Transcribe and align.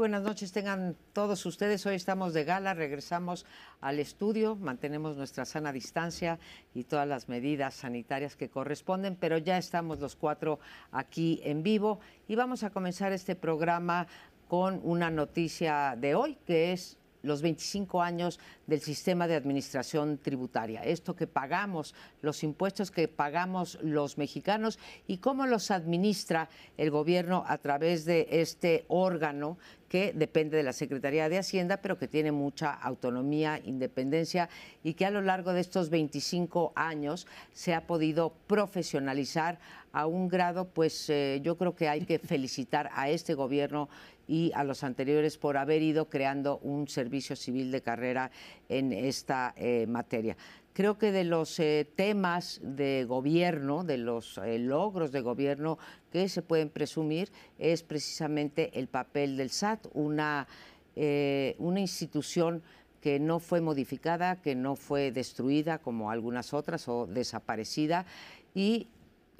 Buenas 0.00 0.22
noches, 0.22 0.50
tengan 0.50 0.96
todos 1.12 1.44
ustedes. 1.44 1.84
Hoy 1.84 1.94
estamos 1.94 2.32
de 2.32 2.44
gala, 2.44 2.72
regresamos 2.72 3.44
al 3.82 3.98
estudio, 3.98 4.56
mantenemos 4.56 5.14
nuestra 5.18 5.44
sana 5.44 5.74
distancia 5.74 6.38
y 6.74 6.84
todas 6.84 7.06
las 7.06 7.28
medidas 7.28 7.74
sanitarias 7.74 8.34
que 8.34 8.48
corresponden, 8.48 9.14
pero 9.14 9.36
ya 9.36 9.58
estamos 9.58 10.00
los 10.00 10.16
cuatro 10.16 10.58
aquí 10.90 11.42
en 11.44 11.62
vivo 11.62 12.00
y 12.28 12.34
vamos 12.34 12.62
a 12.62 12.70
comenzar 12.70 13.12
este 13.12 13.36
programa 13.36 14.06
con 14.48 14.80
una 14.84 15.10
noticia 15.10 15.94
de 15.98 16.14
hoy, 16.14 16.38
que 16.46 16.72
es 16.72 16.96
los 17.22 17.42
25 17.42 18.02
años 18.02 18.40
del 18.66 18.80
sistema 18.80 19.26
de 19.26 19.36
administración 19.36 20.18
tributaria, 20.18 20.82
esto 20.82 21.14
que 21.14 21.26
pagamos, 21.26 21.94
los 22.22 22.42
impuestos 22.42 22.90
que 22.90 23.08
pagamos 23.08 23.78
los 23.82 24.18
mexicanos 24.18 24.78
y 25.06 25.18
cómo 25.18 25.46
los 25.46 25.70
administra 25.70 26.48
el 26.76 26.90
gobierno 26.90 27.44
a 27.46 27.58
través 27.58 28.04
de 28.04 28.26
este 28.30 28.84
órgano 28.88 29.58
que 29.90 30.12
depende 30.12 30.56
de 30.56 30.62
la 30.62 30.72
Secretaría 30.72 31.28
de 31.28 31.38
Hacienda, 31.38 31.78
pero 31.78 31.98
que 31.98 32.06
tiene 32.06 32.30
mucha 32.30 32.72
autonomía, 32.72 33.60
independencia 33.64 34.48
y 34.84 34.94
que 34.94 35.04
a 35.04 35.10
lo 35.10 35.20
largo 35.20 35.52
de 35.52 35.60
estos 35.60 35.90
25 35.90 36.72
años 36.76 37.26
se 37.52 37.74
ha 37.74 37.88
podido 37.88 38.32
profesionalizar 38.46 39.58
a 39.92 40.06
un 40.06 40.28
grado, 40.28 40.68
pues 40.68 41.10
eh, 41.10 41.40
yo 41.42 41.56
creo 41.56 41.74
que 41.74 41.88
hay 41.88 42.02
que 42.02 42.18
felicitar 42.18 42.90
a 42.94 43.10
este 43.10 43.34
gobierno 43.34 43.88
y 44.28 44.52
a 44.54 44.62
los 44.62 44.84
anteriores 44.84 45.38
por 45.38 45.56
haber 45.56 45.82
ido 45.82 46.08
creando 46.08 46.58
un 46.58 46.86
servicio 46.88 47.34
civil 47.34 47.72
de 47.72 47.82
carrera 47.82 48.30
en 48.68 48.92
esta 48.92 49.54
eh, 49.56 49.86
materia. 49.88 50.36
Creo 50.72 50.98
que 50.98 51.10
de 51.10 51.24
los 51.24 51.58
eh, 51.58 51.88
temas 51.96 52.60
de 52.62 53.04
gobierno, 53.08 53.82
de 53.82 53.98
los 53.98 54.40
logros 54.44 55.10
de 55.10 55.20
gobierno 55.20 55.78
que 56.12 56.28
se 56.28 56.42
pueden 56.42 56.70
presumir, 56.70 57.32
es 57.58 57.82
precisamente 57.82 58.78
el 58.78 58.86
papel 58.86 59.36
del 59.36 59.50
SAT, 59.50 59.88
una, 59.94 60.46
una 61.58 61.80
institución 61.80 62.62
que 63.00 63.18
no 63.18 63.40
fue 63.40 63.60
modificada, 63.60 64.36
que 64.36 64.54
no 64.54 64.76
fue 64.76 65.10
destruida 65.10 65.78
como 65.78 66.10
algunas 66.10 66.54
otras 66.54 66.86
o 66.88 67.06
desaparecida 67.06 68.06
y 68.54 68.88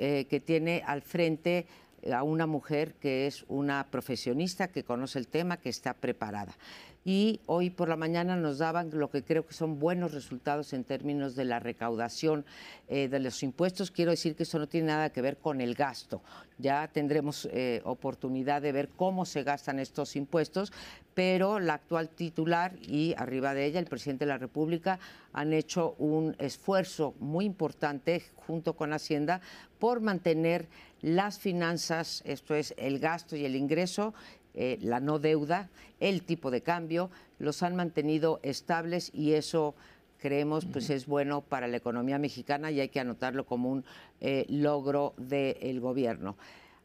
que 0.01 0.43
tiene 0.45 0.83
al 0.87 1.03
frente 1.03 1.67
a 2.11 2.23
una 2.23 2.47
mujer 2.47 2.95
que 2.95 3.27
es 3.27 3.45
una 3.49 3.87
profesionista, 3.91 4.69
que 4.69 4.83
conoce 4.83 5.19
el 5.19 5.29
tema, 5.29 5.59
que 5.59 5.69
está 5.69 5.93
preparada. 5.93 6.57
Y 7.03 7.41
hoy 7.47 7.71
por 7.71 7.89
la 7.89 7.97
mañana 7.97 8.37
nos 8.37 8.59
daban 8.59 8.91
lo 8.93 9.11
que 9.11 9.23
creo 9.23 9.47
que 9.47 9.55
son 9.55 9.79
buenos 9.79 10.13
resultados 10.13 10.75
en 10.75 10.85
términos 10.85 11.35
de 11.35 11.47
la 11.47 11.59
recaudación 11.59 12.45
eh, 12.89 13.09
de 13.09 13.21
los 13.21 13.43
impuestos. 13.43 13.91
Quiero 13.91 14.11
decir 14.11 14.37
que 14.37 14.43
eso 14.43 14.59
no 14.59 14.69
tiene 14.69 14.89
nada 14.89 15.11
que 15.11 15.23
ver 15.23 15.39
con 15.39 15.63
el 15.63 15.75
gasto. 15.75 16.23
Ya 16.59 16.89
tendremos 16.89 17.49
eh, 17.53 17.81
oportunidad 17.85 18.61
de 18.61 18.73
ver 18.73 18.91
cómo 18.91 19.25
se 19.25 19.45
gastan 19.45 19.79
estos 19.79 20.15
impuestos, 20.15 20.75
pero 21.15 21.59
la 21.59 21.75
actual 21.75 22.11
titular 22.11 22.77
y 22.83 23.15
arriba 23.17 23.55
de 23.55 23.65
ella 23.65 23.81
el 23.81 23.87
presidente 23.87 24.27
de 24.27 24.33
la 24.33 24.39
República 24.39 24.99
han 25.33 25.55
hecho 25.55 25.95
un 25.99 26.37
esfuerzo 26.39 27.15
muy 27.19 27.47
importante 27.47 28.23
junto 28.35 28.75
con 28.75 28.93
Hacienda 28.93 29.41
por 29.79 30.01
mantener 30.01 30.69
las 31.01 31.39
finanzas, 31.39 32.23
esto 32.27 32.55
es 32.55 32.75
el 32.77 32.99
gasto 32.99 33.35
y 33.35 33.47
el 33.47 33.57
ingreso, 33.57 34.13
eh, 34.55 34.79
la 34.81 35.01
no 35.01 35.19
deuda, 35.19 35.69
el 36.01 36.23
tipo 36.23 36.51
de 36.51 36.63
cambio, 36.63 37.11
los 37.39 37.63
han 37.63 37.77
mantenido 37.77 38.41
estables 38.43 39.11
y 39.15 39.33
eso 39.33 39.75
creemos 40.19 40.67
pues 40.67 40.91
es 40.91 41.07
bueno 41.07 41.41
para 41.41 41.67
la 41.67 41.77
economía 41.77 42.19
mexicana 42.19 42.71
y 42.71 42.81
hay 42.81 42.89
que 42.89 43.01
anotarlo 43.01 43.47
como 43.47 43.71
un 43.71 43.85
eh, 44.21 44.45
logro 44.49 45.15
del 45.17 45.81
gobierno. 45.81 46.37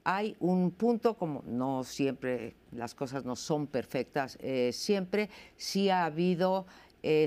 Hay 0.04 0.36
un 0.40 0.70
punto, 0.72 1.16
como 1.16 1.44
no 1.48 1.84
siempre 1.84 2.54
las 2.72 2.94
cosas 2.94 3.26
no 3.26 3.36
son 3.36 3.66
perfectas, 3.66 4.38
eh, 4.42 4.72
siempre 4.72 5.30
sí 5.58 5.90
ha 5.90 6.06
habido 6.06 6.66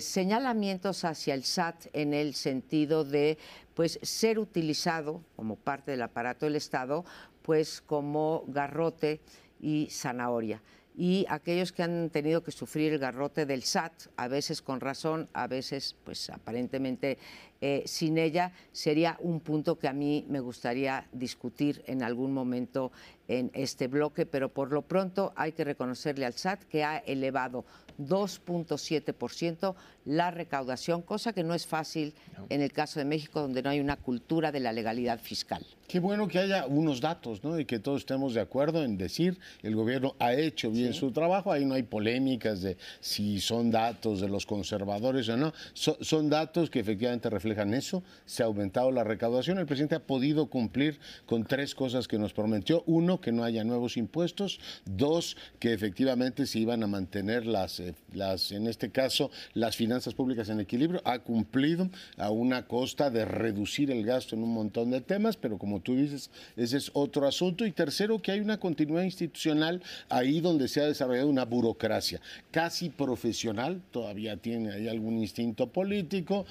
señalamientos 0.00 1.04
hacia 1.04 1.34
el 1.34 1.44
SAT 1.44 1.87
en 1.93 2.12
el 2.12 2.34
sentido 2.34 3.04
de 3.04 3.38
pues 3.75 4.00
ser 4.03 4.41
utilizado 4.41 5.22
como 5.37 5.54
parte 5.54 5.93
del 5.93 6.03
aparato 6.03 6.47
del 6.47 6.56
Estado, 6.56 7.04
pues 7.43 7.81
como 7.81 8.43
garrote 8.48 9.21
y 9.61 9.89
zanahoria. 9.91 10.63
Y 11.01 11.27
aquellos 11.29 11.71
que 11.71 11.85
han 11.85 12.11
tenido 12.11 12.43
que 12.43 12.51
sufrir 12.51 12.93
el 12.93 12.99
garrote 12.99 13.47
del 13.47 13.63
SAT, 13.63 13.93
a 14.17 14.27
veces 14.27 14.61
con 14.61 14.81
razón, 14.81 15.29
a 15.33 15.47
veces 15.47 15.95
pues 16.03 16.29
aparentemente 16.29 17.19
eh, 17.61 17.85
sin 17.87 18.19
ella, 18.19 18.51
sería 18.73 19.17
un 19.21 19.39
punto 19.39 19.79
que 19.79 19.87
a 19.87 19.93
mí 19.93 20.27
me 20.29 20.41
gustaría 20.41 21.07
discutir 21.13 21.85
en 21.87 22.03
algún 22.03 22.35
momento 22.35 22.91
en 23.29 23.53
este 23.55 23.87
bloque, 23.87 24.27
pero 24.27 24.49
por 24.49 24.73
lo 24.73 24.83
pronto 24.83 25.33
hay 25.37 25.53
que 25.53 25.63
reconocerle 25.63 26.27
al 26.27 26.35
SAT 26.35 26.65
que 26.65 26.83
ha 26.83 26.99
elevado 26.99 27.65
2.7% 28.01 29.77
la 30.05 30.33
recaudación, 30.33 31.03
cosa 31.03 31.33
que 31.33 31.45
no 31.45 31.55
es 31.55 31.65
fácil 31.65 32.13
en 32.49 32.61
el 32.61 32.73
caso 32.73 32.99
de 32.99 33.05
México, 33.05 33.41
donde 33.41 33.63
no 33.63 33.71
hay 33.71 33.79
una 33.79 33.97
cultura 33.97 34.51
de 34.51 34.59
la 34.59 34.73
legalidad 34.73 35.21
fiscal. 35.21 35.65
Qué 35.88 36.00
bueno 36.00 36.28
que 36.28 36.38
haya 36.38 36.66
unos 36.66 37.00
datos, 37.00 37.43
¿no? 37.43 37.59
Y 37.59 37.65
que 37.65 37.78
todos 37.78 38.03
estemos 38.03 38.34
de 38.34 38.43
acuerdo 38.43 38.84
en 38.84 38.99
decir 38.99 39.38
el 39.62 39.75
gobierno 39.75 40.16
ha 40.19 40.34
hecho 40.34 40.71
bien 40.71 40.93
su 40.93 41.12
trabajo. 41.12 41.50
Ahí 41.50 41.65
no 41.65 41.76
hay 41.76 41.82
polémicas 41.82 42.60
de 42.60 42.76
si 43.00 43.41
son 43.41 43.71
datos 43.71 44.21
de 44.21 44.28
los 44.28 44.44
conservadores 44.44 45.31
o 45.31 45.38
no. 45.38 45.54
son 45.72 46.28
datos 46.28 46.69
que 46.69 46.81
efectivamente 46.81 47.31
reflejan 47.31 47.72
eso. 47.72 48.03
Se 48.27 48.43
ha 48.43 48.47
aumentado 48.47 48.91
la 48.91 49.03
recaudación. 49.03 49.56
El 49.56 49.65
presidente 49.65 49.94
ha 49.94 50.06
podido 50.06 50.48
cumplir 50.48 51.00
con 51.25 51.47
tres 51.47 51.75
cosas 51.75 52.06
que 52.06 52.19
nos 52.19 52.34
prometió. 52.34 52.82
Uno, 52.84 53.22
que 53.22 53.32
no 53.32 53.43
haya 53.43 53.65
nuevos 53.65 53.97
impuestos. 53.97 54.60
Dos, 54.84 55.38
que 55.59 55.72
efectivamente 55.72 56.44
se 56.44 56.59
iban 56.59 56.82
a 56.82 56.87
mantener 56.87 57.47
las, 57.47 57.81
eh, 57.81 57.94
las 58.12 58.53
en 58.53 58.66
este 58.66 58.91
caso, 58.91 59.31
las 59.54 59.75
finanzas 59.77 60.12
públicas 60.12 60.50
en 60.50 60.60
equilibrio, 60.60 61.00
ha 61.06 61.21
cumplido 61.21 61.88
a 62.19 62.28
una 62.28 62.66
costa 62.66 63.09
de 63.09 63.25
reducir 63.25 63.91
el 63.91 64.04
gasto 64.04 64.37
en 64.37 64.43
un 64.43 64.53
montón 64.53 64.91
de 64.91 65.00
temas, 65.00 65.38
pero 65.38 65.56
como 65.56 65.78
tú 65.81 65.97
dices, 65.97 66.31
ese 66.56 66.77
es 66.77 66.91
otro 66.94 67.27
asunto. 67.27 67.66
Y 67.66 67.72
tercero, 67.72 68.21
que 68.21 68.33
hay 68.33 68.41
una 68.41 68.59
continuidad 68.59 69.05
institucional 69.05 69.83
ahí 70.09 70.41
donde 70.41 70.69
se 70.69 70.81
ha 70.81 70.84
desarrollado 70.84 71.28
una 71.28 71.44
burocracia 71.44 72.21
casi 72.50 72.89
profesional, 72.89 73.81
todavía 73.91 74.37
tiene 74.37 74.72
ahí 74.72 74.89
algún 74.89 75.19
instinto 75.19 75.69
político, 75.69 76.47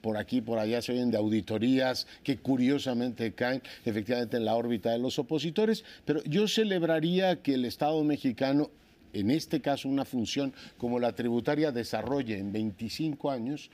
por 0.00 0.16
aquí, 0.16 0.40
por 0.40 0.58
allá 0.58 0.82
se 0.82 0.92
oyen 0.92 1.10
de 1.10 1.16
auditorías 1.16 2.06
que 2.24 2.38
curiosamente 2.38 3.32
caen 3.32 3.62
efectivamente 3.84 4.36
en 4.36 4.44
la 4.44 4.54
órbita 4.54 4.90
de 4.90 4.98
los 4.98 5.18
opositores, 5.18 5.84
pero 6.04 6.22
yo 6.24 6.48
celebraría 6.48 7.42
que 7.42 7.54
el 7.54 7.64
Estado 7.64 8.02
mexicano 8.04 8.70
en 9.12 9.30
este 9.30 9.60
caso 9.60 9.88
una 9.88 10.04
función 10.04 10.52
como 10.78 10.98
la 10.98 11.14
tributaria 11.14 11.72
desarrolle 11.72 12.38
en 12.38 12.52
25 12.52 13.30
años 13.30 13.70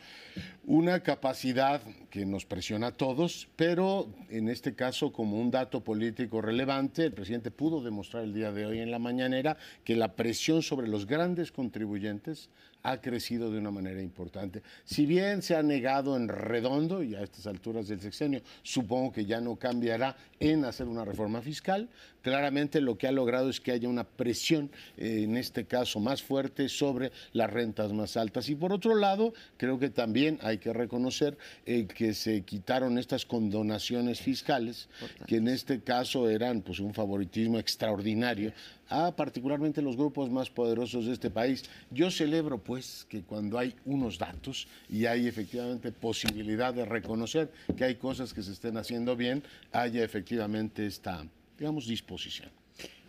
una 0.64 1.00
capacidad 1.00 1.80
que 2.10 2.26
nos 2.26 2.44
presiona 2.44 2.88
a 2.88 2.96
todos, 2.96 3.48
pero 3.56 4.08
en 4.28 4.48
este 4.48 4.74
caso 4.74 5.12
como 5.12 5.40
un 5.40 5.50
dato 5.50 5.82
político 5.82 6.42
relevante, 6.42 7.04
el 7.04 7.12
presidente 7.12 7.50
pudo 7.50 7.82
demostrar 7.82 8.24
el 8.24 8.34
día 8.34 8.52
de 8.52 8.66
hoy 8.66 8.80
en 8.80 8.90
la 8.90 8.98
mañanera 8.98 9.56
que 9.84 9.96
la 9.96 10.14
presión 10.14 10.62
sobre 10.62 10.88
los 10.88 11.06
grandes 11.06 11.52
contribuyentes 11.52 12.50
ha 12.82 13.00
crecido 13.00 13.50
de 13.50 13.58
una 13.58 13.70
manera 13.70 14.00
importante. 14.00 14.62
Si 14.84 15.04
bien 15.06 15.42
se 15.42 15.56
ha 15.56 15.62
negado 15.62 16.16
en 16.16 16.28
redondo, 16.28 17.02
y 17.02 17.14
a 17.14 17.22
estas 17.22 17.46
alturas 17.46 17.88
del 17.88 18.00
sexenio 18.00 18.40
supongo 18.62 19.12
que 19.12 19.24
ya 19.24 19.40
no 19.40 19.56
cambiará 19.56 20.16
en 20.40 20.64
hacer 20.64 20.86
una 20.86 21.04
reforma 21.04 21.42
fiscal, 21.42 21.88
claramente 22.22 22.80
lo 22.80 22.96
que 22.96 23.08
ha 23.08 23.12
logrado 23.12 23.50
es 23.50 23.60
que 23.60 23.72
haya 23.72 23.88
una 23.88 24.04
presión, 24.04 24.70
eh, 24.96 25.22
en 25.24 25.36
este 25.36 25.64
caso 25.64 26.00
más 26.00 26.22
fuerte, 26.22 26.68
sobre 26.68 27.10
las 27.32 27.50
rentas 27.50 27.92
más 27.92 28.16
altas. 28.16 28.48
Y 28.48 28.54
por 28.54 28.72
otro 28.72 28.94
lado, 28.94 29.32
creo 29.56 29.78
que 29.78 29.90
también 29.90 30.38
hay 30.42 30.58
que 30.58 30.72
reconocer 30.72 31.36
eh, 31.66 31.86
que 31.86 32.14
se 32.14 32.42
quitaron 32.42 32.98
estas 32.98 33.26
condonaciones 33.26 34.20
fiscales, 34.20 34.88
que 35.26 35.36
en 35.36 35.48
este 35.48 35.80
caso 35.80 36.28
eran 36.28 36.62
pues, 36.62 36.80
un 36.80 36.94
favoritismo 36.94 37.58
extraordinario 37.58 38.52
a 38.88 39.14
particularmente 39.14 39.82
los 39.82 39.96
grupos 39.96 40.30
más 40.30 40.50
poderosos 40.50 41.06
de 41.06 41.12
este 41.12 41.30
país. 41.30 41.64
Yo 41.90 42.10
celebro 42.10 42.58
pues 42.58 43.06
que 43.08 43.22
cuando 43.22 43.58
hay 43.58 43.74
unos 43.84 44.18
datos 44.18 44.66
y 44.88 45.06
hay 45.06 45.26
efectivamente 45.26 45.92
posibilidad 45.92 46.72
de 46.72 46.84
reconocer 46.84 47.52
que 47.76 47.84
hay 47.84 47.96
cosas 47.96 48.32
que 48.32 48.42
se 48.42 48.52
estén 48.52 48.76
haciendo 48.76 49.16
bien, 49.16 49.42
haya 49.72 50.02
efectivamente 50.02 50.86
esta, 50.86 51.26
digamos, 51.58 51.86
disposición. 51.86 52.50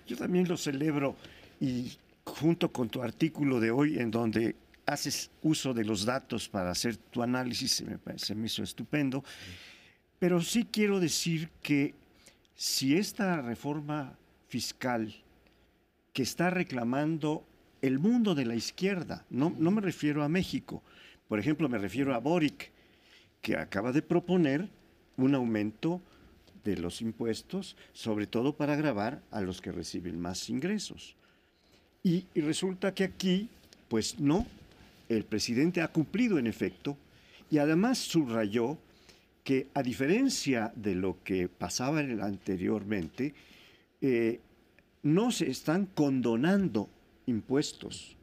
Yo 0.08 0.18
también 0.18 0.48
lo 0.48 0.58
celebro 0.58 1.16
y 1.62 1.92
junto 2.25 2.72
con 2.72 2.90
tu 2.90 3.02
artículo 3.02 3.60
de 3.60 3.72
hoy 3.72 4.00
en 4.00 4.12
donde 4.12 4.56
haces 4.86 5.30
uso 5.44 5.74
de 5.74 5.86
los 5.86 6.04
datos 6.04 6.50
para 6.50 6.72
hacer 6.72 6.98
tu 6.98 7.22
análisis, 7.22 7.74
se 7.74 7.86
me, 7.86 7.98
se 8.18 8.36
me 8.36 8.48
hizo 8.48 8.64
estupendo, 8.64 9.24
pero 10.18 10.42
sí 10.42 10.68
quiero 10.70 11.00
decir 11.00 11.50
que 11.62 11.94
si 12.56 12.98
esta 12.98 13.42
reforma 13.42 14.18
fiscal 14.48 15.16
que 16.14 16.24
está 16.24 16.50
reclamando 16.50 17.46
el 17.82 18.00
mundo 18.00 18.36
de 18.36 18.46
la 18.46 18.56
izquierda. 18.56 19.26
No, 19.30 19.54
no 19.58 19.72
me 19.72 19.82
refiero 19.82 20.24
a 20.24 20.30
México. 20.30 20.84
Por 21.28 21.40
ejemplo, 21.40 21.70
me 21.70 21.78
refiero 21.78 22.14
a 22.14 22.20
Boric, 22.20 22.72
que 23.42 23.56
acaba 23.56 23.92
de 23.92 24.02
proponer 24.02 24.68
un 25.18 25.36
aumento 25.36 26.02
de 26.64 26.78
los 26.78 27.02
impuestos, 27.02 27.76
sobre 27.94 28.28
todo 28.28 28.56
para 28.56 28.76
grabar 28.76 29.22
a 29.32 29.42
los 29.42 29.62
que 29.62 29.72
reciben 29.72 30.20
más 30.20 30.50
ingresos. 30.50 31.16
Y, 32.04 32.26
resulta 32.36 32.94
que 32.94 33.04
aquí, 33.04 33.50
pues 33.88 34.20
no, 34.20 34.46
el 35.10 35.24
presidente 35.24 35.82
ha 35.82 35.90
cumplido 35.90 36.38
en 36.38 36.48
efecto 36.48 36.98
y 37.52 37.58
además 37.58 37.98
subrayó 37.98 38.78
que 39.44 39.68
a 39.74 39.82
diferencia 39.82 40.72
de 40.76 40.96
lo 40.96 41.18
que 41.24 41.48
pasaba 41.48 42.00
anteriormente, 42.00 43.34
eh, 44.02 44.40
no 45.04 45.31
se 45.31 45.50
están 45.50 45.86
condonando 45.86 46.90
impuestos. 47.25 48.16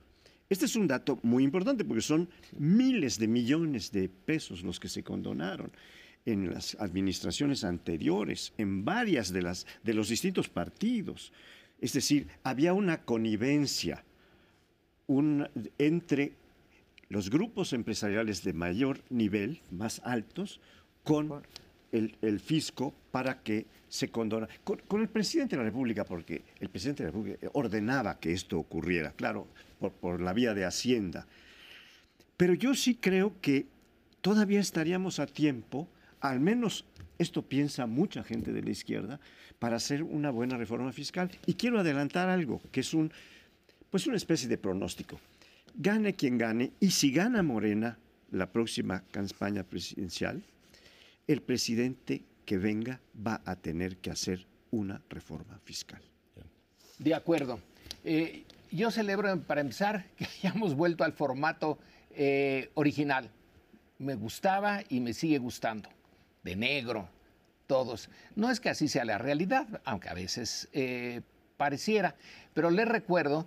Este 0.48 0.66
es 0.66 0.76
un 0.76 0.86
dato 0.86 1.18
muy 1.22 1.42
importante 1.42 1.84
porque 1.84 2.02
son 2.02 2.28
miles 2.58 3.18
de 3.18 3.28
millones 3.28 3.90
de 3.90 4.08
pesos 4.08 4.62
los 4.62 4.78
que 4.78 4.88
se 4.88 5.02
condonaron 5.02 5.72
en 6.24 6.52
las 6.52 6.76
administraciones 6.80 7.64
anteriores, 7.64 8.52
en 8.58 8.84
varias 8.84 9.32
de, 9.32 9.42
las, 9.42 9.66
de 9.82 9.94
los 9.94 10.08
distintos 10.08 10.48
partidos. 10.48 11.32
Es 11.80 11.92
decir, 11.92 12.26
había 12.42 12.72
una 12.72 13.02
connivencia 13.02 14.04
un, 15.06 15.48
entre 15.78 16.32
los 17.08 17.30
grupos 17.30 17.72
empresariales 17.72 18.42
de 18.42 18.52
mayor 18.52 19.00
nivel, 19.10 19.60
más 19.70 20.00
altos, 20.04 20.60
con 21.04 21.42
el, 21.92 22.40
fisco 22.40 22.92
para 23.12 23.42
que 23.42 23.66
se 23.88 24.08
condona. 24.08 24.48
Con, 24.64 25.00
el 25.00 25.08
presidente 25.08 25.56
de 25.56 25.62
la 25.62 25.68
República, 25.68 26.04
porque 26.04 26.42
el 26.60 26.68
presidente 26.68 27.02
de 27.02 27.08
la 27.08 27.12
República 27.12 27.50
ordenaba 27.52 28.18
que 28.18 28.32
esto 28.32 28.58
ocurriera, 28.58 29.12
claro, 29.12 29.46
por, 29.78 29.92
por 29.92 30.20
la 30.20 30.32
vía 30.32 30.54
de 30.54 30.64
Hacienda. 30.64 31.26
Pero 32.36 32.54
yo 32.54 32.74
sí 32.74 32.96
creo 32.96 33.34
que 33.40 33.66
todavía 34.20 34.60
estaríamos 34.60 35.20
a 35.20 35.26
tiempo, 35.26 35.88
al 36.20 36.40
menos 36.40 36.84
esto 37.18 37.42
piensa 37.42 37.86
mucha 37.86 38.22
gente 38.22 38.52
de 38.52 38.62
la 38.62 38.70
izquierda, 38.70 39.20
para 39.58 39.76
hacer 39.76 40.02
una 40.02 40.30
buena 40.30 40.56
reforma 40.56 40.92
fiscal. 40.92 41.30
Y 41.46 41.54
quiero 41.54 41.78
adelantar 41.78 42.28
algo, 42.28 42.60
que 42.70 42.80
es 42.80 42.92
un, 42.92 43.10
pues 43.90 44.06
una 44.06 44.16
especie 44.16 44.48
de 44.48 44.58
pronóstico. 44.58 45.18
Gane 45.74 46.14
quien 46.14 46.38
gane, 46.38 46.72
y 46.80 46.90
si 46.90 47.10
gana 47.12 47.42
Morena 47.42 47.98
la 48.30 48.50
próxima 48.50 49.02
campaña 49.10 49.62
presidencial, 49.62 50.42
el 51.26 51.42
presidente 51.42 52.22
que 52.46 52.56
venga 52.56 53.00
va 53.14 53.42
a 53.44 53.56
tener 53.56 53.98
que 53.98 54.10
hacer 54.10 54.46
una 54.70 55.02
reforma 55.10 55.58
fiscal. 55.64 56.00
De 56.98 57.14
acuerdo. 57.14 57.60
Eh, 58.04 58.44
yo 58.70 58.90
celebro, 58.90 59.38
para 59.42 59.60
empezar, 59.60 60.06
que 60.16 60.24
hayamos 60.24 60.74
vuelto 60.74 61.04
al 61.04 61.12
formato 61.12 61.78
eh, 62.12 62.70
original. 62.74 63.28
Me 63.98 64.14
gustaba 64.14 64.82
y 64.88 65.00
me 65.00 65.12
sigue 65.12 65.38
gustando. 65.38 65.90
De 66.42 66.54
negro, 66.54 67.08
todos. 67.66 68.08
No 68.36 68.50
es 68.50 68.60
que 68.60 68.70
así 68.70 68.88
sea 68.88 69.04
la 69.04 69.18
realidad, 69.18 69.66
aunque 69.84 70.08
a 70.08 70.14
veces 70.14 70.68
eh, 70.72 71.22
pareciera, 71.56 72.14
pero 72.54 72.70
les 72.70 72.86
recuerdo 72.86 73.46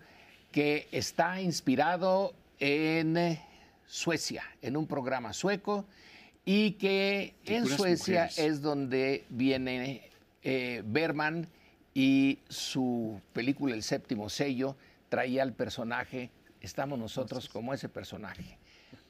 que 0.52 0.88
está 0.92 1.40
inspirado 1.40 2.34
en 2.60 3.40
Suecia, 3.86 4.44
en 4.62 4.76
un 4.76 4.88
programa 4.88 5.32
sueco 5.32 5.86
y 6.46 6.72
que 6.74 7.36
en 7.46 7.68
Suecia 7.68 8.30
es 8.38 8.62
donde 8.62 9.26
viene 9.30 10.10
eh, 10.44 10.82
Berman 10.86 11.48
y 11.94 12.40
su 12.48 13.22
película 13.34 13.76
El 13.76 13.84
séptimo 13.84 14.30
sello 14.30 14.76
traía 15.10 15.44
al 15.44 15.54
personaje, 15.54 16.30
estamos 16.62 16.98
nosotros 16.98 17.50
como 17.50 17.74
ese 17.74 17.90
personaje. 17.90 18.58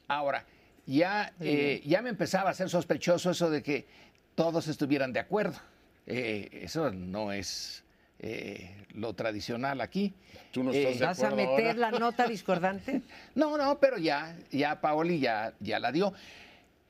Ahora, 0.08 0.44
ya, 0.86 1.32
eh, 1.40 1.82
ya 1.84 2.02
me 2.02 2.10
empezaba 2.10 2.50
a 2.50 2.54
ser 2.54 2.68
sospechoso 2.68 3.30
eso 3.30 3.50
de 3.50 3.62
que 3.62 3.86
todos 4.34 4.66
estuvieran 4.66 5.12
de 5.12 5.20
acuerdo. 5.20 5.58
Eh, 6.06 6.48
eso 6.62 6.90
no 6.90 7.32
es 7.32 7.84
lo 8.94 9.14
tradicional 9.14 9.80
aquí. 9.80 10.12
¿Tú 10.50 10.62
no 10.62 10.72
estás 10.72 10.98
de 10.98 11.06
¿Vas 11.06 11.22
a 11.22 11.30
meter 11.30 11.78
la 11.78 11.90
nota 11.90 12.26
discordante? 12.26 13.00
no, 13.34 13.56
no, 13.56 13.78
pero 13.78 13.96
ya, 13.96 14.36
ya 14.50 14.80
Paoli 14.80 15.20
ya, 15.20 15.54
ya 15.60 15.78
la 15.78 15.90
dio. 15.90 16.12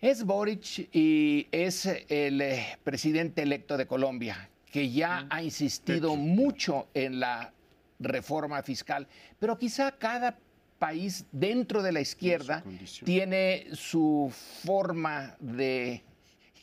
Es 0.01 0.25
Boric 0.25 0.89
y 0.95 1.47
es 1.53 1.85
el 1.85 2.41
eh, 2.41 2.79
presidente 2.83 3.43
electo 3.43 3.77
de 3.77 3.87
Colombia, 3.87 4.49
que 4.73 4.91
ya 4.91 5.27
ha 5.29 5.43
insistido 5.43 6.17
mucho 6.17 6.89
en 6.95 7.21
la 7.21 7.53
reforma 7.99 8.63
fiscal, 8.63 9.07
pero 9.39 9.59
quizá 9.59 9.93
cada 9.93 10.39
país 10.79 11.27
dentro 11.33 11.83
de 11.83 11.93
la 11.93 12.01
izquierda 12.01 12.65
tiene 13.05 13.67
su 13.75 14.33
forma 14.65 15.37
de 15.39 16.03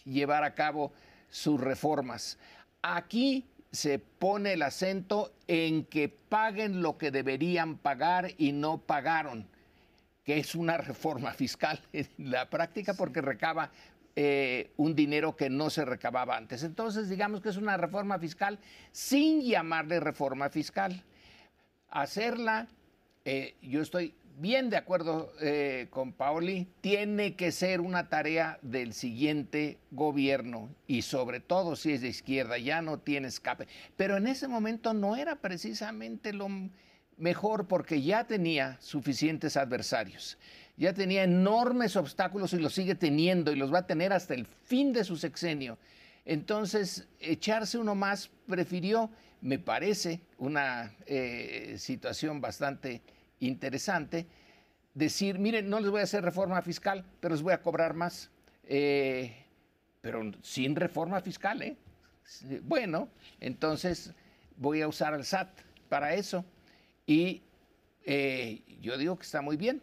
llevar 0.04 0.44
a 0.44 0.56
cabo 0.56 0.92
sus 1.30 1.62
reformas. 1.62 2.40
Aquí 2.81 3.45
se 3.72 4.00
pone 4.00 4.54
el 4.54 4.63
acento 4.63 5.31
en 5.48 5.86
que 5.86 6.10
paguen 6.10 6.81
lo 6.81 6.98
que 6.98 7.12
deberían 7.12 7.78
pagar 7.78 8.31
y 8.40 8.51
no 8.51 8.80
pagaron 8.80 9.48
que 10.28 10.38
es 10.38 10.56
una 10.56 10.76
reforma 10.76 11.32
fiscal 11.32 11.82
en 11.94 12.06
la 12.18 12.50
práctica 12.50 12.94
porque 12.94 13.22
recaba 13.22 13.72
eh, 14.14 14.72
un 14.76 14.94
dinero 14.94 15.38
que 15.38 15.50
no 15.50 15.70
se 15.70 15.86
recababa 15.86 16.36
antes. 16.36 16.64
Entonces, 16.64 17.08
digamos 17.08 17.40
que 17.40 17.48
es 17.48 17.56
una 17.56 17.78
reforma 17.78 18.20
fiscal 18.20 18.60
sin 18.92 19.42
llamarle 19.42 20.02
reforma 20.02 20.50
fiscal. 20.50 21.02
Hacerla, 21.90 22.68
eh, 23.24 23.56
yo 23.62 23.82
estoy 23.82 24.16
bien 24.38 24.70
de 24.70 24.76
acuerdo 24.76 25.32
eh, 25.40 25.88
con 25.92 26.12
Paoli, 26.12 26.68
tiene 26.82 27.36
que 27.36 27.54
ser 27.54 27.80
una 27.80 28.10
tarea 28.10 28.60
del 28.62 28.92
siguiente 28.92 29.78
gobierno 29.92 30.68
y 30.88 31.04
sobre 31.04 31.40
todo 31.40 31.78
si 31.78 31.94
es 31.94 32.02
de 32.02 32.10
izquierda, 32.10 32.58
ya 32.58 32.82
no 32.82 33.00
tiene 33.00 33.30
escape. 33.30 33.66
Pero 33.96 34.18
en 34.18 34.28
ese 34.28 34.50
momento 34.50 34.94
no 34.94 35.16
era 35.16 35.38
precisamente 35.38 36.34
lo 36.34 36.50
mejor 37.18 37.68
porque 37.68 38.02
ya 38.02 38.25
tenía 38.25 38.78
suficientes 38.80 39.58
adversarios, 39.58 40.38
ya 40.78 40.94
tenía 40.94 41.24
enormes 41.24 41.96
obstáculos 41.96 42.54
y 42.54 42.60
los 42.60 42.74
sigue 42.74 42.96
teniendo 42.96 43.52
y 43.52 43.56
los 43.56 43.74
va 43.74 43.80
a 43.80 43.88
tener 43.88 44.14
hasta 44.14 44.34
el 44.34 44.46
fin 44.46 44.94
de 44.94 45.04
su 45.04 45.18
sexenio. 45.18 45.78
Entonces, 46.25 47.08
echarse 47.19 47.78
uno 47.78 47.96
más 47.96 48.30
prefirió, 48.48 49.10
me 49.42 49.60
parece, 49.60 50.22
una 50.38 50.94
eh, 51.06 51.75
situación 51.78 52.42
bastante 52.42 53.02
interesante, 53.40 54.28
decir, 54.94 55.40
miren, 55.40 55.69
no 55.69 55.80
les 55.80 55.90
voy 55.90 56.02
a 56.02 56.04
hacer 56.04 56.24
reforma 56.24 56.62
fiscal, 56.62 57.06
pero 57.19 57.33
les 57.33 57.42
voy 57.42 57.54
a 57.54 57.62
cobrar 57.62 57.94
más. 57.94 58.30
Eh, 58.64 59.45
pero 60.02 60.31
sin 60.42 60.76
reforma 60.76 61.21
fiscal, 61.21 61.62
¿eh? 61.62 61.78
Bueno, 62.64 63.09
entonces 63.40 64.14
voy 64.57 64.81
a 64.81 64.88
usar 64.88 65.14
al 65.14 65.24
SAT 65.24 65.50
para 65.90 66.14
eso. 66.14 66.45
Y 67.07 67.42
eh, 68.04 68.61
yo 68.81 68.97
digo 68.97 69.18
que 69.18 69.23
está 69.23 69.42
muy 69.42 69.56
bien. 69.56 69.81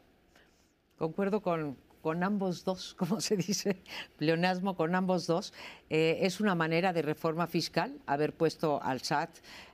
Concuerdo 0.99 1.41
con, 1.41 1.77
con 2.03 2.23
ambos 2.23 2.65
dos, 2.65 2.95
como 2.99 3.21
se 3.21 3.37
dice, 3.37 3.83
pleonasmo 4.19 4.77
con 4.77 4.95
ambos 4.95 5.27
dos. 5.27 5.55
Eh, 5.89 6.19
es 6.21 6.39
una 6.41 6.55
manera 6.55 6.93
de 6.93 7.01
reforma 7.01 7.47
fiscal 7.47 7.99
haber 8.07 8.35
puesto 8.35 8.81
al 8.83 9.01
SAT 9.01 9.31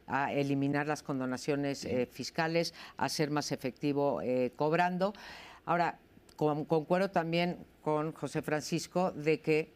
a 0.07 0.33
eliminar 0.33 0.87
las 0.87 1.03
condonaciones 1.03 1.85
eh, 1.85 2.07
fiscales, 2.07 2.73
a 2.97 3.09
ser 3.09 3.31
más 3.31 3.53
efectivo 3.53 4.21
cobrando. 4.57 5.13
Ahora, 5.67 5.99
concuerdo 6.37 7.11
también 7.11 7.65
con 7.83 8.13
José 8.13 8.43
Francisco 8.43 9.13
de 9.13 9.41
que 9.41 9.73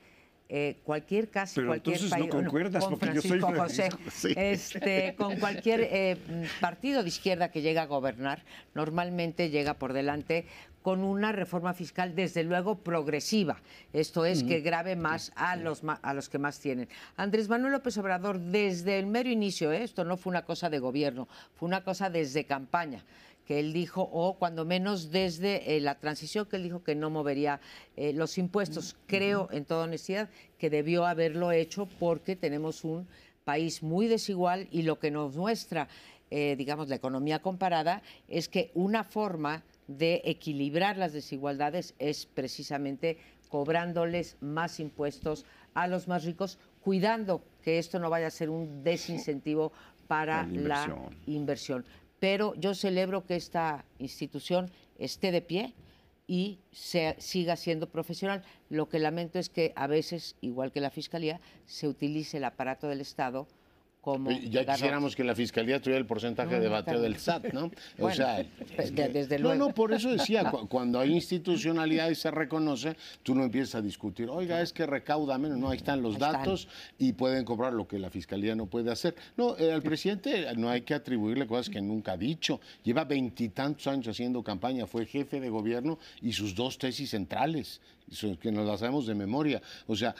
eh, 0.48 0.76
cualquier 0.84 1.30
casi 1.30 1.56
Pero 1.56 1.68
cualquier 1.68 1.98
país, 2.10 2.26
no 2.26 2.28
concuerdas 2.28 2.84
con 2.84 2.98
porque 2.98 3.14
yo 3.14 3.22
soy 3.22 3.40
José, 3.40 3.88
este, 4.36 5.14
con 5.16 5.36
cualquier 5.36 5.80
eh, 5.90 6.16
partido 6.60 7.02
de 7.02 7.08
izquierda 7.08 7.50
que 7.50 7.62
llega 7.62 7.82
a 7.82 7.86
gobernar, 7.86 8.44
normalmente 8.74 9.48
llega 9.48 9.74
por 9.74 9.94
delante 9.94 10.46
con 10.82 11.02
una 11.02 11.32
reforma 11.32 11.72
fiscal 11.72 12.14
desde 12.14 12.44
luego 12.44 12.76
progresiva. 12.76 13.62
Esto 13.94 14.26
es 14.26 14.44
que 14.44 14.60
grave 14.60 14.96
más 14.96 15.32
a 15.34 15.56
los 15.56 15.80
a 16.02 16.12
los 16.12 16.28
que 16.28 16.38
más 16.38 16.60
tienen. 16.60 16.90
Andrés 17.16 17.48
Manuel 17.48 17.72
López 17.72 17.96
Obrador 17.96 18.38
desde 18.38 18.98
el 18.98 19.06
mero 19.06 19.30
inicio, 19.30 19.72
¿eh? 19.72 19.82
esto 19.82 20.04
no 20.04 20.18
fue 20.18 20.30
una 20.30 20.44
cosa 20.44 20.68
de 20.68 20.78
gobierno, 20.78 21.26
fue 21.54 21.68
una 21.68 21.82
cosa 21.82 22.10
desde 22.10 22.44
campaña 22.44 23.02
que 23.46 23.60
él 23.60 23.72
dijo, 23.72 24.08
o 24.12 24.38
cuando 24.38 24.64
menos 24.64 25.10
desde 25.10 25.76
eh, 25.76 25.80
la 25.80 25.96
transición, 25.96 26.46
que 26.46 26.56
él 26.56 26.62
dijo 26.62 26.82
que 26.82 26.94
no 26.94 27.10
movería 27.10 27.60
eh, 27.96 28.12
los 28.12 28.38
impuestos. 28.38 28.96
Creo, 29.06 29.48
en 29.52 29.64
toda 29.64 29.84
honestidad, 29.84 30.30
que 30.58 30.70
debió 30.70 31.04
haberlo 31.04 31.52
hecho 31.52 31.86
porque 31.98 32.36
tenemos 32.36 32.84
un 32.84 33.06
país 33.44 33.82
muy 33.82 34.08
desigual 34.08 34.68
y 34.70 34.82
lo 34.82 34.98
que 34.98 35.10
nos 35.10 35.36
muestra, 35.36 35.88
eh, 36.30 36.54
digamos, 36.56 36.88
la 36.88 36.96
economía 36.96 37.40
comparada 37.40 38.02
es 38.28 38.48
que 38.48 38.70
una 38.74 39.04
forma 39.04 39.62
de 39.86 40.22
equilibrar 40.24 40.96
las 40.96 41.12
desigualdades 41.12 41.94
es 41.98 42.24
precisamente 42.24 43.18
cobrándoles 43.50 44.38
más 44.40 44.80
impuestos 44.80 45.44
a 45.74 45.86
los 45.86 46.08
más 46.08 46.24
ricos, 46.24 46.58
cuidando 46.80 47.44
que 47.62 47.78
esto 47.78 47.98
no 47.98 48.08
vaya 48.08 48.28
a 48.28 48.30
ser 48.30 48.48
un 48.48 48.82
desincentivo 48.82 49.72
para 50.08 50.46
la 50.46 51.10
inversión 51.26 51.84
pero 52.24 52.54
yo 52.54 52.74
celebro 52.74 53.26
que 53.26 53.36
esta 53.36 53.84
institución 53.98 54.70
esté 54.98 55.30
de 55.30 55.42
pie 55.42 55.74
y 56.26 56.58
siga 56.72 57.54
siendo 57.56 57.90
profesional. 57.90 58.42
Lo 58.70 58.88
que 58.88 58.98
lamento 58.98 59.38
es 59.38 59.50
que 59.50 59.74
a 59.76 59.86
veces, 59.86 60.34
igual 60.40 60.72
que 60.72 60.80
la 60.80 60.88
Fiscalía, 60.88 61.42
se 61.66 61.86
utilice 61.86 62.38
el 62.38 62.44
aparato 62.44 62.88
del 62.88 63.02
Estado 63.02 63.46
como... 64.04 64.30
Ya 64.30 64.66
quisiéramos 64.66 65.16
que 65.16 65.24
la 65.24 65.34
Fiscalía 65.34 65.80
tuviera 65.80 65.98
el 65.98 66.06
porcentaje 66.06 66.60
de 66.60 66.68
bateo 66.68 67.00
del 67.00 67.16
SAT, 67.16 67.54
¿no? 67.54 67.70
o 67.98 68.10
sea, 68.12 68.44
desde 68.76 69.38
luego. 69.38 69.58
No, 69.58 69.68
no, 69.68 69.74
por 69.74 69.92
eso 69.94 70.10
decía, 70.10 70.44
cuando 70.68 71.00
hay 71.00 71.12
institucionalidad 71.12 72.10
y 72.10 72.14
se 72.14 72.30
reconoce, 72.30 72.96
tú 73.22 73.34
no 73.34 73.44
empiezas 73.44 73.76
a 73.76 73.80
discutir, 73.82 74.28
oiga, 74.28 74.60
es 74.60 74.74
que 74.74 74.84
recauda 74.84 75.38
menos, 75.38 75.56
no, 75.56 75.70
ahí 75.70 75.78
están 75.78 76.02
los 76.02 76.18
datos 76.18 76.68
y 76.98 77.14
pueden 77.14 77.46
cobrar 77.46 77.72
lo 77.72 77.88
que 77.88 77.98
la 77.98 78.10
Fiscalía 78.10 78.54
no 78.54 78.66
puede 78.66 78.90
hacer. 78.90 79.14
No, 79.38 79.56
eh, 79.56 79.72
al 79.72 79.82
presidente 79.82 80.54
no 80.56 80.68
hay 80.68 80.82
que 80.82 80.92
atribuirle 80.92 81.46
cosas 81.46 81.70
que 81.70 81.80
nunca 81.80 82.12
ha 82.12 82.16
dicho. 82.18 82.60
Lleva 82.82 83.04
veintitantos 83.04 83.86
años 83.86 84.08
haciendo 84.08 84.42
campaña, 84.42 84.86
fue 84.86 85.06
jefe 85.06 85.40
de 85.40 85.48
gobierno 85.48 85.98
y 86.20 86.34
sus 86.34 86.54
dos 86.54 86.76
tesis 86.76 87.10
centrales 87.10 87.80
que 88.40 88.52
nos 88.52 88.66
las 88.66 88.80
sabemos 88.80 89.06
de 89.06 89.14
memoria. 89.14 89.62
O 89.86 89.96
sea, 89.96 90.14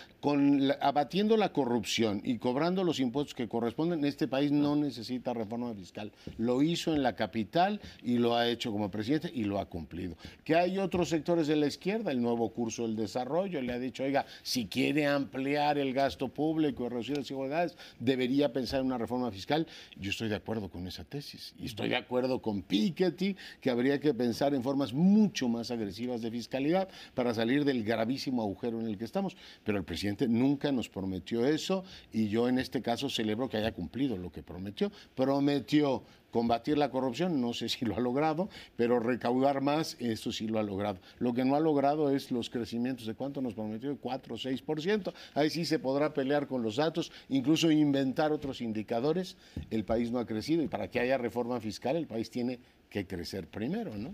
abatiendo 0.80 1.36
la 1.36 1.52
corrupción 1.52 2.20
y 2.24 2.38
cobrando 2.38 2.82
los 2.84 3.00
impuestos 3.00 3.34
que 3.34 3.48
corresponden, 3.48 4.04
este 4.04 4.28
país 4.28 4.50
no 4.50 4.76
necesita 4.76 5.34
reforma 5.34 5.74
fiscal. 5.74 6.12
Lo 6.38 6.62
hizo 6.62 6.94
en 6.94 7.02
la 7.02 7.14
capital 7.14 7.80
y 8.02 8.18
lo 8.18 8.36
ha 8.36 8.48
hecho 8.48 8.72
como 8.72 8.90
presidente 8.90 9.30
y 9.34 9.44
lo 9.44 9.58
ha 9.58 9.66
cumplido. 9.66 10.16
Que 10.44 10.56
hay 10.56 10.78
otros 10.78 11.08
sectores 11.08 11.46
de 11.46 11.56
la 11.56 11.66
izquierda, 11.66 12.10
el 12.10 12.22
nuevo 12.22 12.50
curso 12.50 12.82
del 12.82 12.96
desarrollo, 12.96 13.60
le 13.60 13.72
ha 13.72 13.78
dicho, 13.78 14.02
oiga, 14.02 14.26
si 14.42 14.66
quiere 14.66 15.06
ampliar 15.06 15.78
el 15.78 15.92
gasto 15.92 16.28
público 16.28 16.86
y 16.86 16.88
reducir 16.88 17.16
las 17.16 17.24
desigualdades, 17.24 17.76
debería 18.00 18.52
pensar 18.52 18.80
en 18.80 18.86
una 18.86 18.98
reforma 18.98 19.30
fiscal. 19.30 19.66
Yo 19.96 20.10
estoy 20.10 20.28
de 20.28 20.36
acuerdo 20.36 20.68
con 20.68 20.86
esa 20.86 21.04
tesis 21.04 21.54
y 21.58 21.66
estoy 21.66 21.88
de 21.90 21.96
acuerdo 21.96 22.40
con 22.40 22.62
Piketty, 22.62 23.36
que 23.60 23.70
habría 23.70 24.00
que 24.00 24.14
pensar 24.14 24.54
en 24.54 24.62
formas 24.62 24.92
mucho 24.92 25.48
más 25.48 25.70
agresivas 25.70 26.22
de 26.22 26.30
fiscalidad 26.30 26.88
para 27.14 27.34
salir 27.34 27.64
de 27.64 27.73
el 27.74 27.84
gravísimo 27.84 28.42
agujero 28.42 28.80
en 28.80 28.86
el 28.86 28.98
que 28.98 29.04
estamos. 29.04 29.36
Pero 29.64 29.78
el 29.78 29.84
presidente 29.84 30.28
nunca 30.28 30.72
nos 30.72 30.88
prometió 30.88 31.44
eso 31.44 31.84
y 32.12 32.28
yo 32.28 32.48
en 32.48 32.58
este 32.58 32.82
caso 32.82 33.08
celebro 33.08 33.48
que 33.48 33.56
haya 33.56 33.72
cumplido 33.72 34.16
lo 34.16 34.30
que 34.30 34.42
prometió. 34.42 34.90
Prometió 35.14 36.02
combatir 36.34 36.76
la 36.76 36.90
corrupción, 36.90 37.40
no 37.40 37.52
sé 37.52 37.68
si 37.68 37.84
lo 37.84 37.94
ha 37.94 38.00
logrado, 38.00 38.48
pero 38.74 38.98
recaudar 38.98 39.60
más, 39.60 39.96
eso 40.00 40.32
sí 40.32 40.48
lo 40.48 40.58
ha 40.58 40.64
logrado. 40.64 40.98
Lo 41.20 41.32
que 41.32 41.44
no 41.44 41.54
ha 41.54 41.60
logrado 41.60 42.10
es 42.10 42.32
los 42.32 42.50
crecimientos 42.50 43.06
de 43.06 43.14
cuánto 43.14 43.40
nos 43.40 43.54
prometió, 43.54 43.96
4 43.96 44.34
o 44.34 44.36
6%. 44.36 45.12
Ahí 45.34 45.48
sí 45.48 45.64
se 45.64 45.78
podrá 45.78 46.12
pelear 46.12 46.48
con 46.48 46.60
los 46.60 46.74
datos, 46.74 47.12
incluso 47.28 47.70
inventar 47.70 48.32
otros 48.32 48.60
indicadores. 48.60 49.36
El 49.70 49.84
país 49.84 50.10
no 50.10 50.18
ha 50.18 50.26
crecido 50.26 50.60
y 50.64 50.66
para 50.66 50.90
que 50.90 50.98
haya 50.98 51.18
reforma 51.18 51.60
fiscal 51.60 51.94
el 51.94 52.08
país 52.08 52.28
tiene 52.30 52.58
que 52.90 53.06
crecer 53.06 53.46
primero, 53.46 53.96
¿no? 53.96 54.12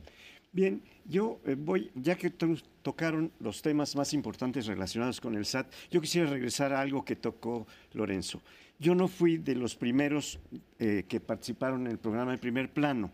Bien, 0.53 0.83
yo 1.05 1.41
eh, 1.47 1.55
voy, 1.57 1.91
ya 1.95 2.17
que 2.17 2.31
tocaron 2.31 3.31
los 3.39 3.63
temas 3.63 3.95
más 3.95 4.13
importantes 4.13 4.67
relacionados 4.67 5.21
con 5.21 5.37
el 5.37 5.47
SAT, 5.47 5.73
yo 5.91 6.01
quisiera 6.01 6.29
regresar 6.29 6.73
a 6.73 6.81
algo 6.81 7.05
que 7.05 7.15
tocó 7.15 7.67
Lorenzo. 7.93 8.43
Yo 8.79 8.95
no 8.95 9.07
fui 9.07 9.37
de 9.37 9.55
los 9.55 9.77
primeros 9.77 10.41
eh, 10.79 11.05
que 11.07 11.21
participaron 11.21 11.83
en 11.83 11.93
el 11.93 11.99
programa 11.99 12.33
de 12.33 12.39
primer 12.39 12.73
plano, 12.73 13.13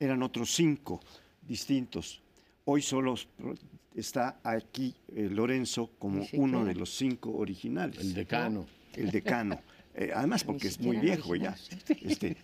eran 0.00 0.22
otros 0.22 0.52
cinco 0.52 1.00
distintos. 1.42 2.22
Hoy 2.64 2.82
solo 2.82 3.14
está 3.94 4.40
aquí 4.42 4.94
eh, 5.14 5.28
Lorenzo 5.30 5.90
como 5.98 6.26
uno 6.32 6.64
de 6.64 6.74
los 6.74 6.96
cinco 6.96 7.36
originales. 7.36 8.00
El 8.00 8.14
decano. 8.14 8.66
El 8.94 9.10
decano. 9.10 9.60
Eh, 9.96 10.10
además 10.12 10.42
porque 10.42 10.68
es 10.68 10.80
muy 10.80 10.96
viejo 10.96 11.36
ya. 11.36 11.56
Este, 12.02 12.36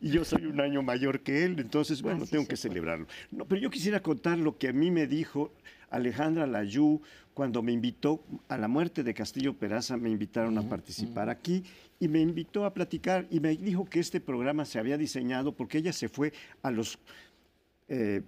y 0.00 0.10
yo 0.10 0.24
soy 0.24 0.46
un 0.46 0.60
año 0.60 0.82
mayor 0.82 1.20
que 1.20 1.44
él, 1.44 1.58
entonces, 1.58 2.02
bueno, 2.02 2.26
tengo 2.26 2.46
que 2.46 2.56
celebrarlo. 2.56 3.06
No, 3.30 3.46
pero 3.46 3.60
yo 3.60 3.70
quisiera 3.70 4.00
contar 4.00 4.38
lo 4.38 4.58
que 4.58 4.68
a 4.68 4.72
mí 4.72 4.90
me 4.90 5.06
dijo 5.06 5.52
Alejandra 5.90 6.46
Layú 6.46 7.00
cuando 7.32 7.62
me 7.62 7.72
invitó 7.72 8.24
a 8.48 8.58
la 8.58 8.68
muerte 8.68 9.02
de 9.02 9.14
Castillo 9.14 9.54
Peraza, 9.54 9.96
me 9.96 10.10
invitaron 10.10 10.56
a 10.58 10.68
participar 10.68 11.28
aquí 11.28 11.64
y 12.00 12.08
me 12.08 12.20
invitó 12.20 12.64
a 12.64 12.74
platicar 12.74 13.26
y 13.30 13.40
me 13.40 13.56
dijo 13.56 13.84
que 13.84 14.00
este 14.00 14.20
programa 14.20 14.64
se 14.64 14.78
había 14.78 14.98
diseñado 14.98 15.52
porque 15.52 15.78
ella 15.78 15.92
se 15.92 16.08
fue 16.08 16.32
a 16.62 16.70
los... 16.70 16.98
Eh, 17.88 18.22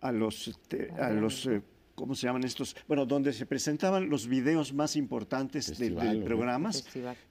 a 0.00 0.12
los, 0.12 0.46
este, 0.46 0.92
a 0.92 1.10
los 1.10 1.46
eh, 1.46 1.60
¿cómo 1.98 2.14
se 2.14 2.28
llaman 2.28 2.44
estos? 2.44 2.76
Bueno, 2.86 3.04
donde 3.04 3.32
se 3.32 3.44
presentaban 3.44 4.08
los 4.08 4.28
videos 4.28 4.72
más 4.72 4.94
importantes 4.94 5.76
del, 5.78 6.22
programa. 6.22 6.70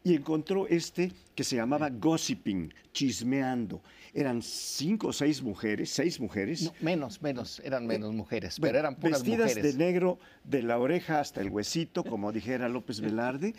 Y 0.03 0.13
encontró 0.13 0.67
este 0.67 1.13
que 1.33 1.43
se 1.45 1.55
llamaba 1.55 1.89
Gossiping, 1.89 2.73
chismeando. 2.91 3.81
Eran 4.13 4.41
cinco 4.41 5.07
o 5.07 5.13
seis 5.13 5.41
mujeres, 5.41 5.89
seis 5.89 6.19
mujeres. 6.19 6.71
menos, 6.81 7.21
menos, 7.21 7.61
eran 7.63 7.83
eh, 7.85 7.87
menos 7.87 8.13
mujeres, 8.13 8.59
pero 8.59 8.77
eran 8.77 8.95
puras 8.95 9.23
vestidas 9.23 9.55
de 9.55 9.73
negro 9.73 10.19
de 10.43 10.63
la 10.63 10.77
oreja 10.79 11.21
hasta 11.21 11.39
el 11.39 11.49
huesito, 11.49 12.03
como 12.03 12.31
dijera 12.31 12.67
López 12.67 12.99
Velarde, 12.99 13.53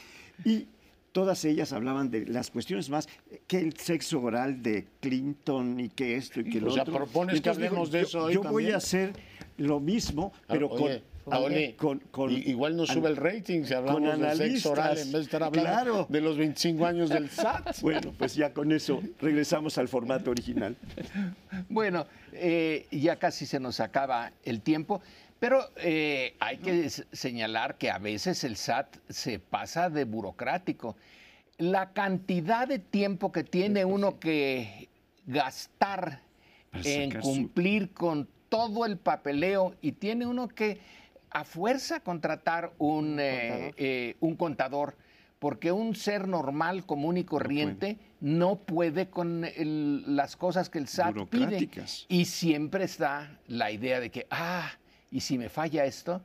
y 0.45 0.67
todas 1.13 1.45
ellas 1.45 1.73
hablaban 1.73 2.11
de 2.11 2.27
las 2.27 2.51
cuestiones 2.51 2.91
más, 2.91 3.09
que 3.47 3.59
el 3.59 3.77
sexo 3.77 4.21
oral 4.21 4.63
de 4.63 4.87
Clinton 5.01 5.81
y 5.81 5.89
que 5.89 6.17
esto 6.17 6.41
y 6.41 6.45
que 6.45 6.61
lo 6.61 6.69
o 6.69 6.75
sea, 6.75 6.85
propones 6.85 7.41
que 7.41 7.49
hablemos 7.49 7.91
de 7.91 8.03
eso 8.03 8.31
Yo 8.31 8.43
voy 8.43 8.71
a 8.71 8.77
hacer 8.77 9.13
lo 9.59 9.81
mismo, 9.81 10.33
ah, 10.35 10.45
pero 10.49 10.71
con, 10.71 12.01
con, 12.11 12.33
Igual 12.33 12.77
no 12.77 12.87
sube 12.87 13.09
el 13.09 13.17
rating 13.17 13.65
si 13.65 13.75
hablamos 13.75 14.19
de 14.19 14.37
sexo 14.37 14.73
oral 14.73 14.99
en 14.99 15.05
vez 15.05 15.13
de 15.13 15.21
estar 15.21 15.43
hablando 15.43 16.07
de 16.09 16.21
los 16.21 16.37
25 16.39 16.87
años 16.87 17.11
del 17.11 17.29
SAT. 17.31 17.81
Bueno, 17.81 18.15
pues 18.17 18.35
ya 18.35 18.53
con 18.53 18.73
eso 18.73 19.03
regresamos 19.21 19.77
al 19.79 19.89
formato 19.89 20.31
original. 20.31 20.77
Bueno, 21.69 22.07
eh, 22.33 22.87
ya 22.91 23.17
casi 23.17 23.45
se 23.45 23.59
nos 23.59 23.81
acaba 23.81 24.33
el 24.45 24.61
tiempo. 24.61 25.03
Pero 25.39 25.71
eh, 25.77 26.35
hay 26.41 26.57
que 26.59 26.89
señalar 26.89 27.79
que 27.79 27.91
a 27.91 27.99
veces 27.99 28.43
el 28.45 28.57
SAT 28.57 28.97
se 29.09 29.39
pasa 29.39 29.89
de 29.91 30.05
burocrático. 30.05 30.97
La 31.59 31.93
cantidad 31.93 32.67
de 32.67 32.79
tiempo 32.79 33.31
que 33.31 33.45
tiene 33.45 33.85
uno 33.85 34.19
que 34.19 34.89
gastar 35.27 36.21
en 36.73 37.21
cumplir 37.21 37.93
con 37.93 38.29
todo 38.49 38.87
el 38.87 38.99
papeleo 38.99 39.75
y 39.81 39.93
tiene 39.93 40.27
uno 40.27 40.49
que 40.49 40.81
a 41.31 41.45
fuerza 41.45 42.01
contratar 42.01 42.73
un, 42.79 43.19
eh, 43.21 43.73
eh, 43.77 44.17
contador. 44.37 44.97
porque 45.39 45.71
un 45.71 45.95
ser 45.95 46.27
normal, 46.27 46.85
común 46.85 47.17
y 47.17 47.23
corriente 47.23 47.97
no 48.21 48.57
puede, 48.57 49.09
con 49.09 49.47
las 49.57 50.35
cosas 50.35 50.69
que 50.69 50.79
el 50.79 50.89
SAT 50.89 51.29
pide. 51.31 51.71
Y 52.09 52.25
siempre 52.25 52.83
está 52.83 53.39
la 53.47 53.71
idea 53.71 54.01
de 54.01 54.11
que, 54.11 54.27
ah, 54.33 54.69
y 55.13 55.21
si 55.21 55.39
me 55.39 55.49
falla 55.49 55.85
esto, 55.85 56.21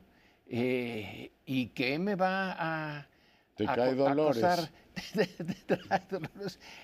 eh, 0.48 1.30
¿y 1.46 1.66
qué 1.68 1.96
me 2.00 2.16
va 2.16 2.56
a, 2.58 3.06
Te 3.54 3.66
cae 3.66 3.94
dolores. 3.94 4.68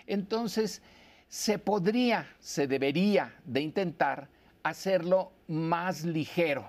Entonces, 0.07 0.83
se 1.27 1.59
podría, 1.59 2.29
se 2.39 2.69
debería 2.69 3.35
de 3.45 3.61
intentar 3.61 4.29
hacerlo 4.63 5.33
más 5.49 6.05
ligero, 6.05 6.67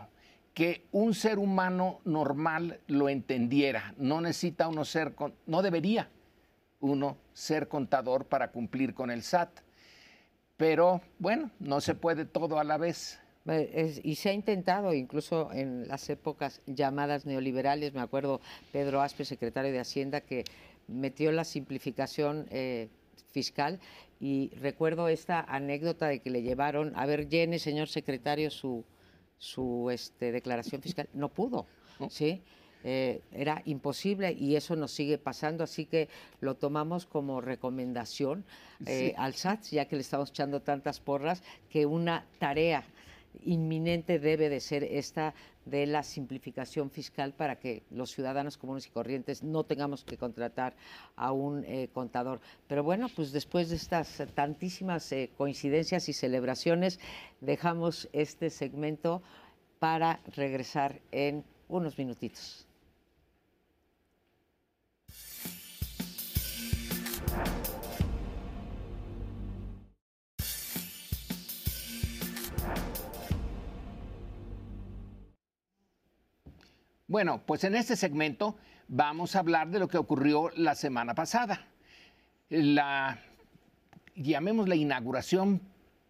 que 0.54 0.86
un 0.92 1.14
ser 1.14 1.40
humano 1.40 2.02
normal 2.04 2.80
lo 2.88 3.10
entendiera. 3.10 3.94
No 3.98 4.22
necesita 4.22 4.68
uno 4.68 4.86
ser, 4.86 5.14
no 5.46 5.62
debería 5.62 6.10
uno 6.80 7.18
ser 7.34 7.68
contador 7.68 8.26
para 8.26 8.52
cumplir 8.52 8.94
con 8.94 9.12
el 9.12 9.24
SAT. 9.24 9.50
Pero 10.58 11.02
bueno, 11.20 11.52
no 11.60 11.82
se 11.82 11.96
puede 11.96 12.26
todo 12.26 12.60
a 12.60 12.64
la 12.64 12.78
vez. 12.78 13.20
y 14.04 14.16
se 14.16 14.30
ha 14.30 14.34
intentado, 14.34 14.94
incluso 14.94 15.52
en 15.52 15.88
las 15.88 16.10
épocas 16.10 16.62
llamadas 16.68 17.26
neoliberales, 17.26 17.94
me 17.94 18.02
acuerdo 18.02 18.42
Pedro 18.72 19.02
Aspe, 19.02 19.26
secretario 19.26 19.72
de 19.72 19.80
Hacienda, 19.80 20.22
que 20.22 20.44
metió 20.88 21.32
la 21.32 21.46
simplificación 21.46 22.48
eh, 22.52 22.90
fiscal 23.32 23.80
y 24.22 24.52
recuerdo 24.62 25.08
esta 25.08 25.42
anécdota 25.42 26.08
de 26.08 26.20
que 26.20 26.30
le 26.30 26.44
llevaron, 26.44 26.94
a 26.96 27.08
ver, 27.08 27.28
llene, 27.28 27.58
señor 27.58 27.88
secretario, 27.88 28.52
su, 28.52 28.86
su 29.40 29.90
este, 29.90 30.32
declaración 30.32 30.84
fiscal. 30.84 31.10
No 31.14 31.30
pudo, 31.30 31.66
¿sí? 32.08 32.44
Eh, 32.84 33.22
era 33.32 33.64
imposible 33.66 34.32
y 34.32 34.56
eso 34.56 34.76
nos 34.76 34.92
sigue 34.92 35.18
pasando, 35.18 35.64
así 35.64 35.88
que 35.88 36.08
lo 36.40 36.56
tomamos 36.56 37.08
como 37.08 37.42
recomendación 37.42 38.46
eh, 38.86 39.16
al 39.18 39.34
SAT, 39.34 39.66
ya 39.72 39.86
que 39.86 39.96
le 39.96 40.04
estamos 40.04 40.30
echando 40.30 40.62
tantas 40.62 41.00
porras, 41.00 41.42
que 41.70 41.88
una 41.88 42.28
tarea 42.38 42.84
inminente 43.44 44.20
debe 44.20 44.50
de 44.50 44.60
ser 44.60 44.84
esta 44.84 45.34
de 45.66 45.86
la 45.86 46.04
simplificación 46.04 46.90
fiscal 46.90 47.34
para 47.34 47.60
que 47.60 47.84
los 47.92 48.12
ciudadanos 48.12 48.58
comunes 48.58 48.88
y 48.88 48.90
corrientes 48.90 49.44
no 49.44 49.64
tengamos 49.64 50.04
que 50.04 50.18
contratar 50.18 50.76
a 51.16 51.32
un 51.32 51.64
eh, 51.66 51.90
contador. 51.94 52.42
Pero 52.68 52.84
bueno, 52.84 53.08
pues 53.16 53.32
después 53.32 53.70
de 53.70 53.76
estas 53.76 54.24
tantísimas 54.34 55.12
eh, 55.12 55.32
coincidencias 55.38 56.10
y 56.10 56.14
celebraciones, 56.14 57.00
dejamos 57.42 58.10
este 58.14 58.50
segmento 58.50 59.22
para 59.80 60.20
regresar 60.36 61.00
en 61.12 61.44
unos 61.68 61.98
minutitos. 61.98 62.68
Bueno, 77.12 77.42
pues 77.46 77.66
en 77.66 77.76
este 77.76 77.98
segmento 77.98 78.56
vamos 78.88 79.36
a 79.36 79.40
hablar 79.40 79.70
de 79.70 79.80
lo 79.80 79.90
que 79.90 79.98
ocurrió 79.98 80.50
la 80.56 80.76
semana 80.76 81.14
pasada. 81.14 81.68
la, 82.48 83.20
llamemos 84.16 84.70
la 84.70 84.76
inauguración, 84.76 85.62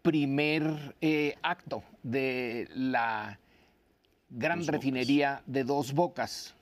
primer 0.03 0.95
eh, 1.01 1.33
acto 1.41 1.83
de 2.03 2.69
la 2.75 3.39
gran 4.29 4.67
refinería 4.67 5.41
de 5.47 5.63
dos 5.63 5.91
bocas. 5.91 6.53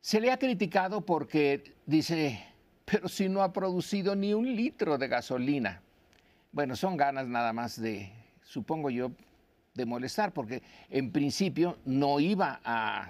Se 0.00 0.20
le 0.20 0.30
ha 0.30 0.38
criticado 0.38 1.00
porque 1.00 1.74
dice, 1.86 2.40
pero 2.84 3.08
si 3.08 3.28
no 3.28 3.42
ha 3.42 3.52
producido 3.52 4.14
ni 4.14 4.32
un 4.32 4.54
litro 4.54 4.96
de 4.96 5.08
gasolina. 5.08 5.82
Bueno, 6.52 6.76
son 6.76 6.96
ganas 6.96 7.26
nada 7.26 7.52
más 7.52 7.80
de, 7.80 8.12
supongo 8.44 8.90
yo, 8.90 9.10
de 9.74 9.86
molestar, 9.86 10.32
porque 10.32 10.62
en 10.88 11.10
principio 11.10 11.78
no 11.84 12.20
iba 12.20 12.60
a 12.64 13.08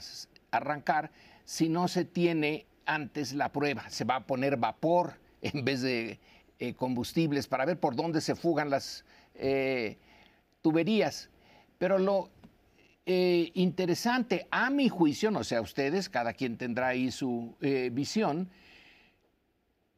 arrancar 0.50 1.11
si 1.44 1.68
no 1.68 1.88
se 1.88 2.06
tiene 2.06 2.66
antes 2.87 3.35
la 3.35 3.52
prueba. 3.52 3.88
Se 3.90 4.04
va 4.04 4.16
a 4.16 4.26
poner 4.26 4.56
vapor 4.56 5.14
en 5.42 5.64
vez 5.64 5.83
de 5.83 6.18
eh, 6.59 6.75
combustibles 6.75 7.47
para 7.47 7.66
ver 7.66 7.78
por 7.78 7.94
dónde 7.94 8.23
se 8.23 8.35
fugan 8.35 8.71
las 8.71 9.04
eh, 9.35 9.99
tuberías. 10.62 11.28
Pero 11.76 11.99
lo 11.99 12.30
eh, 13.04 13.50
interesante, 13.52 14.47
a 14.50 14.71
mi 14.71 14.88
juicio, 14.88 15.30
no 15.30 15.44
sé 15.44 15.56
a 15.56 15.61
ustedes, 15.61 16.09
cada 16.09 16.33
quien 16.33 16.56
tendrá 16.56 16.88
ahí 16.88 17.11
su 17.11 17.54
visión, 17.92 18.49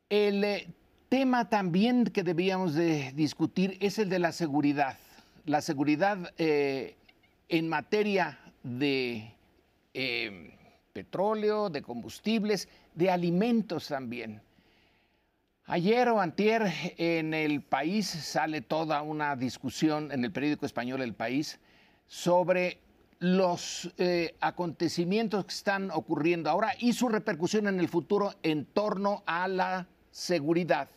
el 0.08 0.74
tema 1.08 1.48
también 1.48 2.06
que 2.06 2.24
debíamos 2.24 2.74
de 2.74 3.12
discutir 3.12 3.76
es 3.80 4.00
el 4.00 4.08
de 4.08 4.18
la 4.18 4.32
seguridad. 4.32 4.98
La 5.46 5.60
seguridad 5.60 6.32
en 6.38 7.68
materia 7.68 8.38
de 8.62 9.32
petróleo, 10.92 11.70
de 11.70 11.82
combustibles, 11.82 12.68
de 12.94 13.10
alimentos 13.10 13.88
también. 13.88 14.42
Ayer 15.66 16.08
o 16.08 16.20
antier 16.20 16.72
en 16.96 17.34
el 17.34 17.60
país 17.60 18.06
sale 18.06 18.60
toda 18.60 19.02
una 19.02 19.34
discusión 19.36 20.12
en 20.12 20.24
el 20.24 20.32
periódico 20.32 20.64
español 20.64 21.02
El 21.02 21.14
País 21.14 21.58
sobre 22.06 22.78
los 23.18 23.92
eh, 23.98 24.36
acontecimientos 24.40 25.44
que 25.44 25.54
están 25.54 25.90
ocurriendo 25.90 26.50
ahora 26.50 26.74
y 26.78 26.92
su 26.92 27.08
repercusión 27.08 27.66
en 27.66 27.80
el 27.80 27.88
futuro 27.88 28.34
en 28.42 28.64
torno 28.64 29.22
a 29.26 29.48
la 29.48 29.86
seguridad. 30.10 30.88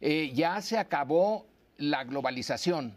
Eh, 0.00 0.32
ya 0.34 0.60
se 0.62 0.78
acabó 0.78 1.46
la 1.78 2.04
globalización. 2.04 2.96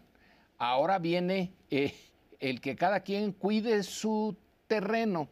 Ahora 0.60 1.00
viene 1.00 1.52
eh, 1.70 1.92
el 2.38 2.60
que 2.60 2.76
cada 2.76 3.00
quien 3.00 3.32
cuide 3.32 3.82
su 3.82 4.36
terreno 4.68 5.28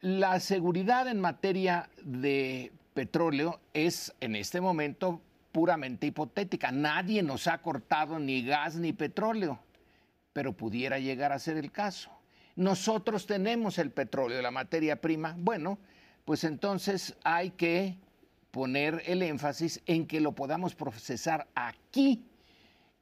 la 0.00 0.38
seguridad 0.38 1.08
en 1.08 1.20
materia 1.20 1.90
de 2.04 2.72
petróleo 2.94 3.60
es 3.74 4.14
en 4.20 4.36
este 4.36 4.60
momento 4.60 5.20
puramente 5.50 6.06
hipotética. 6.06 6.70
Nadie 6.70 7.22
nos 7.22 7.48
ha 7.48 7.58
cortado 7.58 8.18
ni 8.20 8.44
gas 8.44 8.76
ni 8.76 8.92
petróleo, 8.92 9.58
pero 10.32 10.52
pudiera 10.52 11.00
llegar 11.00 11.32
a 11.32 11.38
ser 11.38 11.56
el 11.56 11.72
caso. 11.72 12.10
Nosotros 12.54 13.26
tenemos 13.26 13.78
el 13.78 13.90
petróleo, 13.90 14.40
la 14.40 14.50
materia 14.50 15.00
prima. 15.00 15.34
Bueno, 15.36 15.78
pues 16.24 16.44
entonces 16.44 17.16
hay 17.24 17.50
que 17.50 17.96
poner 18.52 19.02
el 19.06 19.22
énfasis 19.22 19.80
en 19.86 20.06
que 20.06 20.20
lo 20.20 20.32
podamos 20.32 20.76
procesar 20.76 21.48
aquí. 21.56 22.24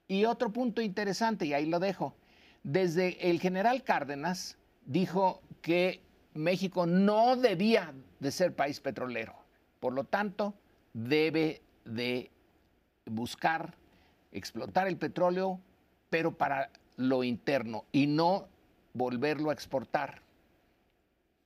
Y 0.08 0.24
otro 0.24 0.52
punto 0.52 0.80
interesante, 0.80 1.46
y 1.46 1.52
ahí 1.52 1.66
lo 1.66 1.80
dejo, 1.80 2.14
desde 2.62 3.30
el 3.30 3.40
general 3.40 3.82
Cárdenas 3.82 4.56
dijo 4.84 5.42
que 5.62 6.00
México 6.34 6.86
no 6.86 7.36
debía 7.36 7.92
de 8.20 8.30
ser 8.30 8.54
país 8.54 8.80
petrolero. 8.80 9.34
Por 9.80 9.92
lo 9.92 10.04
tanto, 10.04 10.54
debe 10.92 11.62
de 11.84 12.30
buscar 13.04 13.74
explotar 14.32 14.86
el 14.86 14.96
petróleo, 14.96 15.60
pero 16.10 16.36
para 16.36 16.70
lo 16.96 17.24
interno 17.24 17.84
y 17.92 18.06
no 18.06 18.48
volverlo 18.94 19.50
a 19.50 19.52
exportar. 19.52 20.22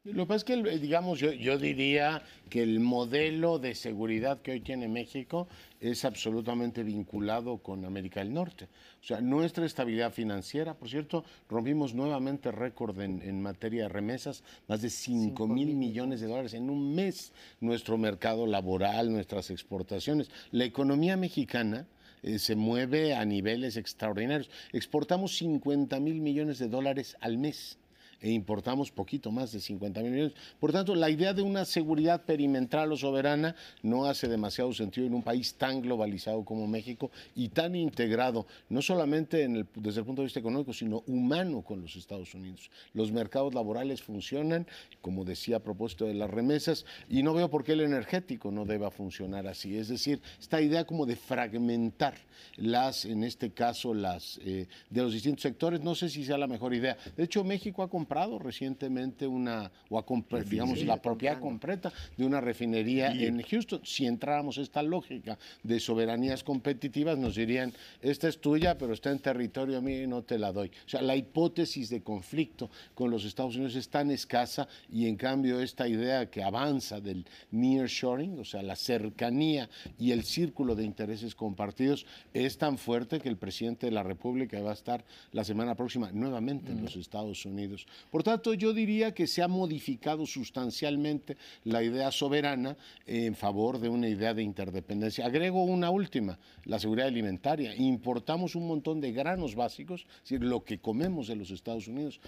Lo 0.04 0.22
que 0.22 0.28
pasa 0.28 0.36
es 0.36 0.44
que, 0.44 0.78
digamos, 0.78 1.20
yo, 1.20 1.30
yo, 1.30 1.58
diría 1.58 2.22
que 2.48 2.62
el 2.62 2.80
modelo 2.80 3.58
de 3.58 3.74
seguridad 3.74 4.40
que 4.40 4.52
hoy 4.52 4.60
tiene 4.60 4.88
México 4.88 5.46
es 5.78 6.06
absolutamente 6.06 6.82
vinculado 6.82 7.58
con 7.58 7.84
América 7.84 8.20
del 8.20 8.32
Norte. 8.32 8.64
O 9.02 9.04
sea, 9.04 9.20
nuestra 9.20 9.66
estabilidad 9.66 10.10
financiera, 10.10 10.72
por 10.72 10.88
cierto, 10.88 11.22
rompimos 11.50 11.92
nuevamente 11.92 12.50
récord 12.50 12.98
en, 12.98 13.42
materia 13.42 13.82
de 13.82 13.88
remesas, 13.90 14.42
más 14.68 14.80
de 14.80 14.88
5 14.88 15.46
mil 15.46 15.74
millones 15.74 16.22
de 16.22 16.28
dólares 16.28 16.54
en 16.54 16.70
un 16.70 16.94
mes. 16.94 17.34
Nuestro 17.60 17.98
mercado 17.98 18.46
laboral, 18.46 19.12
nuestras 19.12 19.50
exportaciones, 19.50 20.30
la 20.50 20.64
economía 20.64 21.18
mexicana. 21.18 21.86
Eh, 22.22 22.38
se 22.38 22.54
mueve 22.54 23.14
a 23.14 23.24
niveles 23.26 23.76
extraordinarios. 23.76 24.50
Exportamos 24.72 25.36
50 25.36 26.00
mil 26.00 26.22
millones 26.22 26.58
de 26.58 26.68
dólares 26.68 27.16
al 27.20 27.36
mes 27.36 27.79
e 28.20 28.30
importamos 28.30 28.90
poquito 28.90 29.30
más 29.30 29.52
de 29.52 29.60
50 29.60 30.00
mil 30.02 30.10
millones. 30.10 30.34
Por 30.58 30.72
tanto, 30.72 30.94
la 30.94 31.10
idea 31.10 31.32
de 31.32 31.42
una 31.42 31.64
seguridad 31.64 32.22
perimetral 32.22 32.92
o 32.92 32.96
soberana 32.96 33.54
no 33.82 34.04
hace 34.04 34.28
demasiado 34.28 34.72
sentido 34.72 35.06
en 35.06 35.14
un 35.14 35.22
país 35.22 35.54
tan 35.54 35.80
globalizado 35.80 36.44
como 36.44 36.66
México 36.66 37.10
y 37.34 37.48
tan 37.48 37.74
integrado, 37.74 38.46
no 38.68 38.82
solamente 38.82 39.48
desde 39.76 40.00
el 40.00 40.06
punto 40.06 40.22
de 40.22 40.26
vista 40.26 40.40
económico, 40.40 40.72
sino 40.72 41.02
humano 41.06 41.62
con 41.62 41.80
los 41.80 41.96
Estados 41.96 42.34
Unidos. 42.34 42.70
Los 42.94 43.12
mercados 43.12 43.54
laborales 43.54 44.02
funcionan, 44.02 44.66
como 45.00 45.24
decía 45.24 45.56
a 45.56 45.60
propósito 45.60 46.06
de 46.06 46.14
las 46.14 46.30
remesas, 46.30 46.84
y 47.08 47.22
no 47.22 47.34
veo 47.34 47.48
por 47.48 47.64
qué 47.64 47.72
el 47.72 47.80
energético 47.80 48.50
no 48.50 48.64
deba 48.64 48.90
funcionar 48.90 49.46
así. 49.46 49.76
Es 49.76 49.88
decir, 49.88 50.20
esta 50.38 50.60
idea 50.60 50.84
como 50.84 51.06
de 51.06 51.16
fragmentar 51.16 52.14
las, 52.56 53.04
en 53.04 53.24
este 53.24 53.50
caso, 53.50 53.94
las 53.94 54.38
eh, 54.44 54.66
de 54.88 55.02
los 55.02 55.12
distintos 55.12 55.42
sectores, 55.42 55.80
no 55.80 55.94
sé 55.94 56.08
si 56.08 56.24
sea 56.24 56.38
la 56.38 56.46
mejor 56.46 56.74
idea. 56.74 56.96
De 57.16 57.24
hecho, 57.24 57.44
México 57.44 57.82
ha 57.82 57.88
comprado 58.10 58.40
recientemente 58.40 59.24
una, 59.24 59.70
o 59.88 60.04
digamos, 60.44 60.82
la 60.82 61.00
propiedad 61.00 61.38
completa 61.38 61.92
de 62.16 62.26
una 62.26 62.40
refinería 62.40 63.12
en 63.12 63.40
Houston. 63.40 63.82
Si 63.84 64.04
entráramos 64.04 64.58
esta 64.58 64.82
lógica 64.82 65.38
de 65.62 65.78
soberanías 65.78 66.42
competitivas, 66.42 67.16
nos 67.18 67.36
dirían, 67.36 67.72
esta 68.02 68.26
es 68.26 68.40
tuya, 68.40 68.76
pero 68.76 68.94
está 68.94 69.12
en 69.12 69.20
territorio 69.20 69.80
mío 69.80 70.02
y 70.02 70.08
no 70.08 70.22
te 70.22 70.40
la 70.40 70.50
doy. 70.50 70.72
O 70.86 70.88
sea, 70.88 71.02
la 71.02 71.14
hipótesis 71.14 71.88
de 71.88 72.02
conflicto 72.02 72.68
con 72.96 73.12
los 73.12 73.24
Estados 73.24 73.54
Unidos 73.54 73.76
es 73.76 73.88
tan 73.88 74.10
escasa 74.10 74.66
y 74.90 75.06
en 75.06 75.14
cambio 75.14 75.60
esta 75.60 75.86
idea 75.86 76.28
que 76.28 76.42
avanza 76.42 77.00
del 77.00 77.24
nearshoring, 77.52 78.40
o 78.40 78.44
sea, 78.44 78.60
la 78.62 78.74
cercanía 78.74 79.70
y 80.00 80.10
el 80.10 80.24
círculo 80.24 80.74
de 80.74 80.82
intereses 80.82 81.36
compartidos, 81.36 82.06
es 82.34 82.58
tan 82.58 82.76
fuerte 82.76 83.20
que 83.20 83.28
el 83.28 83.36
presidente 83.36 83.86
de 83.86 83.92
la 83.92 84.02
República 84.02 84.60
va 84.60 84.70
a 84.72 84.74
estar 84.74 85.04
la 85.30 85.44
semana 85.44 85.76
próxima 85.76 86.10
nuevamente 86.10 86.72
en 86.72 86.82
los 86.82 86.96
Estados 86.96 87.46
Unidos. 87.46 87.86
Por 88.10 88.22
tanto, 88.22 88.54
yo 88.54 88.72
diría 88.72 89.12
que 89.12 89.26
se 89.26 89.42
ha 89.42 89.48
modificado 89.48 90.26
sustancialmente 90.26 91.36
la 91.64 91.82
idea 91.82 92.10
soberana 92.10 92.76
en 93.06 93.34
favor 93.34 93.78
de 93.78 93.88
una 93.88 94.08
idea 94.08 94.34
de 94.34 94.42
interdependencia. 94.42 95.26
Agrego 95.26 95.64
una 95.64 95.90
última, 95.90 96.38
la 96.64 96.78
seguridad 96.78 97.08
alimentaria. 97.08 97.74
Importamos 97.76 98.54
un 98.54 98.66
montón 98.66 99.00
de 99.00 99.12
granos 99.12 99.54
básicos, 99.54 100.06
es 100.16 100.22
decir, 100.22 100.44
lo 100.44 100.64
que 100.64 100.78
comemos 100.78 101.28
de 101.28 101.36
los 101.36 101.50
Estados 101.50 101.88
Unidos. 101.88 102.20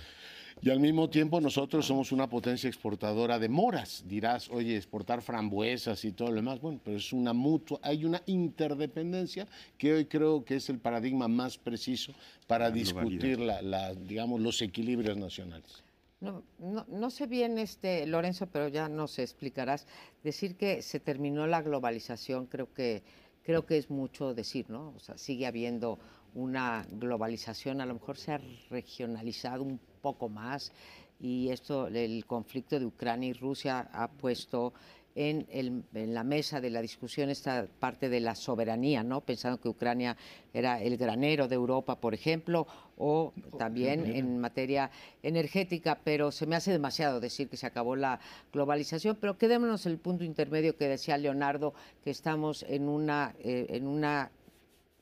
Y 0.65 0.71
al 0.71 0.79
mismo 0.79 1.11
tiempo 1.11 1.41
nosotros 1.41 1.85
somos 1.85 2.13
una 2.13 2.29
potencia 2.29 2.69
exportadora 2.69 3.41
de 3.41 3.49
moras. 3.49 4.05
Dirás, 4.07 4.49
oye, 4.49 4.77
exportar 4.77 5.21
frambuesas 5.21 6.05
y 6.05 6.13
todo 6.13 6.29
lo 6.29 6.37
demás. 6.37 6.61
Bueno, 6.61 6.81
pero 6.85 6.97
es 6.97 7.13
una 7.13 7.33
mutua, 7.33 7.81
hay 7.83 8.05
una 8.05 8.23
interdependencia 8.27 9.49
que 9.77 9.93
hoy 9.93 10.05
creo 10.05 10.45
que 10.45 10.55
es 10.57 10.69
el 10.69 10.79
paradigma 10.79 11.27
más 11.27 11.59
preciso 11.59 12.13
para 12.47 12.71
discutir 12.71 13.41
la, 13.41 13.93
digamos, 13.93 14.41
los 14.41 14.63
equilibrios 14.63 15.17
nacionales. 15.17 15.83
No, 16.21 16.45
no, 16.61 17.11
sé 17.11 17.27
bien, 17.27 17.59
este, 17.59 18.07
Lorenzo, 18.07 18.47
pero 18.47 18.69
ya 18.69 18.89
nos 18.89 19.19
explicarás. 19.19 19.89
Decir 20.23 20.55
que 20.55 20.81
se 20.81 21.01
terminó 21.01 21.49
la 21.49 21.61
globalización, 21.61 22.47
creo 22.47 22.73
que, 22.73 23.03
creo 23.43 23.67
que 23.67 23.79
es 23.79 23.91
mucho 23.91 24.33
decir, 24.33 24.71
¿no? 24.71 24.93
O 24.95 25.01
sea, 25.01 25.19
sigue 25.19 25.47
habiendo 25.47 25.99
una 26.35 26.87
globalización, 26.89 27.81
a 27.81 27.87
lo 27.87 27.95
mejor 27.95 28.17
se 28.17 28.31
ha 28.31 28.41
regionalizado 28.71 29.65
un 29.65 29.81
poco 30.03 30.29
más. 30.29 30.73
Y 31.21 31.49
esto, 31.51 31.87
el 31.87 32.27
conflicto 32.27 32.79
de 32.79 32.85
Ucrania 32.85 33.31
y 33.31 33.33
Rusia 33.33 33.89
ha 33.93 34.09
puesto 34.09 34.75
en, 35.15 35.47
en, 35.51 36.15
la 36.15 36.25
mesa 36.25 36.61
de 36.61 36.71
la 36.71 36.81
discusión 36.81 37.29
esta 37.31 37.67
parte 37.79 38.09
de 38.09 38.21
la 38.21 38.35
soberanía, 38.35 39.03
¿no? 39.03 39.21
Pensando 39.21 39.61
que 39.61 39.69
Ucrania 39.69 40.17
era 40.55 40.81
el 40.81 40.97
granero 40.97 41.49
de 41.49 41.55
Europa, 41.55 42.01
por 42.01 42.15
ejemplo, 42.15 42.67
o 42.97 43.33
también 43.59 44.07
en 44.07 44.39
materia 44.39 44.91
energética, 45.23 45.99
pero 46.03 46.33
se 46.33 46.47
me 46.47 46.57
hace 46.57 46.73
demasiado 46.73 47.21
decir 47.21 47.49
que 47.49 47.57
se 47.57 47.67
acabó 47.67 47.95
la 47.95 48.21
globalización, 48.53 49.17
pero 49.21 49.37
quedémonos 49.37 49.87
en 49.87 49.93
el 49.93 49.99
punto 49.99 50.25
intermedio 50.25 50.77
que 50.77 50.89
decía 50.89 51.19
Leonardo, 51.19 51.75
que 52.03 52.11
estamos 52.11 52.65
en 52.69 52.89
una, 52.89 53.35
eh, 53.41 53.67
en 53.71 53.87
una 53.87 54.31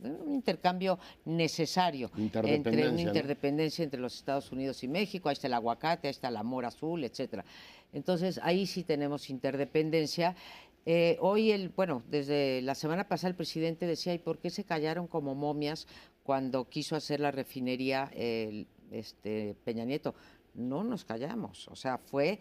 un 0.03 0.35
intercambio 0.35 0.99
necesario 1.25 2.11
entre 2.17 2.89
una 2.89 3.01
interdependencia 3.01 3.83
entre 3.83 4.01
los 4.01 4.17
Estados 4.17 4.51
Unidos 4.53 4.83
y 4.83 4.89
México, 4.89 5.29
ahí 5.29 5.35
está 5.35 5.47
el 5.47 5.55
aguacate, 5.55 6.09
ahí 6.09 6.13
está 6.13 6.29
el 6.29 6.37
amor 6.37 6.65
azul, 6.65 7.05
etcétera. 7.05 7.45
Entonces 7.93 8.41
ahí 8.43 8.67
sí 8.67 8.85
tenemos 8.85 9.31
interdependencia. 9.31 10.35
Eh, 10.87 11.19
hoy, 11.21 11.51
el, 11.51 11.69
bueno, 11.69 12.03
desde 12.09 12.63
la 12.63 12.75
semana 12.75 13.07
pasada 13.09 13.31
el 13.31 13.37
presidente 13.37 13.87
decía, 13.87 14.15
¿y 14.15 14.19
por 14.19 14.39
qué 14.39 14.51
se 14.51 14.65
callaron 14.65 15.07
como 15.07 15.35
momias 15.35 15.87
cuando 16.23 16.69
quiso 16.69 16.97
hacer 16.97 17.21
la 17.21 17.31
refinería 17.31 18.11
este, 18.91 19.55
Peña 19.65 19.85
Nieto? 19.85 20.15
No 20.55 20.83
nos 20.83 21.05
callamos, 21.05 21.69
o 21.69 21.77
sea, 21.77 21.99
fue 21.99 22.41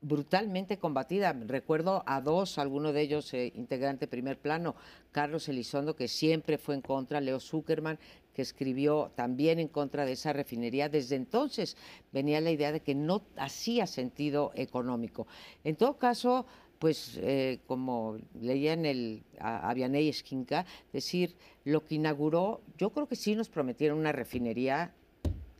brutalmente 0.00 0.78
combatida. 0.78 1.32
Recuerdo 1.32 2.02
a 2.06 2.20
dos, 2.20 2.58
alguno 2.58 2.92
de 2.92 3.00
ellos 3.00 3.32
eh, 3.34 3.52
integrante 3.54 4.06
primer 4.06 4.38
plano, 4.38 4.76
Carlos 5.12 5.48
Elizondo, 5.48 5.96
que 5.96 6.08
siempre 6.08 6.58
fue 6.58 6.74
en 6.74 6.82
contra, 6.82 7.20
Leo 7.20 7.40
Zuckerman, 7.40 7.98
que 8.34 8.42
escribió 8.42 9.10
también 9.16 9.58
en 9.58 9.68
contra 9.68 10.06
de 10.06 10.12
esa 10.12 10.32
refinería. 10.32 10.88
Desde 10.88 11.16
entonces 11.16 11.76
venía 12.12 12.40
la 12.40 12.52
idea 12.52 12.70
de 12.70 12.80
que 12.80 12.94
no 12.94 13.22
hacía 13.36 13.86
sentido 13.86 14.52
económico. 14.54 15.26
En 15.64 15.74
todo 15.74 15.98
caso, 15.98 16.46
pues 16.78 17.18
eh, 17.20 17.58
como 17.66 18.18
leía 18.40 18.74
en 18.74 18.86
el 18.86 19.24
Avianey 19.40 20.08
Esquinca, 20.08 20.64
decir, 20.92 21.34
lo 21.64 21.84
que 21.84 21.96
inauguró, 21.96 22.60
yo 22.76 22.90
creo 22.90 23.08
que 23.08 23.16
sí 23.16 23.34
nos 23.34 23.48
prometieron 23.48 23.98
una 23.98 24.12
refinería 24.12 24.94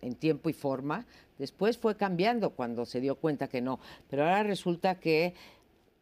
en 0.01 0.15
tiempo 0.15 0.49
y 0.49 0.53
forma, 0.53 1.07
Después 1.39 1.79
fue 1.79 1.97
cambiando 1.97 2.51
cuando 2.51 2.85
se 2.85 3.01
dio 3.01 3.17
cuenta 3.17 3.49
que 3.49 3.61
no, 3.61 3.81
pero 4.11 4.25
ahora 4.25 4.43
resulta 4.43 4.97
que 4.97 5.35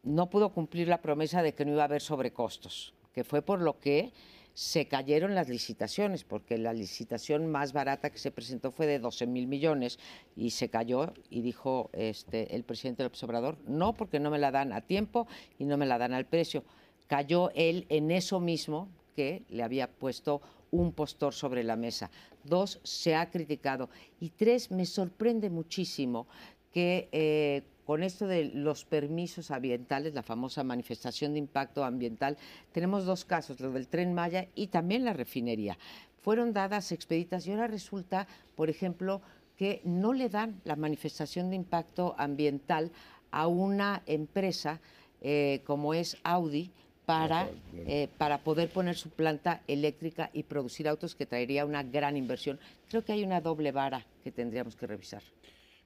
no 0.03 0.29
pudo 0.29 0.49
cumplir 0.49 0.87
la 0.87 1.01
promesa 1.01 1.41
de 1.41 1.53
que 1.53 1.65
no 1.65 1.73
iba 1.73 1.83
a 1.83 1.85
haber 1.85 2.01
sobrecostos, 2.01 2.93
que 3.13 3.23
fue 3.23 3.41
por 3.41 3.61
lo 3.61 3.79
que 3.79 4.11
se 4.57 4.87
cayeron 4.87 5.35
las 5.35 5.49
licitaciones, 5.49 6.23
porque 6.23 6.57
la 6.57 6.73
licitación 6.73 7.45
más 7.45 7.73
barata 7.73 8.09
que 8.09 8.17
se 8.17 8.31
presentó 8.31 8.71
fue 8.71 8.87
de 8.87 8.97
12 8.97 9.27
mil 9.27 9.45
millones 9.45 9.99
y 10.35 10.49
se 10.49 10.69
cayó 10.69 11.13
y 11.29 11.41
dijo 11.41 11.91
este, 11.93 12.55
el 12.55 12.63
presidente 12.63 13.03
del 13.03 13.11
observador, 13.11 13.59
no 13.67 13.93
porque 13.93 14.19
no 14.19 14.31
me 14.31 14.39
la 14.39 14.49
dan 14.49 14.73
a 14.73 14.81
tiempo 14.81 15.27
y 15.59 15.65
no 15.65 15.77
me 15.77 15.85
la 15.85 15.99
dan 15.99 16.13
al 16.13 16.25
precio. 16.25 16.63
Cayó 17.05 17.51
él 17.53 17.85
en 17.89 18.09
eso 18.09 18.39
mismo 18.39 18.89
que 19.15 19.43
le 19.49 19.61
había 19.61 19.91
puesto 19.91 20.41
un 20.71 20.91
postor 20.93 21.33
sobre 21.33 21.63
la 21.63 21.75
mesa. 21.75 22.09
Dos, 22.43 22.79
se 22.83 23.15
ha 23.15 23.29
criticado. 23.29 23.89
Y 24.19 24.29
tres, 24.29 24.71
me 24.71 24.85
sorprende 24.85 25.49
muchísimo 25.49 26.27
que 26.71 27.09
eh, 27.11 27.63
con 27.85 28.03
esto 28.03 28.27
de 28.27 28.51
los 28.53 28.83
permisos 28.83 29.49
ambientales, 29.49 30.13
la 30.13 30.21
famosa 30.21 30.63
manifestación 30.63 31.33
de 31.33 31.39
impacto 31.39 31.85
ambiental, 31.85 32.37
tenemos 32.73 33.05
dos 33.05 33.23
casos, 33.23 33.59
lo 33.61 33.71
del 33.71 33.87
tren 33.87 34.13
Maya 34.13 34.49
y 34.55 34.67
también 34.67 35.05
la 35.05 35.13
refinería. 35.13 35.77
Fueron 36.21 36.51
dadas 36.51 36.91
expeditas 36.91 37.47
y 37.47 37.51
ahora 37.51 37.67
resulta, 37.67 38.27
por 38.55 38.69
ejemplo, 38.69 39.21
que 39.55 39.81
no 39.85 40.11
le 40.11 40.27
dan 40.27 40.59
la 40.65 40.75
manifestación 40.75 41.49
de 41.49 41.55
impacto 41.55 42.13
ambiental 42.17 42.91
a 43.31 43.47
una 43.47 44.03
empresa 44.05 44.81
eh, 45.21 45.61
como 45.65 45.93
es 45.93 46.17
Audi, 46.23 46.71
para, 47.07 47.49
eh, 47.73 48.09
para 48.17 48.39
poder 48.39 48.69
poner 48.69 48.97
su 48.97 49.09
planta 49.09 49.61
eléctrica 49.65 50.29
y 50.33 50.43
producir 50.43 50.89
autos 50.89 51.15
que 51.15 51.25
traería 51.25 51.65
una 51.65 51.81
gran 51.81 52.17
inversión. 52.17 52.59
Creo 52.89 53.05
que 53.05 53.13
hay 53.13 53.23
una 53.23 53.39
doble 53.39 53.71
vara 53.71 54.05
que 54.25 54.31
tendríamos 54.33 54.75
que 54.75 54.87
revisar. 54.87 55.23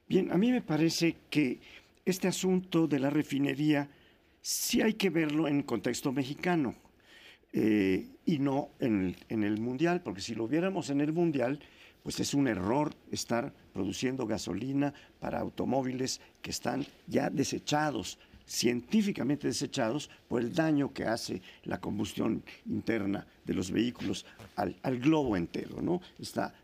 Bien, 0.08 0.32
a 0.32 0.36
mí 0.36 0.50
me 0.50 0.62
parece 0.62 1.14
que 1.30 1.60
este 2.04 2.26
asunto 2.26 2.88
de 2.88 2.98
la 2.98 3.08
refinería 3.08 3.88
sí 4.40 4.82
hay 4.82 4.94
que 4.94 5.10
verlo 5.10 5.46
en 5.46 5.62
contexto 5.62 6.10
mexicano 6.10 6.74
eh, 7.52 8.08
y 8.26 8.40
no 8.40 8.70
en 8.80 9.14
en 9.28 9.44
el 9.44 9.60
mundial, 9.60 10.00
porque 10.02 10.22
si 10.22 10.34
lo 10.34 10.48
viéramos 10.48 10.90
en 10.90 11.00
el 11.00 11.12
mundial, 11.12 11.60
pues 12.02 12.18
es 12.18 12.34
un 12.34 12.48
error 12.48 12.96
estar 13.12 13.52
produciendo 13.72 14.26
gasolina 14.26 14.92
para 15.20 15.38
automóviles 15.38 16.20
que 16.42 16.50
están 16.50 16.84
ya 17.06 17.30
desechados 17.30 18.18
científicamente 18.46 19.46
desechados 19.46 20.10
por 20.28 20.40
el 20.40 20.54
daño 20.54 20.92
que 20.92 21.04
hace 21.04 21.42
la 21.64 21.80
combustión 21.80 22.42
interna 22.66 23.26
de 23.44 23.54
los 23.54 23.70
vehículos 23.70 24.26
al, 24.56 24.98
globo 24.98 25.36
entero, 25.36 25.80
¿no? 25.80 26.00
Está, 26.18 26.54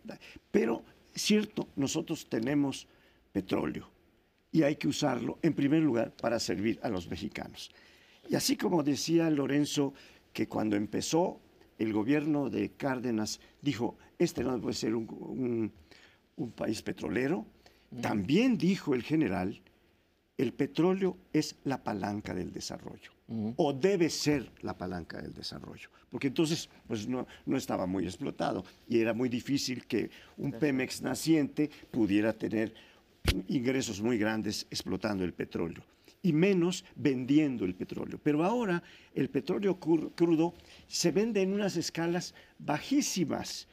pero, 0.51 0.83
cierto, 1.15 1.69
nosotros 1.77 2.27
tenemos 2.29 2.87
petróleo 3.33 3.89
y 4.51 4.63
hay 4.63 4.77
que 4.77 4.89
usarlo, 4.89 5.39
en 5.43 5.53
primer 5.53 5.83
lugar, 5.83 6.13
para 6.13 6.39
servir 6.39 6.79
a 6.83 6.89
los 6.89 7.09
mexicanos. 7.09 7.71
Y 8.29 8.35
así 8.35 8.57
como 8.57 8.83
decía 8.83 9.31
Lorenzo, 9.31 9.95
que 10.33 10.47
cuando 10.47 10.77
empezó 10.77 11.41
el 11.79 11.93
gobierno 11.93 12.51
de 12.51 12.71
Cárdenas 12.71 13.41
dijo, 13.63 13.97
este 14.19 14.43
no 14.43 14.61
puede 14.61 14.75
ser 14.75 14.95
un, 14.95 15.73
país 16.55 16.83
petrolero, 16.83 17.47
también 18.01 18.59
dijo 18.59 18.95
el 18.95 19.03
general 19.03 19.61
el 20.39 20.53
petróleo 20.53 21.19
es 21.33 21.57
la 21.65 21.83
palanca 21.83 22.33
del 22.33 22.53
desarrollo, 22.53 23.11
o 23.57 23.73
debe 23.73 24.09
ser 24.09 24.51
la 24.63 24.79
palanca 24.79 25.21
del 25.21 25.35
desarrollo, 25.35 25.91
porque 26.09 26.29
entonces 26.29 26.71
pues 26.87 27.09
no, 27.09 27.27
no, 27.45 27.57
estaba 27.57 27.87
muy 27.87 28.05
explotado 28.05 28.65
y 28.89 29.01
era 29.01 29.13
muy 29.13 29.29
difícil 29.29 29.85
que 29.87 30.11
un 30.37 30.53
Pemex 30.53 31.03
naciente 31.03 31.69
pudiera 31.91 32.33
tener 32.33 32.73
ingresos 33.49 34.01
muy 34.01 34.17
grandes 34.17 34.67
explotando 34.71 35.25
el 35.25 35.35
petróleo 35.35 35.83
y 36.23 36.33
menos 36.33 36.85
vendiendo 36.95 37.65
el 37.65 37.75
petróleo. 37.75 38.19
Pero 38.23 38.45
ahora 38.45 38.83
el 39.15 39.29
petróleo 39.31 39.79
crudo 39.79 40.55
se 40.87 41.11
vende 41.11 41.43
en 41.43 41.53
unas 41.53 41.77
escalas 41.77 42.35
bajísimas. 42.59 43.69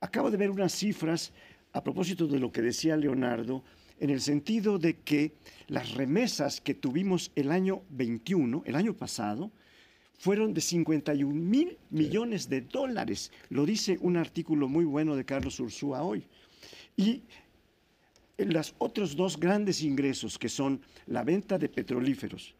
Acabo 0.00 0.30
de 0.30 0.36
ver 0.36 0.50
unas 0.50 0.72
cifras 0.72 1.32
a 1.72 1.82
propósito 1.82 2.26
de 2.26 2.38
lo 2.38 2.52
que 2.52 2.62
decía 2.62 2.96
Leonardo, 2.96 3.64
en 4.00 4.10
el 4.10 4.20
sentido 4.20 4.78
de 4.78 4.96
que 4.98 5.32
las 5.68 5.94
remesas 5.94 6.60
que 6.60 6.74
tuvimos 6.74 7.30
el 7.34 7.50
año 7.50 7.82
21, 7.90 8.62
el 8.66 8.74
año 8.74 8.94
pasado, 8.94 9.50
fueron 10.18 10.54
de 10.54 10.60
51 10.60 11.34
mil 11.34 11.76
millones 11.90 12.48
de 12.48 12.62
dólares. 12.62 13.30
Lo 13.50 13.66
dice 13.66 13.98
un 14.00 14.16
artículo 14.16 14.68
muy 14.68 14.84
bueno 14.84 15.16
de 15.16 15.24
Carlos 15.24 15.60
Ursúa 15.60 16.02
hoy. 16.02 16.24
Y 16.96 17.22
los 18.38 18.74
otros 18.78 19.16
dos 19.16 19.38
grandes 19.38 19.82
ingresos, 19.82 20.38
que 20.38 20.48
son 20.48 20.80
la 21.06 21.24
venta 21.24 21.58
de 21.58 21.68
petrolíferos 21.68 22.54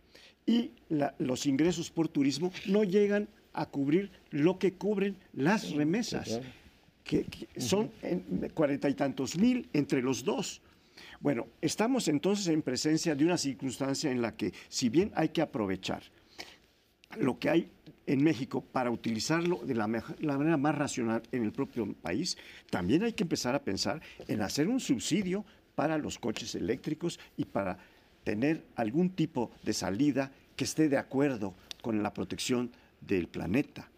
y 0.47 0.73
los 1.19 1.47
ingresos 1.47 1.91
por 1.91 2.09
turismo, 2.09 2.53
no 2.67 2.85
llegan 2.85 3.29
a 3.53 3.67
cubrir 3.67 4.11
lo 4.31 4.59
que 4.59 4.75
cubren 4.75 5.17
las 5.33 5.71
remesas, 5.73 6.41
que, 7.03 7.27
son 7.57 7.91
cuarenta 8.53 8.91
y 8.91 8.95
tantos 8.95 9.37
mil 9.37 9.69
entre 9.73 10.03
los 10.03 10.25
dos. 10.25 10.61
Bueno, 11.25 11.47
estamos 11.63 12.07
entonces 12.09 12.49
en 12.49 12.61
presencia 12.61 13.15
de 13.15 13.25
una 13.25 13.39
circunstancia 13.39 14.11
en 14.11 14.21
la 14.21 14.37
que, 14.37 14.53
si 14.69 14.91
bien 14.91 15.11
hay 15.15 15.31
que 15.31 15.41
aprovechar 15.41 16.03
lo 17.17 17.39
que 17.39 17.49
hay 17.49 17.71
en 18.07 18.23
México 18.23 18.61
para 18.61 18.91
utilizarlo 18.91 19.63
de 19.65 19.75
la, 19.75 19.87
manera 19.87 20.59
más 20.59 20.75
racional 20.75 21.23
en 21.33 21.43
el 21.43 21.51
propio 21.51 21.91
país, 21.95 22.37
también 22.69 23.05
hay 23.05 23.15
que 23.15 23.23
empezar 23.23 23.55
a 23.55 23.63
pensar 23.63 24.03
en 24.29 24.43
hacer 24.43 24.69
un 24.69 24.81
subsidio 24.81 25.47
para 25.75 25.97
los 25.97 26.19
coches 26.19 26.55
eléctricos 26.57 27.19
y 27.39 27.47
para 27.47 27.79
tener 28.23 28.63
algún 28.77 29.09
tipo 29.09 29.51
de 29.63 29.73
salida 29.73 30.31
que 30.57 30.65
esté 30.65 30.91
de 30.91 30.99
acuerdo 30.99 31.55
con 31.81 32.03
la 32.03 32.13
protección 32.13 32.71
del 33.01 33.29
planeta. 33.29 33.89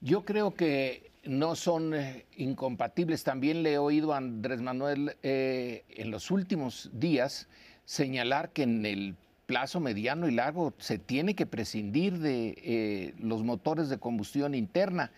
Yo 0.00 0.24
creo 0.24 0.54
que 0.54 1.11
no 1.24 1.54
son 1.54 1.94
eh, 1.94 2.26
incompatibles. 2.36 3.24
También 3.24 3.62
le 3.62 3.74
he 3.74 3.78
oído 3.78 4.12
a 4.12 4.18
Andrés 4.18 4.60
Manuel 4.60 5.16
eh, 5.22 5.84
en 5.88 6.10
los 6.10 6.30
últimos 6.30 6.90
días 6.92 7.48
señalar 7.84 8.50
que 8.50 8.62
en 8.62 8.86
el 8.86 9.16
plazo 9.46 9.80
mediano 9.80 10.28
y 10.28 10.32
largo 10.32 10.72
se 10.78 10.98
tiene 10.98 11.34
que 11.34 11.46
prescindir 11.46 12.18
de 12.18 12.54
eh, 12.58 13.14
los 13.18 13.42
motores 13.42 13.88
de 13.88 13.98
combustión 13.98 14.54
interna. 14.54 15.12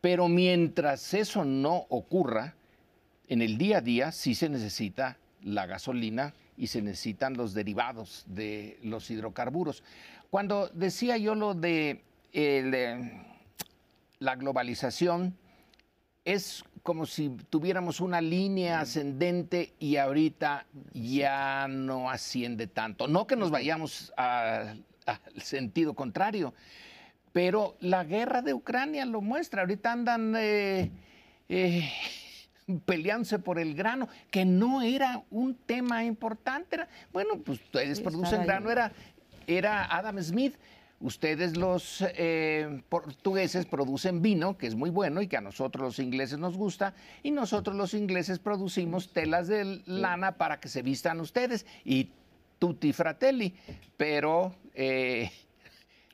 Pero 0.00 0.28
mientras 0.28 1.14
eso 1.14 1.44
no 1.44 1.86
ocurra, 1.88 2.54
en 3.28 3.40
el 3.40 3.56
día 3.56 3.78
a 3.78 3.80
día 3.80 4.12
sí 4.12 4.34
se 4.34 4.48
necesita 4.48 5.18
la 5.42 5.66
gasolina 5.66 6.34
y 6.56 6.68
se 6.68 6.82
necesitan 6.82 7.34
los 7.34 7.54
derivados 7.54 8.24
de 8.26 8.78
los 8.82 9.10
hidrocarburos. 9.10 9.82
Cuando 10.30 10.68
decía 10.68 11.16
yo 11.16 11.34
lo 11.34 11.54
de 11.54 12.02
la 14.18 14.36
globalización, 14.36 15.36
es 16.24 16.64
como 16.82 17.06
si 17.06 17.30
tuviéramos 17.50 18.00
una 18.00 18.20
línea 18.20 18.80
ascendente 18.80 19.74
y 19.78 19.96
ahorita 19.96 20.66
ya 20.92 21.66
no 21.68 22.10
asciende 22.10 22.66
tanto. 22.66 23.06
No 23.06 23.26
que 23.26 23.36
nos 23.36 23.50
vayamos 23.50 24.12
al 24.16 24.84
sentido 25.36 25.94
contrario, 25.94 26.54
pero 27.32 27.76
la 27.80 28.04
guerra 28.04 28.42
de 28.42 28.54
Ucrania 28.54 29.06
lo 29.06 29.20
muestra. 29.20 29.62
Ahorita 29.62 29.92
andan 29.92 30.34
eh, 30.36 30.90
eh, 31.48 31.90
peleándose 32.84 33.38
por 33.38 33.58
el 33.58 33.74
grano, 33.74 34.08
que 34.30 34.44
no 34.44 34.82
era 34.82 35.22
un 35.30 35.54
tema 35.54 36.04
importante. 36.04 36.78
bueno, 37.12 37.38
pues 37.44 37.60
ustedes 37.60 38.00
producen 38.00 38.44
grano, 38.44 38.70
era, 38.70 38.92
era 39.46 39.84
Adam 39.96 40.20
Smith. 40.20 40.56
Ustedes 41.02 41.56
los 41.56 42.04
eh, 42.16 42.80
portugueses 42.88 43.66
producen 43.66 44.22
vino, 44.22 44.56
que 44.56 44.68
es 44.68 44.76
muy 44.76 44.88
bueno 44.88 45.20
y 45.20 45.26
que 45.26 45.36
a 45.36 45.40
nosotros 45.40 45.84
los 45.84 45.98
ingleses 45.98 46.38
nos 46.38 46.56
gusta, 46.56 46.94
y 47.24 47.32
nosotros 47.32 47.76
los 47.76 47.92
ingleses 47.92 48.38
producimos 48.38 49.12
telas 49.12 49.48
de 49.48 49.82
lana 49.86 50.38
para 50.38 50.60
que 50.60 50.68
se 50.68 50.82
vistan 50.82 51.20
ustedes 51.20 51.66
y 51.84 52.10
tutti 52.60 52.92
fratelli. 52.92 53.52
Pero 53.96 54.54
eh, 54.74 55.30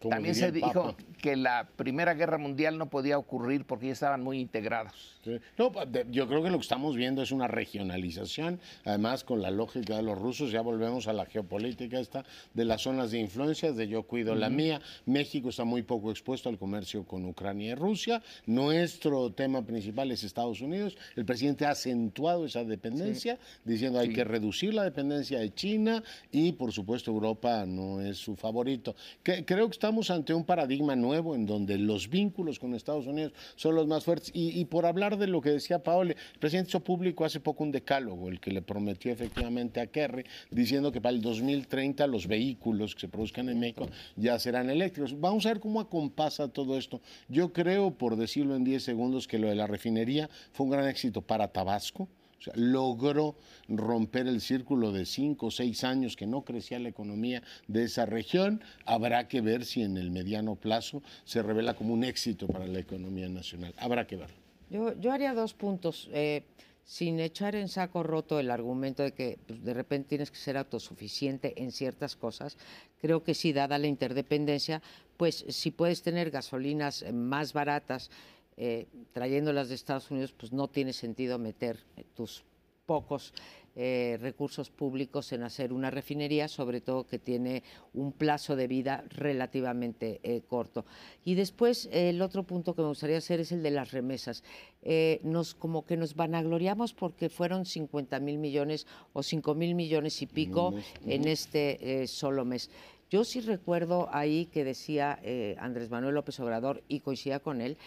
También 0.09 0.35
se 0.35 0.51
dijo 0.51 0.97
que 1.19 1.37
la 1.37 1.69
Primera 1.77 2.15
Guerra 2.15 2.39
Mundial 2.39 2.79
no 2.79 2.89
podía 2.89 3.19
ocurrir 3.19 3.65
porque 3.65 3.87
ya 3.87 3.93
estaban 3.93 4.23
muy 4.23 4.41
integrados. 4.41 5.19
No, 5.59 5.73
yo 6.11 6.27
creo 6.27 6.43
que 6.43 6.51
lo 6.51 6.57
que 6.57 6.63
estamos 6.63 6.97
viendo 6.97 7.23
es 7.23 7.33
una 7.33 7.49
regionalización, 7.49 8.61
además 8.85 9.25
con 9.25 9.43
la 9.43 9.51
lógica 9.51 9.97
de 9.97 10.03
los 10.03 10.19
rusos, 10.19 10.51
ya 10.51 10.63
volvemos 10.63 11.07
a 11.07 11.13
la 11.13 11.27
geopolítica 11.27 12.01
esta 12.01 12.25
de 12.55 12.65
las 12.65 12.83
zonas 12.83 13.11
de 13.11 13.19
influencia, 13.19 13.73
de 13.73 13.89
yo 13.89 14.05
cuido 14.05 14.35
la 14.35 14.49
mía. 14.49 14.81
México 15.07 15.51
está 15.51 15.65
muy 15.65 15.83
poco 15.83 16.11
expuesto 16.11 16.49
al 16.49 16.59
comercio 16.59 17.05
con 17.05 17.25
Ucrania 17.27 17.73
y 17.73 17.75
Rusia. 17.75 18.23
Nuestro 18.47 19.31
tema 19.33 19.63
principal 19.63 20.11
es 20.13 20.25
Estados 20.25 20.61
Unidos. 20.61 20.97
El 21.17 21.25
presidente 21.25 21.67
ha 21.67 21.71
acentuado 21.71 22.47
esa 22.47 22.65
dependencia, 22.65 23.39
diciendo 23.65 23.99
hay 23.99 24.13
que 24.13 24.25
reducir 24.25 24.73
la 24.73 24.85
dependencia 24.85 25.39
de 25.41 25.53
China 25.53 26.03
y, 26.31 26.53
por 26.53 26.73
supuesto, 26.73 27.11
Europa 27.11 27.65
no 27.67 28.01
es 28.01 28.19
su 28.19 28.37
favorito. 28.37 28.95
Que, 29.23 29.45
creo 29.45 29.67
que 29.69 29.73
estamos 29.73 30.11
ante 30.11 30.33
un 30.33 30.45
paradigma 30.45 30.97
nuevo 31.09 31.35
en 31.35 31.47
donde 31.47 31.79
los 31.79 32.09
vínculos 32.11 32.59
con 32.59 32.75
Estados 32.75 33.07
Unidos 33.07 33.33
son 33.57 33.75
los 33.75 33.87
más 33.87 34.05
fuertes. 34.05 34.31
Y, 34.35 34.65
por 34.67 34.85
hablar 34.85 35.17
de 35.17 35.27
lo 35.27 35.41
que 35.41 35.51
decía 35.51 35.83
Paolo, 35.83 36.11
el 36.11 36.39
presidente 36.39 36.71
hizo 36.71 36.81
público 36.81 37.25
hace 37.25 37.41
poco 37.41 37.65
un 37.65 37.73
decálogo, 37.73 38.29
el 38.29 38.41
que 38.41 38.51
le 38.51 38.63
prometió 38.63 39.11
efectivamente 39.11 39.81
a 39.81 39.87
Kerry, 39.87 40.25
diciendo 40.51 40.93
que 40.93 41.01
para 41.01 41.15
el 41.15 41.23
2030 41.23 42.07
los 42.07 42.27
vehículos 42.27 42.95
que 42.95 43.03
se 43.03 43.09
produzcan 43.09 43.49
en 43.49 43.59
México 43.59 43.89
ya 44.17 44.39
serán 44.39 44.69
eléctricos. 44.69 45.19
Vamos 45.19 45.47
a 45.47 45.51
ver 45.51 45.61
cómo 45.61 45.81
acompasa 45.81 46.49
todo 46.49 46.77
esto. 46.77 47.01
Yo 47.29 47.53
creo, 47.53 47.91
por 47.93 48.17
decirlo 48.17 48.55
en 48.55 48.65
10 48.65 48.83
segundos, 48.83 49.27
que 49.27 49.39
lo 49.39 49.49
de 49.49 49.55
la 49.55 49.67
refinería 49.67 50.29
fue 50.53 50.65
un 50.65 50.73
gran 50.73 50.87
éxito 50.89 51.23
para 51.23 51.49
Tabasco. 51.49 52.09
O 52.39 52.43
sea, 52.43 52.53
logró 52.57 53.37
romper 53.69 54.27
el 54.27 54.41
círculo 54.41 54.93
de 54.93 55.07
cinco 55.07 55.47
o 55.47 55.51
seis 55.51 55.85
años 55.85 56.17
que 56.17 56.27
no 56.27 56.43
crecía 56.43 56.79
la 56.79 56.89
economía 56.89 57.43
de 57.67 57.85
esa 57.85 58.07
región. 58.07 58.63
Habrá 58.85 59.29
que 59.29 59.41
ver 59.41 59.65
si 59.65 59.83
en 59.83 59.97
el 59.97 60.11
mediano 60.11 60.55
plazo 60.55 61.03
se 61.25 61.43
revela 61.43 61.75
como 61.75 61.95
un 61.95 62.05
éxito 62.05 62.47
para 62.47 62.67
la 62.67 62.79
economía 62.79 63.29
nacional. 63.29 63.75
Habrá 63.79 64.07
que 64.07 64.17
verlo. 64.17 64.37
Yo, 64.71 64.99
yo 65.01 65.13
haría 65.13 65.35
dos 65.35 65.55
puntos. 65.55 66.09
Eh, 66.13 66.45
sin 66.89 67.21
echar 67.21 67.55
en 67.55 67.69
saco 67.69 68.03
roto 68.03 68.41
el 68.41 68.51
argumento 68.51 69.03
de 69.03 69.13
que 69.13 69.39
pues, 69.47 69.63
de 69.63 69.75
repente 69.75 70.09
tienes 70.09 70.31
que 70.31 70.39
ser 70.39 70.57
autosuficiente 70.57 71.53
en 71.63 71.71
ciertas 71.71 72.17
cosas, 72.17 72.57
creo 72.99 73.23
que 73.23 73.35
sí, 73.35 73.53
dada 73.53 73.77
la 73.77 73.89
interdependencia, 73.89 74.81
pues 75.19 75.45
si 75.51 75.71
puedes 75.71 76.01
tener 76.01 76.31
gasolinas 76.31 77.05
más 77.13 77.53
baratas 77.53 78.11
eh, 78.59 78.87
trayéndolas 79.13 79.71
de 79.71 79.77
Estados 79.77 80.11
Unidos, 80.11 80.35
pues 80.37 80.53
no 80.53 80.69
tiene 80.69 80.93
sentido 80.93 81.39
meter 81.39 81.79
tus 82.15 82.45
pocos 82.85 83.33
eh, 83.81 84.19
recursos 84.21 84.71
públicos 84.71 85.31
en 85.33 85.45
hacer 85.45 85.73
una 85.73 85.89
refinería, 85.89 86.49
sobre 86.49 86.81
todo 86.81 87.07
que 87.07 87.21
tiene 87.21 87.63
un 87.95 88.11
plazo 88.11 88.57
de 88.57 88.67
vida 88.67 89.05
relativamente 89.11 90.19
eh, 90.25 90.41
corto. 90.49 90.85
Y 91.25 91.37
después 91.37 91.89
el 91.93 92.21
otro 92.21 92.43
punto 92.43 92.75
que 92.75 92.83
me 92.83 92.89
gustaría 92.89 93.19
hacer 93.19 93.39
es 93.39 93.53
el 93.53 93.63
de 93.63 93.71
las 93.71 93.93
remesas. 93.93 94.43
Eh, 94.83 95.21
nos 95.23 95.55
como 95.55 95.87
que 95.87 95.97
nos 95.97 96.17
vanagloriamos 96.17 96.93
porque 96.93 97.29
fueron 97.29 97.67
50 97.67 98.19
mil 98.19 98.39
millones 98.39 98.89
o 99.13 99.23
5 99.23 99.55
mil 99.55 99.77
millones 99.77 100.21
y 100.23 100.27
pico 100.27 100.75
en 101.07 101.29
este 101.29 102.09
solo 102.09 102.45
mes. 102.45 102.71
Yo 103.11 103.23
sí 103.23 103.41
recuerdo 103.41 104.09
ahí 104.13 104.47
que 104.47 104.65
decía 104.65 105.21
Andrés 105.59 105.89
Manuel 105.89 106.17
López 106.17 106.41
Obrador 106.41 106.83
y 106.89 107.01
coincidía 107.01 107.39
con 107.39 107.61
él 107.61 107.79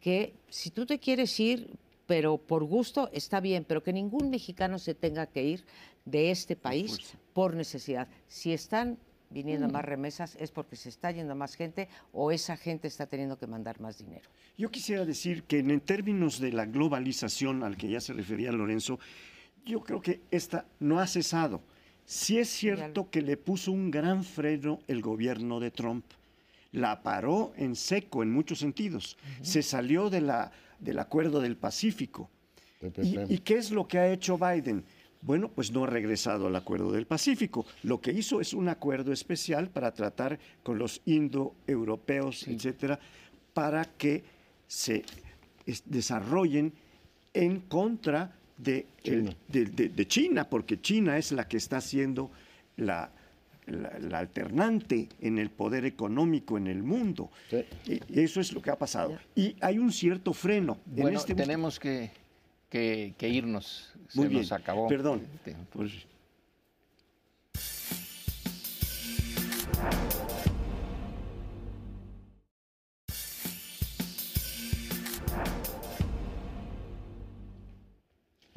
que 0.00 0.34
si 0.48 0.70
tú 0.70 0.86
te 0.86 0.98
quieres 0.98 1.38
ir 1.40 1.78
pero 2.08 2.38
por 2.38 2.64
gusto 2.64 3.10
está 3.12 3.38
bien, 3.38 3.66
pero 3.68 3.82
que 3.82 3.92
ningún 3.92 4.30
mexicano 4.30 4.78
se 4.78 4.94
tenga 4.94 5.26
que 5.26 5.44
ir 5.44 5.66
de 6.06 6.30
este 6.30 6.56
país 6.56 7.14
por 7.34 7.54
necesidad. 7.54 8.08
Si 8.28 8.50
están 8.54 8.98
viniendo 9.28 9.68
mm. 9.68 9.72
más 9.72 9.84
remesas 9.84 10.34
es 10.40 10.50
porque 10.50 10.74
se 10.74 10.88
está 10.88 11.10
yendo 11.10 11.34
más 11.34 11.54
gente 11.54 11.86
o 12.12 12.32
esa 12.32 12.56
gente 12.56 12.88
está 12.88 13.06
teniendo 13.06 13.38
que 13.38 13.46
mandar 13.46 13.78
más 13.80 13.98
dinero. 13.98 14.30
Yo 14.56 14.70
quisiera 14.70 15.04
decir 15.04 15.42
que 15.42 15.58
en 15.58 15.80
términos 15.80 16.40
de 16.40 16.50
la 16.52 16.64
globalización 16.64 17.62
al 17.62 17.76
que 17.76 17.90
ya 17.90 18.00
se 18.00 18.14
refería 18.14 18.52
Lorenzo, 18.52 18.98
yo 19.66 19.84
creo 19.84 20.00
que 20.00 20.22
esta 20.30 20.64
no 20.80 21.00
ha 21.00 21.06
cesado. 21.06 21.60
Sí 22.06 22.38
es 22.38 22.48
cierto 22.48 23.10
que 23.10 23.20
le 23.20 23.36
puso 23.36 23.70
un 23.70 23.90
gran 23.90 24.24
freno 24.24 24.78
el 24.88 25.02
gobierno 25.02 25.60
de 25.60 25.70
Trump. 25.70 26.06
La 26.72 27.02
paró 27.02 27.52
en 27.56 27.74
seco 27.76 28.22
en 28.22 28.30
muchos 28.30 28.58
sentidos. 28.58 29.16
Se 29.42 29.62
salió 29.62 30.10
de 30.10 30.20
la 30.20 30.52
del 30.78 30.98
Acuerdo 30.98 31.40
del 31.40 31.56
Pacífico. 31.56 32.30
¿Y, 33.02 33.38
qué 33.38 33.56
es 33.56 33.70
lo 33.70 33.88
que 33.88 33.98
ha 33.98 34.12
hecho 34.12 34.38
Biden? 34.38 34.84
Bueno, 35.22 35.50
pues 35.50 35.72
no 35.72 35.84
ha 35.84 35.88
regresado 35.88 36.46
al 36.46 36.54
Acuerdo 36.54 36.92
del 36.92 37.06
Pacífico. 37.06 37.66
Lo 37.82 38.00
que 38.00 38.12
hizo 38.12 38.40
es 38.40 38.54
un 38.54 38.68
acuerdo 38.68 39.12
especial 39.12 39.68
para 39.70 39.92
tratar 39.92 40.38
con 40.62 40.78
los 40.78 41.02
indoeuropeos, 41.04 42.46
etcétera, 42.46 43.00
para 43.52 43.84
que 43.84 44.22
se 44.68 45.04
desarrollen 45.86 46.72
en 47.34 47.60
contra 47.60 48.36
de 48.56 48.86
de, 49.48 50.06
China, 50.06 50.48
porque 50.48 50.80
China 50.80 51.16
es 51.18 51.32
la 51.32 51.46
que 51.48 51.56
está 51.56 51.78
haciendo 51.78 52.30
la, 52.76 53.10
la, 53.70 54.18
alternante 54.18 55.08
en 55.20 55.38
el 55.38 55.50
poder 55.50 55.84
económico 55.84 56.56
en 56.56 56.66
el 56.66 56.82
mundo. 56.82 57.30
Y 57.86 58.20
eso 58.20 58.40
es 58.40 58.52
lo 58.52 58.62
que 58.62 58.70
ha 58.70 58.78
pasado. 58.78 59.18
Y 59.34 59.56
hay 59.60 59.78
un 59.78 59.92
cierto 59.92 60.32
freno. 60.32 60.78
Bueno, 60.86 61.18
este 61.18 61.34
tenemos 61.34 61.78
que, 61.78 62.10
que, 62.68 63.14
irnos. 63.28 63.92
Muy 64.14 64.28
bien. 64.28 64.44
acabó. 64.52 64.88
Perdón. 64.88 65.22
Pues, 65.72 65.92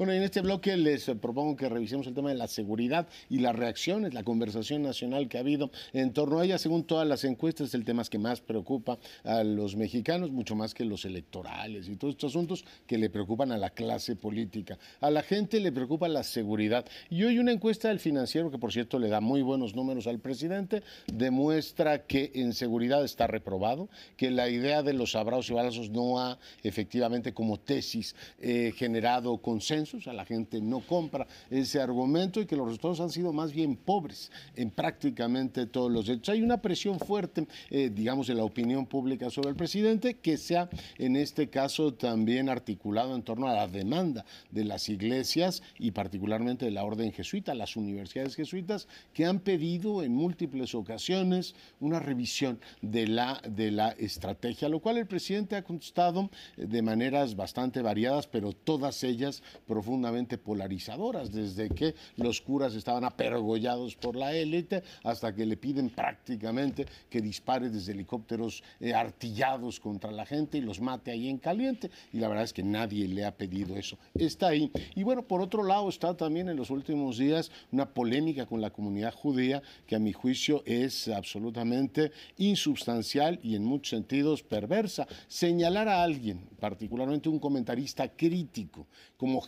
Bueno, 0.01 0.13
en 0.13 0.23
este 0.23 0.41
bloque 0.41 0.75
les 0.77 1.05
propongo 1.21 1.55
que 1.55 1.69
revisemos 1.69 2.07
el 2.07 2.15
tema 2.15 2.29
de 2.29 2.35
la 2.35 2.47
seguridad 2.47 3.07
y 3.29 3.37
las 3.37 3.55
reacciones, 3.55 4.15
la 4.15 4.23
conversación 4.23 4.81
nacional 4.81 5.29
que 5.29 5.37
ha 5.37 5.41
habido 5.41 5.69
en 5.93 6.11
torno 6.11 6.39
a 6.39 6.45
ella. 6.45 6.57
Según 6.57 6.85
todas 6.85 7.07
las 7.07 7.23
encuestas, 7.23 7.67
es 7.67 7.75
el 7.75 7.85
tema 7.85 8.03
que 8.05 8.17
más 8.17 8.41
preocupa 8.41 8.97
a 9.23 9.43
los 9.43 9.75
mexicanos, 9.75 10.31
mucho 10.31 10.55
más 10.55 10.73
que 10.73 10.85
los 10.85 11.05
electorales 11.05 11.87
y 11.87 11.97
todos 11.97 12.15
estos 12.15 12.31
asuntos 12.31 12.65
que 12.87 12.97
le 12.97 13.11
preocupan 13.11 13.51
a 13.51 13.59
la 13.59 13.69
clase 13.69 14.15
política. 14.15 14.79
A 15.01 15.11
la 15.11 15.21
gente 15.21 15.59
le 15.59 15.71
preocupa 15.71 16.07
la 16.07 16.23
seguridad. 16.23 16.83
Y 17.11 17.23
hoy 17.23 17.37
una 17.37 17.51
encuesta 17.51 17.89
del 17.89 17.99
financiero, 17.99 18.49
que 18.49 18.57
por 18.57 18.73
cierto 18.73 18.97
le 18.97 19.07
da 19.07 19.21
muy 19.21 19.43
buenos 19.43 19.75
números 19.75 20.07
al 20.07 20.17
presidente, 20.17 20.81
demuestra 21.13 22.07
que 22.07 22.31
en 22.33 22.53
seguridad 22.53 23.05
está 23.05 23.27
reprobado, 23.27 23.87
que 24.17 24.31
la 24.31 24.49
idea 24.49 24.81
de 24.81 24.93
los 24.93 25.15
abrazos 25.15 25.51
y 25.51 25.53
balazos 25.53 25.91
no 25.91 26.19
ha 26.19 26.39
efectivamente 26.63 27.35
como 27.35 27.59
tesis 27.59 28.15
eh, 28.39 28.73
generado 28.75 29.37
consenso 29.37 29.90
a 30.07 30.13
la 30.13 30.23
gente 30.25 30.61
no 30.61 30.79
compra 30.79 31.27
ese 31.49 31.81
argumento 31.81 32.39
y 32.39 32.45
que 32.45 32.55
los 32.55 32.65
resultados 32.65 33.01
han 33.01 33.09
sido 33.09 33.33
más 33.33 33.51
bien 33.51 33.75
pobres 33.75 34.31
en 34.55 34.71
prácticamente 34.71 35.65
todos 35.65 35.91
los 35.91 36.07
hechos. 36.07 36.29
Hay 36.29 36.41
una 36.41 36.61
presión 36.61 36.97
fuerte, 36.97 37.45
eh, 37.69 37.91
digamos, 37.93 38.29
en 38.29 38.37
la 38.37 38.45
opinión 38.45 38.85
pública 38.85 39.29
sobre 39.29 39.49
el 39.49 39.55
presidente 39.55 40.13
que 40.15 40.37
se 40.37 40.57
ha, 40.57 40.69
en 40.97 41.17
este 41.17 41.49
caso, 41.49 41.93
también 41.93 42.47
articulado 42.47 43.15
en 43.15 43.23
torno 43.23 43.47
a 43.47 43.53
la 43.53 43.67
demanda 43.67 44.25
de 44.49 44.63
las 44.63 44.87
iglesias 44.87 45.61
y 45.77 45.91
particularmente 45.91 46.65
de 46.65 46.71
la 46.71 46.85
orden 46.85 47.11
jesuita, 47.11 47.53
las 47.53 47.75
universidades 47.75 48.35
jesuitas, 48.35 48.87
que 49.13 49.25
han 49.25 49.39
pedido 49.39 50.03
en 50.03 50.13
múltiples 50.13 50.73
ocasiones 50.73 51.53
una 51.81 51.99
revisión 51.99 52.59
de 52.81 53.07
la, 53.07 53.41
de 53.49 53.71
la 53.71 53.89
estrategia, 53.91 54.69
lo 54.69 54.79
cual 54.79 54.97
el 54.97 55.05
presidente 55.05 55.57
ha 55.57 55.63
contestado 55.63 56.29
de 56.55 56.81
maneras 56.81 57.35
bastante 57.35 57.81
variadas, 57.81 58.27
pero 58.27 58.53
todas 58.53 59.03
ellas 59.03 59.43
profundamente 59.81 60.37
polarizadoras, 60.37 61.31
desde 61.31 61.67
que 61.67 61.95
los 62.17 62.39
curas 62.39 62.75
estaban 62.75 63.03
apergollados 63.03 63.95
por 63.95 64.15
la 64.15 64.31
élite 64.31 64.83
hasta 65.03 65.33
que 65.33 65.43
le 65.43 65.57
piden 65.57 65.89
prácticamente 65.89 66.85
que 67.09 67.19
dispare 67.19 67.67
desde 67.71 67.93
helicópteros 67.93 68.63
eh, 68.79 68.93
artillados 68.93 69.79
contra 69.79 70.11
la 70.11 70.23
gente 70.23 70.59
y 70.59 70.61
los 70.61 70.79
mate 70.79 71.09
ahí 71.09 71.29
en 71.29 71.39
caliente. 71.39 71.89
Y 72.13 72.19
la 72.19 72.27
verdad 72.27 72.43
es 72.43 72.53
que 72.53 72.61
nadie 72.61 73.07
le 73.07 73.25
ha 73.25 73.35
pedido 73.35 73.75
eso. 73.75 73.97
Está 74.13 74.49
ahí. 74.49 74.71
Y 74.93 75.01
bueno, 75.01 75.23
por 75.23 75.41
otro 75.41 75.63
lado 75.63 75.89
está 75.89 76.15
también 76.15 76.47
en 76.47 76.57
los 76.57 76.69
últimos 76.69 77.17
días 77.17 77.51
una 77.71 77.91
polémica 77.91 78.45
con 78.45 78.61
la 78.61 78.69
comunidad 78.69 79.15
judía 79.15 79.63
que 79.87 79.95
a 79.95 79.99
mi 79.99 80.13
juicio 80.13 80.61
es 80.67 81.07
absolutamente 81.07 82.11
insubstancial 82.37 83.39
y 83.41 83.55
en 83.55 83.63
muchos 83.63 83.89
sentidos 83.89 84.43
perversa. 84.43 85.07
Señalar 85.27 85.87
a 85.87 86.03
alguien, 86.03 86.47
particularmente 86.59 87.29
un 87.29 87.39
comentarista 87.39 88.07
crítico, 88.09 88.85
como 89.17 89.41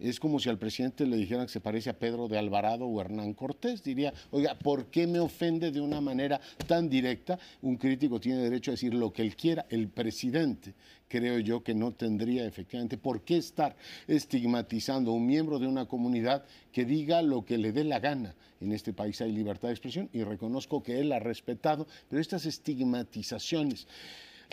Es 0.00 0.20
como 0.20 0.38
si 0.38 0.50
al 0.50 0.58
presidente 0.58 1.06
le 1.06 1.16
dijeran 1.16 1.46
que 1.46 1.52
se 1.52 1.60
parece 1.60 1.88
a 1.88 1.98
Pedro 1.98 2.28
de 2.28 2.38
Alvarado 2.38 2.86
o 2.86 3.00
Hernán 3.00 3.32
Cortés. 3.32 3.82
Diría, 3.82 4.12
oiga, 4.30 4.58
¿por 4.58 4.86
qué 4.86 5.06
me 5.06 5.18
ofende 5.18 5.70
de 5.70 5.80
una 5.80 6.00
manera 6.00 6.40
tan 6.66 6.90
directa? 6.90 7.38
Un 7.62 7.76
crítico 7.76 8.20
tiene 8.20 8.42
derecho 8.42 8.70
a 8.70 8.74
decir 8.74 8.92
lo 8.92 9.12
que 9.12 9.22
él 9.22 9.34
quiera. 9.34 9.64
El 9.70 9.88
presidente 9.88 10.74
creo 11.08 11.38
yo 11.38 11.62
que 11.62 11.74
no 11.74 11.92
tendría 11.92 12.44
efectivamente 12.44 12.98
por 12.98 13.22
qué 13.22 13.38
estar 13.38 13.76
estigmatizando 14.06 15.10
a 15.10 15.14
un 15.14 15.26
miembro 15.26 15.58
de 15.58 15.66
una 15.66 15.86
comunidad 15.86 16.44
que 16.70 16.84
diga 16.84 17.22
lo 17.22 17.44
que 17.44 17.56
le 17.56 17.72
dé 17.72 17.84
la 17.84 18.00
gana. 18.00 18.34
En 18.60 18.72
este 18.72 18.92
país 18.92 19.20
hay 19.20 19.32
libertad 19.32 19.68
de 19.68 19.74
expresión 19.74 20.10
y 20.12 20.22
reconozco 20.22 20.82
que 20.82 21.00
él 21.00 21.12
ha 21.12 21.18
respetado, 21.18 21.86
pero 22.10 22.20
estas 22.20 22.44
estigmatizaciones 22.44 23.86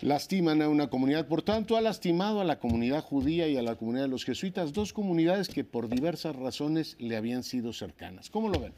lastiman 0.02 0.62
a 0.62 0.70
una 0.70 0.90
comunidad. 0.90 1.28
Por 1.28 1.42
tanto, 1.42 1.78
ha 1.78 1.82
lastimado 1.82 2.42
a 2.42 2.44
la 2.44 2.60
comunidad 2.60 3.04
judía 3.04 3.48
y 3.48 3.58
a 3.58 3.62
la 3.62 3.76
comunidad 3.76 4.04
de 4.04 4.10
los 4.10 4.26
jesuitas, 4.26 4.74
dos 4.74 4.94
comunidades 4.94 5.48
que 5.48 5.64
por 5.64 5.88
diversas 5.88 6.36
razones 6.36 6.96
le 7.00 7.16
habían 7.16 7.44
sido 7.44 7.72
cercanas. 7.74 8.30
¿Cómo 8.30 8.50
lo 8.50 8.60
ven? 8.60 8.74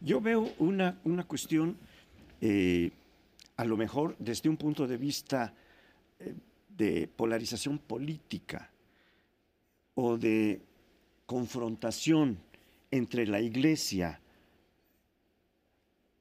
Yo 0.00 0.20
veo 0.20 0.50
una, 0.58 0.98
una 1.04 1.24
cuestión, 1.24 1.76
eh, 2.40 2.90
a 3.56 3.64
lo 3.64 3.76
mejor 3.76 4.16
desde 4.18 4.48
un 4.48 4.56
punto 4.56 4.86
de 4.86 4.96
vista 4.96 5.54
eh, 6.20 6.34
de 6.76 7.08
polarización 7.08 7.78
política 7.78 8.70
o 9.94 10.16
de 10.16 10.60
confrontación 11.26 12.38
entre 12.90 13.26
la 13.26 13.40
Iglesia 13.40 14.20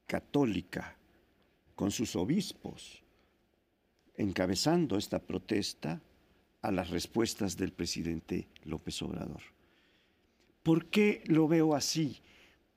católica 0.08 0.96
con 1.76 1.92
sus 1.92 2.16
obispos 2.16 3.04
encabezando 4.18 4.98
esta 4.98 5.20
protesta 5.20 6.02
a 6.62 6.72
las 6.72 6.90
respuestas 6.90 7.56
del 7.56 7.72
presidente 7.72 8.48
López 8.64 9.02
Obrador. 9.02 9.42
¿Por 10.64 10.88
qué 10.88 11.24
lo 11.28 11.48
veo 11.48 11.76
así? 11.76 12.20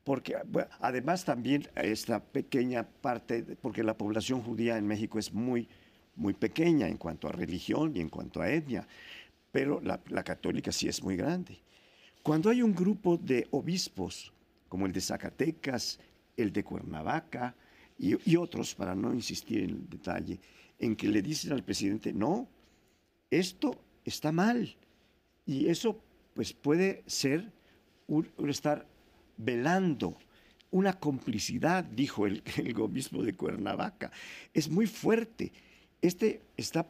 Porque 0.05 0.37
además 0.81 1.25
también 1.25 1.69
esta 1.75 2.23
pequeña 2.23 2.87
parte, 2.87 3.43
porque 3.61 3.83
la 3.83 3.97
población 3.97 4.43
judía 4.43 4.77
en 4.77 4.87
México 4.87 5.19
es 5.19 5.33
muy, 5.33 5.69
muy 6.15 6.35
pequeña 6.35 6.89
en 6.89 6.99
cuanto 6.99 7.29
a 7.29 7.33
religión 7.33 7.97
y 7.97 8.01
en 8.01 8.09
cuanto 8.09 8.41
a 8.41 8.51
etnia, 8.51 8.87
pero 9.51 9.81
la, 9.81 10.23
católica 10.23 10.71
sí 10.71 10.89
es 10.89 11.03
muy 11.03 11.17
grande. 11.17 11.59
Cuando 12.23 12.51
hay 12.51 12.63
un 12.63 12.75
grupo 12.75 13.17
de 13.17 13.49
obispos, 13.51 14.33
como 14.69 14.87
el 14.87 14.93
de 14.93 15.01
Zacatecas, 15.01 15.99
el 16.37 16.53
de 16.53 16.63
Cuernavaca 16.63 17.57
y, 17.99 18.31
y 18.31 18.37
otros, 18.37 18.75
para 18.75 18.95
no 18.95 19.13
insistir 19.13 19.65
en 19.65 19.71
el 19.71 19.89
detalle, 19.89 20.39
en 20.81 20.97
que 20.97 21.09
le 21.09 21.23
dicen 21.23 21.53
al 21.53 21.63
presidente, 21.63 22.13
no, 22.13 22.49
esto 23.31 23.79
está 24.05 24.33
mal. 24.33 24.75
Y 25.47 25.69
eso 25.69 26.01
pues 26.35 26.53
puede 26.53 27.05
ser 27.07 27.53
estar 28.49 28.87
velando 29.37 30.17
una 30.73 30.99
complicidad, 30.99 31.85
dijo 31.85 32.27
el, 32.27 32.43
el 32.57 32.81
obispo 32.81 33.23
de 33.23 33.35
Cuernavaca. 33.35 34.11
Es 34.53 34.69
muy 34.69 34.87
fuerte. 34.87 35.53
Este 36.01 36.41
está 36.57 36.87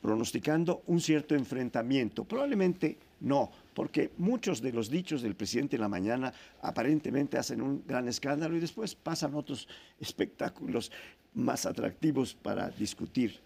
pronosticando 0.00 0.82
un 0.86 1.00
cierto 1.00 1.34
enfrentamiento. 1.34 2.24
Probablemente 2.24 2.98
no, 3.20 3.50
porque 3.72 4.10
muchos 4.18 4.60
de 4.60 4.72
los 4.72 4.90
dichos 4.90 5.22
del 5.22 5.36
presidente 5.36 5.76
en 5.76 5.82
la 5.82 5.88
mañana 5.88 6.34
aparentemente 6.60 7.38
hacen 7.38 7.62
un 7.62 7.84
gran 7.86 8.08
escándalo 8.08 8.56
y 8.56 8.60
después 8.60 8.96
pasan 8.96 9.34
otros 9.34 9.68
espectáculos 10.00 10.90
más 11.34 11.66
atractivos 11.66 12.34
para 12.34 12.70
discutir. 12.70 13.40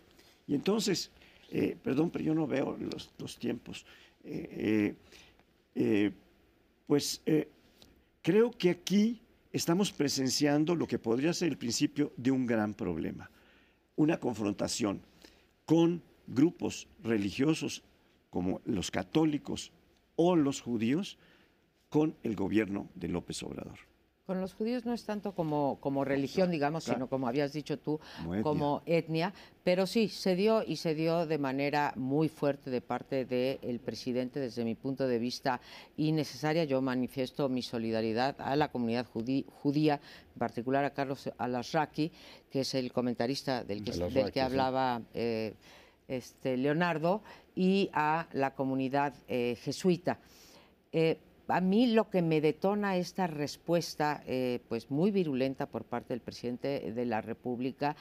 Y 0.47 0.55
entonces, 0.55 1.11
eh, 1.51 1.77
perdón, 1.83 2.11
pero 2.11 2.25
yo 2.25 2.35
no 2.35 2.47
veo 2.47 2.77
los, 3.19 3.37
tiempos. 3.37 3.85
Eh, 4.25 4.95
eh, 5.75 6.13
pues 6.87 7.21
creo 8.23 8.51
que 8.51 8.71
aquí 8.71 9.21
estamos 9.53 9.93
presenciando 9.93 10.75
lo 10.75 10.87
que 10.87 10.99
podría 10.99 11.33
ser 11.33 11.49
el 11.49 11.59
principio 11.59 12.13
de 12.17 12.31
un 12.31 12.47
gran 12.47 12.75
problema, 12.75 13.31
una 13.97 14.19
confrontación 14.19 15.01
con 15.65 16.03
grupos 16.27 16.89
religiosos 17.03 17.83
como 18.31 18.61
los 18.65 18.91
católicos 18.91 19.73
o 20.17 20.37
los 20.37 20.61
judíos 20.61 21.19
con 21.89 22.17
el 22.23 22.37
gobierno 22.37 22.89
de 22.95 23.09
López 23.09 23.43
Obrador. 23.43 23.79
Con 24.27 24.41
los 24.41 24.55
judíos 24.55 24.85
no 24.85 24.93
es 24.93 25.05
tanto 25.05 25.37
como, 25.37 25.79
como 25.81 26.05
religión, 26.05 26.51
digamos, 26.51 26.83
sino 26.83 27.09
como 27.09 27.29
habías 27.29 27.53
dicho 27.53 27.79
tú, 27.79 28.01
como 28.43 28.83
etnia. 28.85 29.33
pero 29.63 29.87
sí, 29.87 30.09
se 30.09 30.35
dio 30.35 30.65
y 30.65 30.77
se 30.77 30.97
dio 30.97 31.27
de 31.27 31.39
manera 31.39 31.93
muy 31.95 32.29
fuerte 32.29 32.69
de 32.69 32.81
parte 32.81 33.25
del 33.25 33.79
presidente, 33.79 34.41
desde 34.41 34.65
mi 34.65 34.75
punto 34.75 35.07
de 35.07 35.21
vista 35.21 35.61
innecesaria. 35.97 36.65
Yo 36.65 36.83
manifiesto 36.83 37.49
mi 37.49 37.63
solidaridad 37.63 38.35
a 38.41 38.57
la 38.57 38.73
comunidad 38.73 39.07
judía, 39.07 40.01
en 40.35 40.39
particular 40.41 40.85
a 40.85 40.91
Carlos 40.91 41.31
Alasraki, 41.39 42.11
que 42.51 42.63
es 42.63 42.75
el 42.75 42.93
comentarista 42.93 43.63
del 43.63 43.85
que, 43.85 43.93
del 43.93 44.33
que 44.33 44.41
hablaba 44.41 45.03
eh, 45.15 45.55
este, 46.09 46.57
Leonardo, 46.57 47.23
y 47.55 47.91
a 47.93 48.27
la 48.33 48.57
comunidad 48.57 49.15
eh, 49.29 49.57
jesuita. 49.63 50.19
Eh, 50.91 51.19
a 51.49 51.61
mí 51.61 51.87
lo 51.87 52.11
que 52.11 52.23
me 52.23 52.41
detona 52.41 52.97
esta 52.97 53.27
respuesta, 53.27 54.23
eh, 54.27 54.61
pues 54.69 54.91
muy 54.91 55.11
virulenta 55.11 55.67
por 55.67 55.85
parte 55.85 56.15
del 56.15 56.21
presidente 56.21 56.93
de 56.93 57.05
la 57.07 57.21
República, 57.21 57.97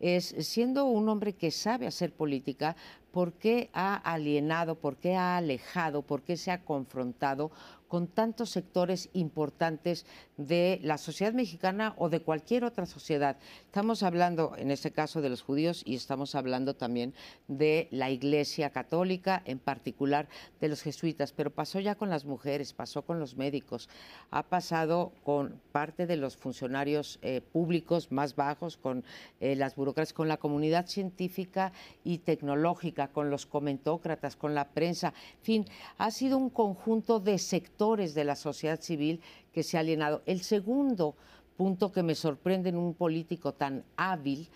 es 0.00 0.34
siendo 0.38 0.86
un 0.86 1.08
hombre 1.08 1.34
que 1.34 1.50
sabe 1.50 1.86
hacer 1.86 2.12
política, 2.12 2.74
¿por 3.12 3.32
qué 3.34 3.70
ha 3.72 3.94
alienado, 3.96 4.76
por 4.76 4.96
qué 4.96 5.16
ha 5.16 5.36
alejado, 5.36 6.02
por 6.02 6.22
qué 6.22 6.36
se 6.36 6.50
ha 6.50 6.62
confrontado 6.62 7.50
con 7.90 8.06
tantos 8.06 8.50
sectores 8.50 9.10
importantes 9.14 10.06
de 10.36 10.78
la 10.84 10.96
sociedad 10.96 11.32
mexicana 11.32 11.92
o 11.98 12.08
de 12.08 12.20
cualquier 12.20 12.62
otra 12.62 12.86
sociedad. 12.86 13.36
Estamos 13.66 14.04
hablando, 14.04 14.54
en 14.56 14.70
este 14.70 14.92
caso, 14.92 15.20
de 15.20 15.28
los 15.28 15.42
judíos 15.42 15.82
y 15.84 15.96
estamos 15.96 16.36
hablando 16.36 16.76
también 16.76 17.14
de 17.48 17.88
la 17.90 18.08
Iglesia 18.08 18.70
Católica, 18.70 19.42
en 19.44 19.58
particular 19.58 20.28
de 20.60 20.68
los 20.68 20.82
jesuitas, 20.82 21.32
pero 21.32 21.50
pasó 21.50 21.80
ya 21.80 21.96
con 21.96 22.10
las 22.10 22.24
mujeres, 22.24 22.72
pasó 22.72 23.02
con 23.02 23.18
los 23.18 23.36
médicos, 23.36 23.88
ha 24.30 24.44
pasado 24.44 25.12
con 25.24 25.60
parte 25.72 26.06
de 26.06 26.16
los 26.16 26.36
funcionarios 26.36 27.18
eh, 27.22 27.40
públicos 27.40 28.12
más 28.12 28.36
bajos, 28.36 28.76
con 28.76 29.02
eh, 29.40 29.56
las 29.56 29.74
burocracias, 29.74 30.14
con 30.14 30.28
la 30.28 30.36
comunidad 30.36 30.86
científica 30.86 31.72
y 32.04 32.18
tecnológica, 32.18 32.99
con 33.08 33.30
los 33.30 33.46
comentócratas, 33.46 34.36
con 34.36 34.54
la 34.54 34.68
prensa, 34.68 35.12
en 35.38 35.44
fin, 35.44 35.64
ha 35.98 36.10
sido 36.10 36.38
un 36.38 36.50
conjunto 36.50 37.20
de 37.20 37.38
sectores 37.38 38.14
de 38.14 38.24
la 38.24 38.36
sociedad 38.36 38.80
civil 38.80 39.20
que 39.52 39.62
se 39.62 39.76
ha 39.76 39.80
alienado. 39.80 40.22
El 40.26 40.42
segundo 40.42 41.14
punto 41.56 41.92
que 41.92 42.02
me 42.02 42.14
sorprende 42.14 42.70
en 42.70 42.76
un 42.76 42.94
político 42.94 43.52
tan 43.52 43.84
hábil 43.96 44.48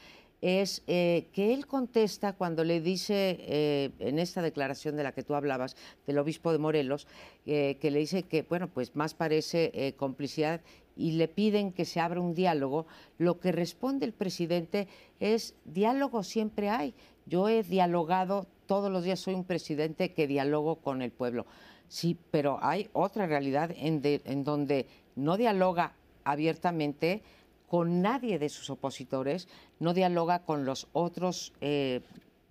es 0.45 0.83
eh, 0.87 1.29
que 1.33 1.55
él 1.55 1.67
contesta 1.67 2.35
cuando 2.35 2.65
le 2.65 2.83
dice, 2.83 3.39
eh, 3.41 3.91
en 3.99 4.19
esta 4.19 4.43
declaración 4.43 4.95
de 4.95 5.03
la 5.03 5.13
que 5.13 5.23
tú 5.23 5.35
hablabas, 5.35 5.75
del 6.07 6.19
obispo 6.19 6.53
de 6.53 6.59
Morelos, 6.59 7.07
eh, 7.47 7.79
que 7.81 7.91
le 7.91 8.01
dice 8.01 8.25
que, 8.25 8.43
bueno, 8.43 8.69
pues 8.69 8.95
más 8.95 9.15
parece 9.15 9.95
complicidad 9.97 10.61
y 10.97 11.13
le 11.13 11.29
piden 11.29 11.73
que 11.73 11.85
se 11.85 12.01
abra 12.01 12.21
un 12.21 12.35
diálogo, 12.35 12.87
lo 13.19 13.41
que 13.41 13.53
responde 13.53 14.07
el 14.07 14.13
presidente 14.13 14.89
es, 15.21 15.55
diálogo 15.65 16.23
siempre 16.23 16.71
hay. 16.71 16.95
Yo 17.27 17.49
he 17.49 17.63
dialogado 17.63 18.47
todos 18.67 18.91
los 18.91 19.05
días, 19.05 19.21
soy 19.21 19.35
un 19.35 19.45
presidente 19.45 20.13
que 20.13 20.27
dialogo 20.27 20.77
con 20.77 21.03
el 21.03 21.11
pueblo. 21.11 21.47
Sí, 21.89 22.17
pero 22.31 22.59
hay 22.63 22.89
otra 22.93 23.27
realidad 23.27 23.71
en, 23.77 24.45
donde 24.45 24.87
no 25.17 25.37
dialoga 25.37 25.95
abiertamente 26.25 27.23
con 27.69 28.03
nadie 28.03 28.39
de 28.39 28.49
sus 28.49 28.71
opositores, 28.71 29.49
no 29.81 29.95
dialoga 29.95 30.41
con 30.41 30.65
los 30.65 30.89
otros, 30.93 31.53
eh, 31.61 32.01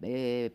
eh, 0.01 0.51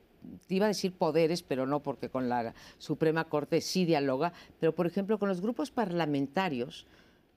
iba 0.48 0.66
a 0.66 0.68
decir 0.68 0.92
poderes, 0.92 1.42
pero 1.42 1.66
no 1.66 1.81
porque 1.81 2.09
con 2.09 2.29
la 2.29 2.55
Suprema 2.79 3.24
Corte 3.24 3.61
sí 3.61 3.85
dialoga, 3.85 4.33
pero 4.61 4.74
por 4.74 4.87
ejemplo 4.87 5.18
con 5.18 5.29
los 5.29 5.40
grupos 5.40 5.70
parlamentarios 5.70 6.87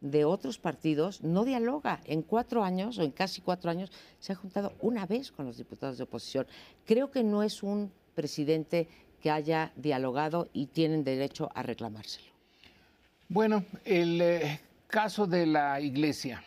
de 0.02 0.26
otros 0.26 0.58
partidos 0.58 1.22
no 1.24 1.46
dialoga. 1.46 2.02
En 2.06 2.24
cuatro 2.24 2.64
años, 2.64 2.98
o 2.98 3.04
en 3.04 3.12
casi 3.12 3.42
cuatro 3.42 3.70
años, 3.72 3.92
se 4.20 4.34
ha 4.34 4.36
juntado 4.36 4.74
una 4.82 5.06
vez 5.06 5.32
con 5.32 5.46
los 5.46 5.58
diputados 5.58 5.98
de 5.98 6.04
oposición. 6.04 6.48
Creo 6.86 7.12
que 7.12 7.24
no 7.24 7.44
es 7.44 7.64
un 7.64 7.92
presidente 8.16 8.90
que 9.22 9.32
haya 9.32 9.72
dialogado 9.76 10.50
y 10.52 10.66
tienen 10.66 11.04
derecho 11.04 11.50
a 11.54 11.64
reclamárselo. 11.64 12.32
Bueno, 13.30 13.64
el 13.86 14.20
eh, 14.20 14.60
caso 14.88 15.28
de 15.28 15.46
la 15.46 15.80
iglesia, 15.80 16.44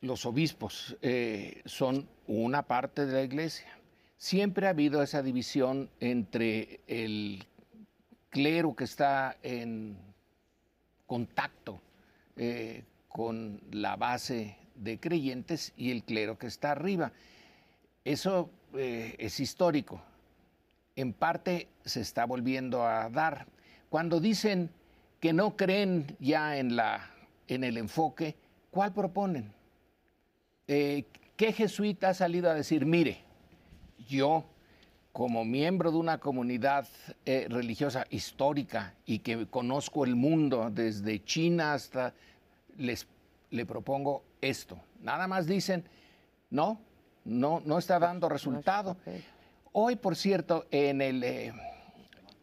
los 0.00 0.26
obispos 0.26 0.96
eh, 1.02 1.62
son 1.66 2.08
una 2.26 2.62
parte 2.62 3.06
de 3.06 3.12
la 3.12 3.22
iglesia. 3.22 3.78
Siempre 4.16 4.66
ha 4.66 4.70
habido 4.70 5.02
esa 5.02 5.22
división 5.22 5.90
entre 6.00 6.80
el 6.86 7.44
clero 8.30 8.74
que 8.74 8.84
está 8.84 9.36
en 9.42 9.96
contacto 11.14 11.80
eh, 12.36 12.82
con 13.08 13.60
la 13.70 13.94
base 13.96 14.56
de 14.74 14.98
creyentes 14.98 15.72
y 15.76 15.90
el 15.90 16.02
clero 16.02 16.38
que 16.38 16.48
está 16.48 16.72
arriba. 16.72 17.12
Eso 18.04 18.50
es 18.74 19.38
histórico 19.38 20.02
en 20.96 21.12
parte 21.12 21.68
se 21.84 22.00
está 22.00 22.24
volviendo 22.24 22.86
a 22.86 23.08
dar. 23.10 23.46
cuando 23.88 24.18
dicen 24.18 24.70
que 25.20 25.32
no 25.32 25.56
creen 25.56 26.16
ya 26.18 26.56
en, 26.58 26.74
la, 26.74 27.10
en 27.46 27.62
el 27.62 27.78
enfoque, 27.78 28.34
¿cuál 28.70 28.92
proponen? 28.92 29.52
Eh, 30.66 31.04
¿Qué 31.36 31.52
jesuita 31.52 32.10
ha 32.10 32.14
salido 32.14 32.50
a 32.50 32.54
decir, 32.54 32.86
mire, 32.86 33.18
yo 34.08 34.44
como 35.14 35.44
miembro 35.44 35.92
de 35.92 35.98
una 35.98 36.18
comunidad 36.18 36.88
eh, 37.24 37.46
religiosa 37.48 38.04
histórica 38.10 38.94
y 39.06 39.20
que 39.20 39.46
conozco 39.46 40.04
el 40.04 40.16
mundo 40.16 40.72
desde 40.72 41.22
China 41.22 41.72
hasta, 41.72 42.12
les 42.78 43.06
le 43.50 43.64
propongo 43.64 44.24
esto. 44.40 44.76
Nada 45.00 45.28
más 45.28 45.46
dicen, 45.46 45.84
no, 46.50 46.80
no, 47.24 47.62
no 47.64 47.78
está 47.78 48.00
dando 48.00 48.28
resultado. 48.28 48.96
Hoy, 49.70 49.94
por 49.94 50.16
cierto, 50.16 50.66
en 50.72 51.00
el 51.00 51.22
eh, 51.22 51.52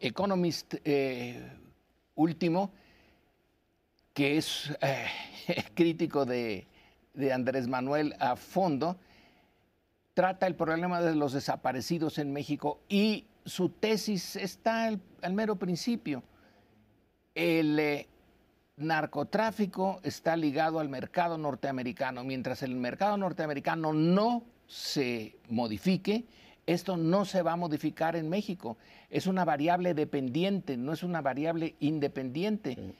Economist 0.00 0.76
eh, 0.86 1.46
último, 2.14 2.72
que 4.14 4.38
es 4.38 4.74
crítico 5.74 6.24
de, 6.24 6.66
de 7.12 7.32
Andrés 7.34 7.68
Manuel 7.68 8.16
a 8.18 8.34
fondo, 8.34 8.96
trata 10.14 10.46
el 10.46 10.54
problema 10.54 11.00
de 11.00 11.14
los 11.14 11.32
desaparecidos 11.32 12.18
en 12.18 12.32
México 12.32 12.80
y 12.88 13.26
su 13.44 13.70
tesis 13.70 14.36
está 14.36 14.84
al, 14.86 15.00
mero 15.32 15.56
principio. 15.56 16.22
El 17.34 17.78
eh, 17.78 18.08
narcotráfico 18.76 20.00
está 20.02 20.36
ligado 20.36 20.80
al 20.80 20.88
mercado 20.88 21.38
norteamericano. 21.38 22.24
Mientras 22.24 22.62
el 22.62 22.74
mercado 22.76 23.16
norteamericano 23.16 23.92
no 23.92 24.44
se 24.66 25.36
modifique, 25.48 26.26
esto 26.66 26.96
no 26.96 27.24
se 27.24 27.42
va 27.42 27.52
a 27.52 27.56
modificar 27.56 28.14
en 28.14 28.28
México. 28.28 28.76
Es 29.10 29.26
una 29.26 29.44
variable 29.44 29.94
dependiente, 29.94 30.76
no 30.76 30.92
es 30.92 31.02
una 31.02 31.20
variable 31.20 31.74
independiente. 31.80 32.94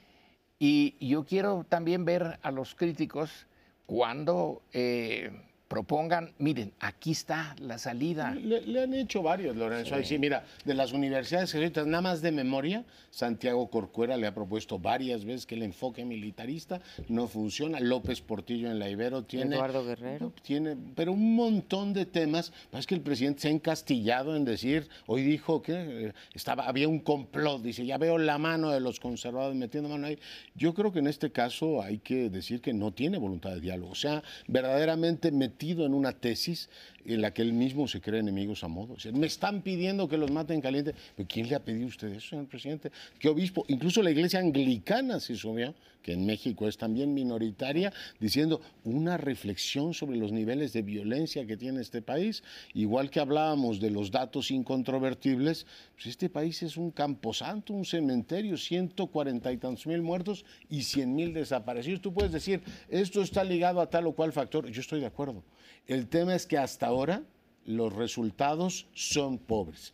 Y 0.59 0.95
yo 1.07 1.25
quiero 1.25 1.65
también 1.67 2.05
ver 2.05 2.39
a 2.41 2.51
los 2.51 2.75
críticos 2.75 3.47
cuando... 3.85 4.63
Eh, 4.73 5.31
propongan, 5.73 6.31
miren, 6.37 6.71
aquí 6.79 7.13
está 7.13 7.55
la 7.59 7.79
salida. 7.79 8.35
Le, 8.35 8.83
han 8.83 8.93
hecho 8.93 9.23
varios, 9.23 9.55
Lorenzo. 9.55 9.95
Sí. 10.03 10.19
mira, 10.19 10.45
de 10.65 10.75
las 10.75 10.93
universidades 10.93 11.49
secretas, 11.49 11.87
nada 11.87 12.01
más 12.01 12.21
de 12.21 12.31
memoria, 12.31 12.85
Santiago 13.09 13.67
Corcuera 13.71 14.15
le 14.15 14.27
ha 14.27 14.35
propuesto 14.35 14.77
varias 14.77 15.25
veces 15.25 15.47
que 15.47 15.55
el 15.55 15.63
enfoque 15.63 16.05
militarista 16.05 16.79
no 17.07 17.27
funciona. 17.27 17.79
López 17.79 18.21
Portillo 18.21 18.69
en 18.69 18.77
la 18.77 18.87
Ibero 18.87 19.23
tiene. 19.23 19.55
Eduardo 19.55 19.83
Guerrero. 19.83 20.31
Tiene, 20.43 20.77
pero 20.93 21.11
un 21.11 21.33
montón 21.33 21.91
de 21.93 22.05
temas. 22.05 22.53
Es 22.71 22.85
que 22.85 22.93
el 22.93 23.01
presidente 23.01 23.41
se 23.41 23.47
ha 23.47 23.51
encastillado 23.51 24.35
en 24.35 24.45
decir, 24.45 24.87
hoy 25.07 25.23
dijo 25.23 25.63
que 25.63 25.73
eh, 25.73 26.13
estaba, 26.35 26.67
había 26.67 26.87
un 26.87 26.99
complot, 26.99 27.63
dice, 27.63 27.83
ya 27.83 27.97
veo 27.97 28.19
la 28.19 28.37
mano 28.37 28.69
de 28.69 28.79
los 28.79 28.99
conservadores 28.99 29.57
metiendo 29.57 29.89
mano 29.89 30.05
ahí. 30.05 30.19
Yo 30.53 30.75
creo 30.75 30.91
que 30.91 30.99
en 30.99 31.07
este 31.07 31.31
caso 31.31 31.81
hay 31.81 31.97
que 31.97 32.29
decir 32.29 32.61
que 32.61 32.73
no 32.73 32.91
tiene 32.91 33.17
voluntad 33.17 33.49
de 33.55 33.59
diálogo. 33.59 33.93
O 33.93 33.95
sea, 33.95 34.21
verdaderamente 34.47 35.31
metido 35.31 35.62
en 35.85 35.93
una 35.93 36.13
tesis 36.13 36.69
en 37.05 37.21
la 37.21 37.33
que 37.33 37.41
él 37.41 37.53
mismo 37.53 37.87
se 37.87 38.01
cree 38.01 38.19
enemigos 38.19 38.63
a 38.63 38.67
modo. 38.67 38.95
me 39.13 39.27
están 39.27 39.61
pidiendo 39.61 40.07
que 40.07 40.17
los 40.17 40.31
maten 40.31 40.61
caliente. 40.61 40.93
¿Pero 41.15 41.27
quién 41.27 41.47
le 41.49 41.55
ha 41.55 41.63
pedido 41.63 41.85
a 41.85 41.89
usted 41.89 42.09
eso, 42.09 42.29
señor 42.29 42.47
presidente? 42.47 42.91
¿Qué 43.19 43.29
obispo? 43.29 43.65
Incluso 43.67 44.01
la 44.01 44.11
iglesia 44.11 44.39
anglicana 44.39 45.19
se 45.19 45.35
subió, 45.35 45.73
que 46.01 46.13
en 46.13 46.25
México 46.25 46.67
es 46.67 46.77
también 46.77 47.13
minoritaria, 47.13 47.93
diciendo 48.19 48.61
una 48.83 49.17
reflexión 49.17 49.93
sobre 49.93 50.17
los 50.17 50.31
niveles 50.31 50.73
de 50.73 50.81
violencia 50.81 51.47
que 51.47 51.57
tiene 51.57 51.81
este 51.81 52.01
país. 52.01 52.43
Igual 52.73 53.09
que 53.09 53.21
hablábamos 53.21 53.79
de 53.79 53.89
los 53.89 54.11
datos 54.11 54.51
incontrovertibles, 54.51 55.65
pues 55.95 56.07
este 56.07 56.29
país 56.29 56.61
es 56.61 56.77
un 56.77 56.91
camposanto, 56.91 57.73
un 57.73 57.85
cementerio, 57.85 58.57
140 58.57 59.51
y 59.51 59.57
tantos 59.57 59.87
mil 59.87 60.01
muertos 60.01 60.45
y 60.69 60.83
100 60.83 61.15
mil 61.15 61.33
desaparecidos. 61.33 62.01
Tú 62.01 62.13
puedes 62.13 62.31
decir, 62.31 62.61
esto 62.89 63.21
está 63.21 63.43
ligado 63.43 63.79
a 63.79 63.89
tal 63.89 64.07
o 64.07 64.11
cual 64.13 64.33
factor. 64.33 64.69
Yo 64.69 64.81
estoy 64.81 64.99
de 64.99 65.05
acuerdo. 65.07 65.43
El 65.87 66.07
tema 66.07 66.33
es 66.33 66.45
que 66.45 66.57
hasta 66.57 66.91
ahora 66.93 67.23
los 67.65 67.93
resultados 67.93 68.87
son 68.93 69.37
pobres. 69.37 69.93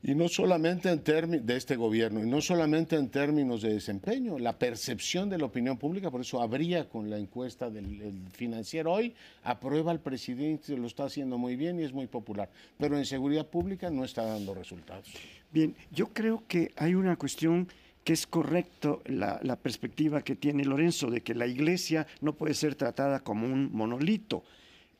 Y 0.00 0.14
no 0.14 0.28
solamente 0.28 0.88
en 0.88 1.02
términos 1.02 1.44
de 1.44 1.56
este 1.56 1.74
gobierno, 1.74 2.22
y 2.22 2.28
no 2.28 2.40
solamente 2.40 2.94
en 2.94 3.08
términos 3.08 3.62
de 3.62 3.74
desempeño, 3.74 4.38
la 4.38 4.56
percepción 4.56 5.28
de 5.28 5.38
la 5.38 5.46
opinión 5.46 5.76
pública, 5.76 6.08
por 6.08 6.20
eso 6.20 6.40
habría 6.40 6.88
con 6.88 7.10
la 7.10 7.18
encuesta 7.18 7.68
del, 7.68 8.28
financiero 8.32 8.92
hoy, 8.92 9.12
aprueba 9.42 9.90
al 9.90 9.98
presidente, 9.98 10.76
lo 10.76 10.86
está 10.86 11.04
haciendo 11.04 11.36
muy 11.36 11.56
bien 11.56 11.80
y 11.80 11.82
es 11.82 11.92
muy 11.92 12.06
popular, 12.06 12.48
pero 12.78 12.96
en 12.96 13.04
seguridad 13.04 13.48
pública 13.48 13.90
no 13.90 14.04
está 14.04 14.22
dando 14.22 14.54
resultados. 14.54 15.08
Bien, 15.50 15.74
yo 15.90 16.12
creo 16.12 16.44
que 16.46 16.70
hay 16.76 16.94
una 16.94 17.16
cuestión 17.16 17.66
que 18.04 18.12
es 18.12 18.24
correcto 18.28 19.02
la, 19.06 19.40
la 19.42 19.56
perspectiva 19.56 20.22
que 20.22 20.36
tiene 20.36 20.64
Lorenzo 20.64 21.10
de 21.10 21.22
que 21.22 21.34
la 21.34 21.48
iglesia 21.48 22.06
no 22.20 22.34
puede 22.34 22.54
ser 22.54 22.76
tratada 22.76 23.18
como 23.20 23.46
un 23.46 23.70
monolito 23.72 24.44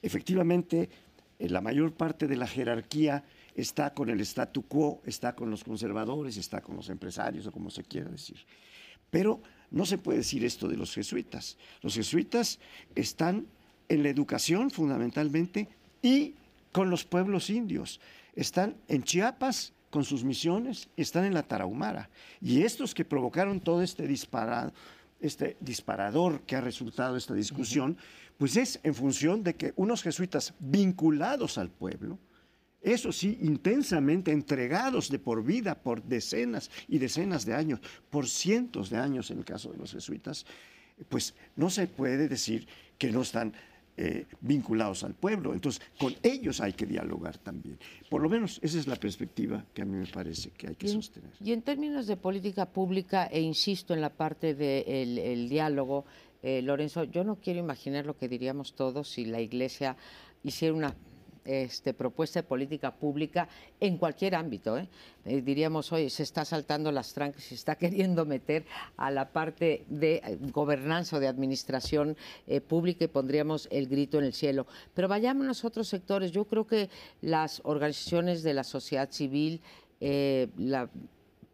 efectivamente 0.03 0.89
la 1.39 1.61
mayor 1.61 1.93
parte 1.93 2.27
de 2.27 2.37
la 2.37 2.47
jerarquía 2.47 3.25
está 3.55 3.95
con 3.95 4.11
el 4.11 4.21
statu 4.21 4.67
quo, 4.67 5.01
está 5.05 5.35
con 5.35 5.51
los 5.51 5.65
conservadores, 5.65 6.37
está 6.37 6.61
con 6.61 6.77
los 6.77 6.89
empresarios 6.89 7.47
o 7.47 7.53
como 7.53 7.71
se 7.71 7.85
quiera 7.85 8.11
decir. 8.11 8.39
Pero 9.11 9.41
no 9.71 9.87
se 9.87 9.99
puede 9.99 10.19
decir 10.19 10.45
esto 10.45 10.69
de 10.69 10.77
los 10.77 10.95
jesuitas. 10.95 11.57
Los 11.83 11.95
jesuitas 11.95 12.59
están 12.95 13.47
en 13.89 14.03
la 14.03 14.09
educación 14.09 14.71
fundamentalmente 14.71 15.69
y 16.03 16.35
con 16.73 16.91
los 16.91 17.05
pueblos 17.05 17.51
indios. 17.51 18.01
Están 18.35 18.77
en 18.89 19.03
Chiapas 19.03 19.73
con 19.91 20.05
sus 20.05 20.25
misiones, 20.25 20.89
están 20.97 21.25
en 21.25 21.35
la 21.35 21.43
Tarahumara. 21.43 22.11
Y 22.41 22.63
estos 22.63 22.95
que 22.95 23.05
provocaron 23.05 23.61
todo 23.61 23.83
este 23.83 24.07
disparado, 24.07 24.73
este 25.21 25.57
disparador 25.61 26.43
que 26.43 26.57
ha 26.57 26.61
resultado 26.61 27.17
esta 27.17 27.35
discusión, 27.35 27.97
pues 28.39 28.57
es 28.57 28.81
en 28.83 28.95
función 28.95 29.43
de 29.43 29.55
que 29.55 29.73
unos 29.77 30.03
jesuitas 30.03 30.55
vinculados 30.61 31.59
al 31.59 31.71
pueblo, 31.71 32.19
eso 32.81 33.11
sí, 33.11 33.39
intensamente 33.43 34.31
entregados 34.31 35.11
de 35.11 35.19
por 35.19 35.45
vida, 35.45 35.75
por 35.75 36.03
decenas 36.05 36.71
y 36.87 36.99
decenas 36.99 37.45
de 37.45 37.55
años, 37.55 37.81
por 38.09 38.29
cientos 38.29 38.89
de 38.89 38.97
años 38.97 39.31
en 39.31 39.39
el 39.39 39.45
caso 39.45 39.73
de 39.73 39.79
los 39.79 39.93
jesuitas, 39.93 40.47
pues 41.09 41.35
no 41.57 41.71
se 41.71 41.89
puede 41.89 42.29
decir 42.29 42.67
que 42.97 43.11
no 43.11 43.23
están 43.23 43.53
eh, 44.01 44.27
vinculados 44.41 45.03
al 45.03 45.15
pueblo. 45.15 45.53
Entonces, 45.55 45.83
con 45.99 46.15
ellos 46.23 46.61
hay 46.61 46.73
que 46.73 46.87
dialogar 46.87 47.37
también. 47.39 47.81
Por 48.09 48.23
lo 48.23 48.29
menos 48.29 48.61
esa 48.63 48.79
es 48.79 48.87
la 48.87 48.95
perspectiva 48.95 49.65
que 49.75 49.83
a 49.83 49.85
mí 49.85 49.97
me 49.97 50.07
parece 50.07 50.51
que 50.51 50.69
hay 50.69 50.77
que 50.77 50.87
sostener. 50.87 51.33
Y 51.41 51.53
en 51.53 51.63
términos 51.63 52.07
de 52.07 52.17
política 52.17 52.67
pública, 52.67 53.27
e 53.27 53.41
insisto 53.41 53.95
en 53.95 54.01
la 54.01 54.11
parte 54.11 54.55
del 54.55 55.49
diálogo, 55.49 56.05
eh, 56.43 56.63
Lorenzo, 56.63 57.05
yo 57.05 57.25
no 57.25 57.37
quiero 57.37 57.59
imaginar 57.59 58.07
lo 58.07 58.17
que 58.17 58.29
diríamos 58.29 58.75
todos 58.75 59.09
si 59.09 59.25
la 59.25 59.41
Iglesia 59.41 59.97
hiciera 60.45 60.75
una 60.75 60.95
este, 61.45 61.95
propuesta 61.95 62.41
de 62.41 62.43
política 62.47 62.95
pública 62.95 63.49
en 63.81 63.97
cualquier 63.97 64.35
ámbito. 64.35 64.77
¿eh? 64.79 64.89
Eh, 65.25 65.41
diríamos, 65.41 65.91
hoy 65.93 66.11
se 66.11 66.23
está 66.23 66.45
saltando 66.45 66.93
las 66.93 67.13
trancas, 67.15 67.43
se 67.43 67.55
está 67.55 67.75
queriendo 67.79 68.25
meter 68.25 68.67
a 68.97 69.11
la 69.11 69.33
parte 69.33 69.85
de 69.89 70.39
gobernanza 70.53 71.17
o 71.17 71.21
de 71.21 71.27
administración 71.27 72.17
pública 72.69 73.05
y 73.05 73.09
pondríamos 73.09 73.67
el 73.73 73.89
grito 73.89 74.19
en 74.19 74.25
el 74.25 74.35
cielo. 74.35 74.67
Pero 74.95 75.09
vayamos 75.09 75.65
a 75.65 75.67
otros 75.67 75.89
sectores. 75.89 76.31
Yo 76.31 76.45
creo 76.45 76.67
que 76.67 76.89
las 77.21 77.63
organizaciones 77.65 78.43
de 78.43 78.55
la 78.55 78.63
sociedad 78.63 79.11
civil, 79.11 79.61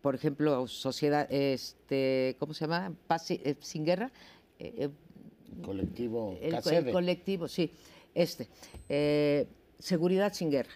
por 0.03 0.14
ejemplo, 0.14 0.66
sociedad, 0.66 1.26
este, 1.32 2.37
¿cómo 2.39 2.53
se 2.53 2.66
llama? 2.66 2.93
Paz 3.07 3.28
sin 3.61 3.85
guerra, 3.85 4.11
eh, 4.64 4.74
eh, 4.78 4.90
colectivo 5.62 6.38
el, 6.40 6.60
colectivo, 6.90 7.48
sí, 7.48 7.70
este, 8.14 8.48
eh, 8.88 9.46
Seguridad 9.78 10.32
sin 10.32 10.50
Guerra. 10.50 10.72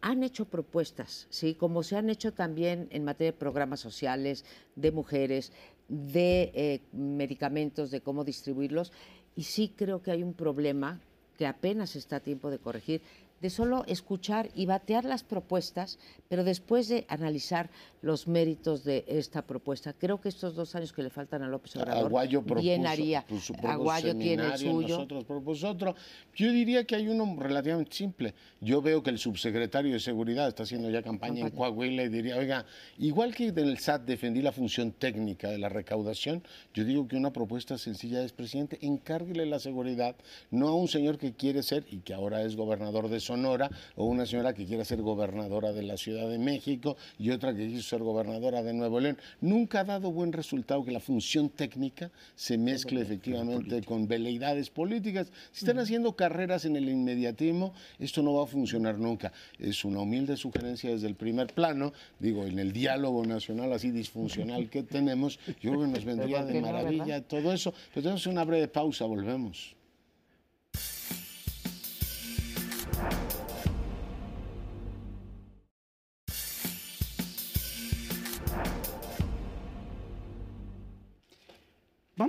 han 0.00 0.22
hecho 0.24 0.46
propuestas, 0.46 1.28
¿sí? 1.30 1.54
como 1.54 1.82
se 1.82 1.96
han 1.96 2.10
hecho 2.10 2.32
también 2.32 2.88
en 2.90 3.04
materia 3.04 3.32
de 3.32 3.38
programas 3.38 3.80
sociales, 3.80 4.44
de 4.74 4.90
mujeres, 4.90 5.52
de 5.88 6.82
medicamentos, 6.92 7.90
de 7.90 8.00
cómo 8.00 8.24
distribuirlos, 8.24 8.92
y 9.36 9.44
sí 9.44 9.72
creo 9.76 10.02
que 10.02 10.10
hay 10.10 10.22
un 10.22 10.34
problema 10.34 11.00
que 11.36 11.46
apenas 11.46 11.94
está 11.94 12.16
a 12.16 12.20
tiempo 12.20 12.50
de 12.50 12.58
corregir, 12.58 13.02
de 13.42 13.50
solo 13.50 13.84
escuchar 13.88 14.48
y 14.54 14.66
batear 14.66 15.04
las 15.04 15.24
propuestas, 15.24 15.98
pero 16.28 16.44
después 16.44 16.88
de 16.88 17.04
analizar 17.08 17.70
los 18.00 18.28
méritos 18.28 18.84
de 18.84 19.04
esta 19.08 19.42
propuesta. 19.42 19.92
Creo 19.92 20.20
que 20.20 20.28
estos 20.28 20.54
dos 20.54 20.74
años 20.76 20.92
que 20.92 21.02
le 21.02 21.10
faltan 21.10 21.42
a 21.42 21.48
López 21.48 21.76
Obrador 21.76 22.06
Aguayo 22.06 22.42
bien 22.42 22.86
haría. 22.86 23.24
Aguayo 23.64 24.16
tiene 24.16 24.46
el 24.46 24.58
suyo. 24.58 24.96
Nosotros 24.96 25.24
propuso 25.24 25.68
otro. 25.70 25.96
Yo 26.34 26.52
diría 26.52 26.84
que 26.84 26.94
hay 26.94 27.08
uno 27.08 27.36
relativamente 27.38 27.94
simple. 27.94 28.34
Yo 28.60 28.80
veo 28.80 29.02
que 29.02 29.10
el 29.10 29.18
subsecretario 29.18 29.92
de 29.92 30.00
Seguridad 30.00 30.46
está 30.46 30.62
haciendo 30.62 30.88
ya 30.88 31.02
campaña, 31.02 31.40
en 31.40 31.50
Coahuila 31.50 32.04
y 32.04 32.08
diría, 32.08 32.36
oiga, 32.36 32.64
igual 32.98 33.34
que 33.34 33.48
en 33.48 33.58
el 33.58 33.78
SAT 33.78 34.02
defendí 34.02 34.40
la 34.40 34.52
función 34.52 34.92
técnica 34.92 35.50
de 35.50 35.58
la 35.58 35.68
recaudación, 35.68 36.44
yo 36.74 36.84
digo 36.84 37.08
que 37.08 37.16
una 37.16 37.32
propuesta 37.32 37.76
sencilla 37.76 38.22
es, 38.22 38.32
presidente, 38.32 38.78
encárguele 38.82 39.46
la 39.46 39.58
seguridad 39.58 40.14
no 40.50 40.68
a 40.68 40.74
un 40.74 40.86
señor 40.86 41.18
que 41.18 41.32
quiere 41.32 41.62
ser 41.62 41.84
y 41.90 41.98
que 41.98 42.14
ahora 42.14 42.42
es 42.42 42.54
gobernador 42.54 43.08
de 43.08 43.18
Sonora, 43.18 43.31
Sonora, 43.32 43.70
o 43.96 44.04
una 44.04 44.26
señora 44.26 44.52
que 44.52 44.66
quiera 44.66 44.84
ser 44.84 45.00
gobernadora 45.00 45.72
de 45.72 45.82
la 45.82 45.96
Ciudad 45.96 46.28
de 46.28 46.38
México 46.38 46.98
y 47.18 47.30
otra 47.30 47.54
que 47.54 47.66
quiso 47.66 47.88
ser 47.88 48.02
gobernadora 48.02 48.62
de 48.62 48.74
Nuevo 48.74 49.00
León. 49.00 49.16
Nunca 49.40 49.80
ha 49.80 49.84
dado 49.84 50.12
buen 50.12 50.34
resultado 50.34 50.84
que 50.84 50.92
la 50.92 51.00
función 51.00 51.48
técnica 51.48 52.10
se 52.34 52.58
mezcle 52.58 53.00
efectivamente 53.00 53.82
con 53.84 54.06
veleidades 54.06 54.68
políticas. 54.68 55.32
Si 55.50 55.64
están 55.64 55.78
haciendo 55.78 56.14
carreras 56.14 56.66
en 56.66 56.76
el 56.76 56.90
inmediatismo, 56.90 57.72
esto 57.98 58.22
no 58.22 58.34
va 58.34 58.44
a 58.44 58.46
funcionar 58.46 58.98
nunca. 58.98 59.32
Es 59.58 59.82
una 59.86 60.00
humilde 60.00 60.36
sugerencia 60.36 60.90
desde 60.90 61.06
el 61.06 61.14
primer 61.14 61.54
plano, 61.54 61.94
digo, 62.18 62.44
en 62.44 62.58
el 62.58 62.74
diálogo 62.74 63.24
nacional 63.24 63.72
así 63.72 63.90
disfuncional 63.90 64.68
que 64.68 64.82
tenemos, 64.82 65.38
yo 65.62 65.70
creo 65.70 65.80
que 65.80 65.88
nos 65.88 66.04
vendría 66.12 66.44
de 66.44 66.60
maravilla 66.60 67.22
todo 67.22 67.50
eso. 67.50 67.72
Pero 67.94 68.02
tenemos 68.02 68.26
una 68.26 68.44
breve 68.44 68.68
pausa, 68.68 69.06
volvemos. 69.06 69.74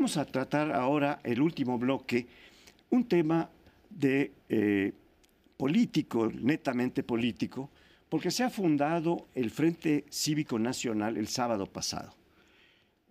Vamos 0.04 0.18
a 0.18 0.26
tratar 0.26 0.74
ahora 0.74 1.22
el 1.24 1.42
último 1.42 1.80
bloque, 1.80 2.28
un 2.90 3.08
tema 3.08 3.50
de 3.90 4.34
eh, 4.50 4.92
político, 5.56 6.30
netamente 6.30 7.04
político, 7.04 7.70
porque 8.10 8.30
se 8.30 8.44
ha 8.44 8.50
fundado 8.50 9.30
el 9.34 9.50
Frente 9.50 10.04
Cívico 10.10 10.60
Nacional 10.60 11.16
el 11.16 11.30
sábado 11.30 11.68
pasado. 11.68 12.14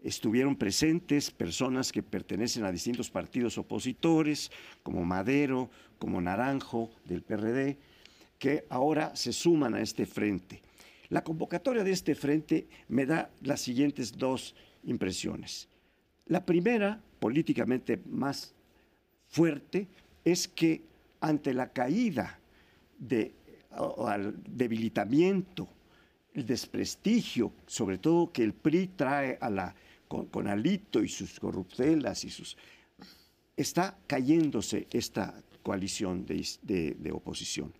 Estuvieron 0.02 0.54
presentes 0.54 1.30
personas 1.30 1.92
que 1.92 2.02
pertenecen 2.02 2.66
a 2.66 2.70
distintos 2.70 3.08
partidos 3.08 3.56
opositores, 3.56 4.50
como 4.82 5.02
Madero, 5.02 5.70
como 5.98 6.20
Naranjo 6.20 6.90
del 7.06 7.22
PRD, 7.22 7.78
que 8.38 8.66
ahora 8.68 9.16
se 9.16 9.32
suman 9.32 9.72
a 9.72 9.80
este 9.80 10.04
frente. 10.04 10.60
La 11.08 11.24
convocatoria 11.24 11.84
de 11.84 11.92
este 11.92 12.14
frente 12.14 12.68
me 12.88 13.06
da 13.06 13.30
las 13.40 13.62
siguientes 13.62 14.12
dos 14.12 14.54
impresiones. 14.84 15.71
La 16.26 16.44
primera, 16.44 17.00
políticamente 17.18 18.00
más 18.06 18.54
fuerte, 19.28 19.88
es 20.24 20.48
que 20.48 20.82
ante 21.20 21.54
la 21.54 21.72
caída 21.72 22.38
de, 22.98 23.32
o 23.76 24.06
al 24.06 24.34
debilitamiento, 24.44 25.68
el 26.34 26.46
desprestigio, 26.46 27.52
sobre 27.66 27.98
todo 27.98 28.32
que 28.32 28.42
el 28.42 28.54
PRI 28.54 28.88
trae 28.96 29.38
a 29.40 29.50
la, 29.50 29.74
con, 30.08 30.46
Alito 30.46 31.02
y 31.02 31.08
sus 31.08 31.38
corruptelas 31.38 32.24
y 32.24 32.30
sus... 32.30 32.56
Está 33.56 33.98
cayéndose 34.06 34.86
esta 34.90 35.34
coalición 35.62 36.24
de, 36.24 36.96
de 36.98 37.12
oposición. 37.12 37.72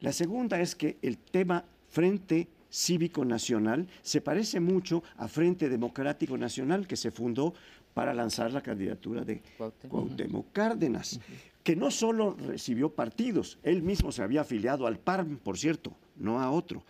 La 0.00 0.12
segunda 0.12 0.60
es 0.60 0.74
que 0.74 0.98
el 1.00 1.18
tema 1.18 1.64
Frente 1.88 2.48
Cívico 2.70 3.24
Nacional 3.24 3.86
se 4.02 4.20
parece 4.20 4.60
mucho 4.60 5.02
a 5.16 5.28
Frente 5.28 5.68
Democrático 5.68 6.36
Nacional 6.36 6.86
que 6.86 6.96
se 6.96 7.10
fundó 7.10 7.54
para 7.94 8.12
lanzar 8.12 8.52
la 8.52 8.60
candidatura 8.60 9.24
de 9.24 9.42
Cuauhtémoc 9.88 10.52
Cárdenas, 10.52 11.18
que 11.62 11.74
no 11.74 11.90
solo 11.90 12.36
recibió 12.46 12.90
partidos, 12.90 13.58
él 13.62 13.82
mismo 13.82 14.12
se 14.12 14.22
había 14.22 14.42
afiliado 14.42 14.86
al 14.86 14.98
PARM, 14.98 15.38
por 15.38 15.56
cierto, 15.56 15.96
no 16.16 16.40
a 16.40 16.50
otro. 16.50 16.84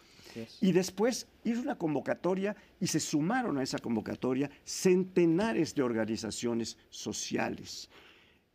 Y 0.61 0.73
después 0.73 1.27
hizo 1.45 1.63
una 1.63 1.79
convocatoria 1.79 2.57
y 2.81 2.87
se 2.89 3.01
sumaron 3.01 3.57
a 3.59 3.63
esa 3.63 3.79
convocatoria 3.79 4.51
centenares 4.65 5.75
de 5.75 5.83
organizaciones 5.83 6.77
sociales. 6.91 7.89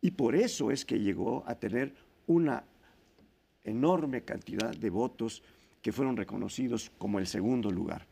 Y 0.00 0.12
por 0.12 0.36
eso 0.36 0.70
es 0.70 0.84
que 0.84 1.00
llegó 1.00 1.44
a 1.46 1.54
tener 1.54 1.94
una 2.26 2.64
enorme 3.64 4.22
cantidad 4.22 4.74
de 4.76 4.90
votos 4.90 5.42
que 5.82 5.92
fueron 5.92 6.16
reconocidos 6.16 6.90
como 6.96 7.18
el 7.18 7.26
segundo 7.26 7.70
lugar. 7.70 8.06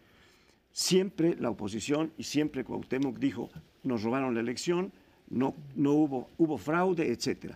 Siempre 0.73 1.37
la 1.37 1.51
oposición 1.51 2.13
y 2.19 2.25
siempre 2.25 2.65
Cuauhtémoc 2.65 3.19
dijo, 3.19 3.49
nos 3.83 4.03
robaron 4.03 4.35
la 4.35 4.41
elección, 4.41 4.93
no, 5.29 5.55
no 5.77 5.93
hubo, 5.93 6.29
hubo 6.37 6.59
fraude, 6.59 7.11
etc. 7.11 7.55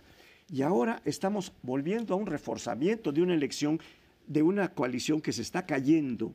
Y 0.49 0.61
ahora 0.61 1.01
estamos 1.05 1.51
volviendo 1.61 2.13
a 2.13 2.17
un 2.17 2.25
reforzamiento 2.25 3.11
de 3.11 3.21
una 3.21 3.33
elección, 3.33 3.79
de 4.25 4.41
una 4.41 4.69
coalición 4.69 5.21
que 5.21 5.33
se 5.33 5.41
está 5.41 5.65
cayendo, 5.65 6.33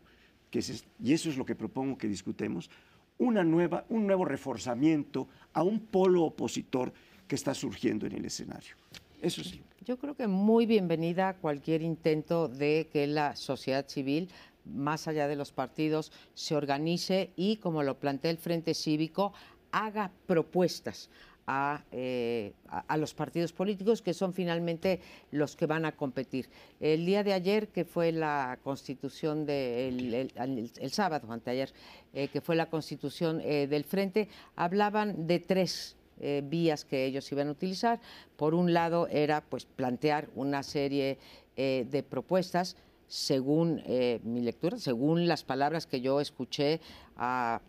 que 0.51 0.63
y 1.03 1.13
eso 1.13 1.31
es 1.31 1.37
lo 1.37 1.45
que 1.45 1.55
propongo 1.55 1.97
que 1.97 2.09
discutemos, 2.09 2.71
una 3.19 3.45
nueva, 3.45 3.85
un 3.89 4.07
nuevo 4.07 4.25
reforzamiento 4.25 5.29
a 5.53 5.63
un 5.63 5.81
polo 5.81 6.25
opositor 6.25 6.93
que 7.29 7.35
está 7.35 7.55
surgiendo 7.55 8.07
en 8.07 8.13
el 8.13 8.25
escenario. 8.25 8.75
Eso 9.21 9.45
sí. 9.45 9.63
Yo 9.85 9.99
creo 9.99 10.15
que 10.15 10.27
muy 10.27 10.67
bienvenida 10.67 11.35
cualquier 11.35 11.83
intento 11.83 12.49
de 12.49 12.89
que 12.93 13.07
la 13.07 13.37
sociedad 13.37 13.87
civil, 13.89 14.31
más 14.65 15.09
allá 15.09 15.29
de 15.29 15.37
los 15.37 15.53
partidos, 15.53 16.13
se 16.35 16.55
organice 16.55 17.31
y, 17.37 17.57
como 17.57 17.83
lo 17.83 17.99
plantea 17.99 18.31
el 18.31 18.39
Frente 18.39 18.73
Cívico, 18.75 19.33
haga 19.73 20.11
propuestas 20.27 21.11
eh, 21.91 22.53
a, 22.69 22.97
los 22.97 23.13
partidos 23.13 23.53
políticos 23.53 24.03
que 24.03 24.15
son 24.15 24.33
finalmente 24.33 25.01
los 25.33 25.57
que 25.57 25.67
van 25.67 25.85
a 25.85 25.93
competir. 25.93 26.49
El 26.79 27.05
día 27.05 27.25
de 27.25 27.33
ayer, 27.33 27.69
que 27.69 27.85
fue 27.85 28.13
la 28.13 28.59
constitución 28.63 29.47
del 29.47 30.15
el, 30.15 30.91
sábado, 30.93 31.33
anteayer, 31.33 31.73
eh, 32.15 32.29
que 32.29 32.41
fue 32.41 32.55
la 32.55 32.71
constitución 32.71 33.41
eh, 33.41 33.67
del 33.67 33.83
Frente, 33.83 34.29
hablaban 34.55 35.27
de 35.27 35.41
tres 35.41 35.97
eh, 36.21 36.43
vías 36.45 36.85
que 36.85 37.05
ellos 37.05 37.31
iban 37.33 37.49
a 37.49 37.53
utilizar. 37.53 38.01
Por 38.37 38.55
un 38.55 38.73
lado 38.73 39.09
era 39.09 39.43
pues 39.43 39.65
plantear 39.65 40.29
una 40.35 40.63
serie 40.63 41.19
eh, 41.57 41.87
de 41.91 42.03
propuestas 42.03 42.77
según 43.11 43.83
eh, 43.87 44.21
mi 44.23 44.41
lectura, 44.41 44.79
según 44.79 45.27
las 45.27 45.43
palabras 45.43 45.89
que 45.89 46.01
yo 46.01 46.21
escuché 46.21 46.81
a, 47.17 47.61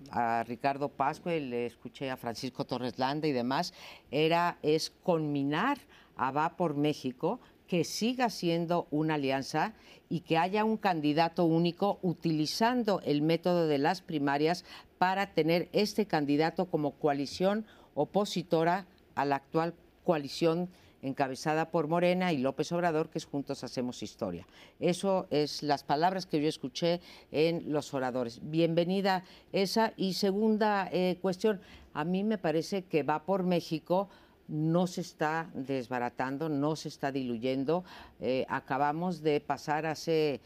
Ricardo 0.45 0.89
Pascua, 0.89 1.33
le 1.33 1.65
escuché 1.65 2.11
a 2.11 2.15
Francisco 2.15 2.63
Torres 2.63 2.99
Landa 2.99 3.27
y 3.27 3.31
demás, 3.31 3.73
era 4.11 4.59
es 4.61 4.91
conminar 5.01 5.79
a 6.15 6.29
Va 6.29 6.55
por 6.55 6.75
México 6.75 7.39
que 7.67 7.83
siga 7.83 8.29
siendo 8.29 8.87
una 8.91 9.15
alianza 9.15 9.73
y 10.09 10.19
que 10.19 10.37
haya 10.37 10.63
un 10.63 10.77
candidato 10.77 11.45
único 11.45 11.97
utilizando 12.03 13.01
el 13.03 13.23
método 13.23 13.65
de 13.65 13.79
las 13.79 14.01
primarias 14.01 14.63
para 14.99 15.33
tener 15.33 15.69
este 15.71 16.05
candidato 16.05 16.65
como 16.65 16.91
coalición 16.91 17.65
opositora 17.95 18.85
a 19.15 19.25
la 19.25 19.37
actual 19.37 19.73
coalición 20.03 20.69
encabezada 21.01 21.71
por 21.71 21.87
Morena 21.87 22.31
y 22.31 22.37
López 22.37 22.71
Obrador, 22.71 23.09
que 23.09 23.17
es 23.17 23.25
Juntos 23.25 23.63
Hacemos 23.63 24.03
Historia. 24.03 24.47
Eso 24.79 25.27
es 25.31 25.63
las 25.63 25.83
palabras 25.83 26.25
que 26.25 26.41
yo 26.41 26.47
escuché 26.47 27.01
en 27.31 27.71
los 27.71 27.93
oradores. 27.93 28.39
Bienvenida 28.43 29.23
esa. 29.51 29.93
Y 29.97 30.13
segunda 30.13 30.89
eh, 30.91 31.17
cuestión, 31.21 31.59
a 31.93 32.03
mí 32.03 32.23
me 32.23 32.37
parece 32.37 32.83
que 32.83 33.03
va 33.03 33.23
por 33.23 33.43
México 33.43 34.09
no 34.47 34.85
se 34.85 34.99
está 34.99 35.49
desbaratando, 35.53 36.49
no 36.49 36.75
se 36.75 36.89
está 36.89 37.11
diluyendo. 37.11 37.85
Eh, 38.19 38.45
acabamos 38.49 39.21
de 39.21 39.39
pasar 39.39 39.85
hace 39.85 40.41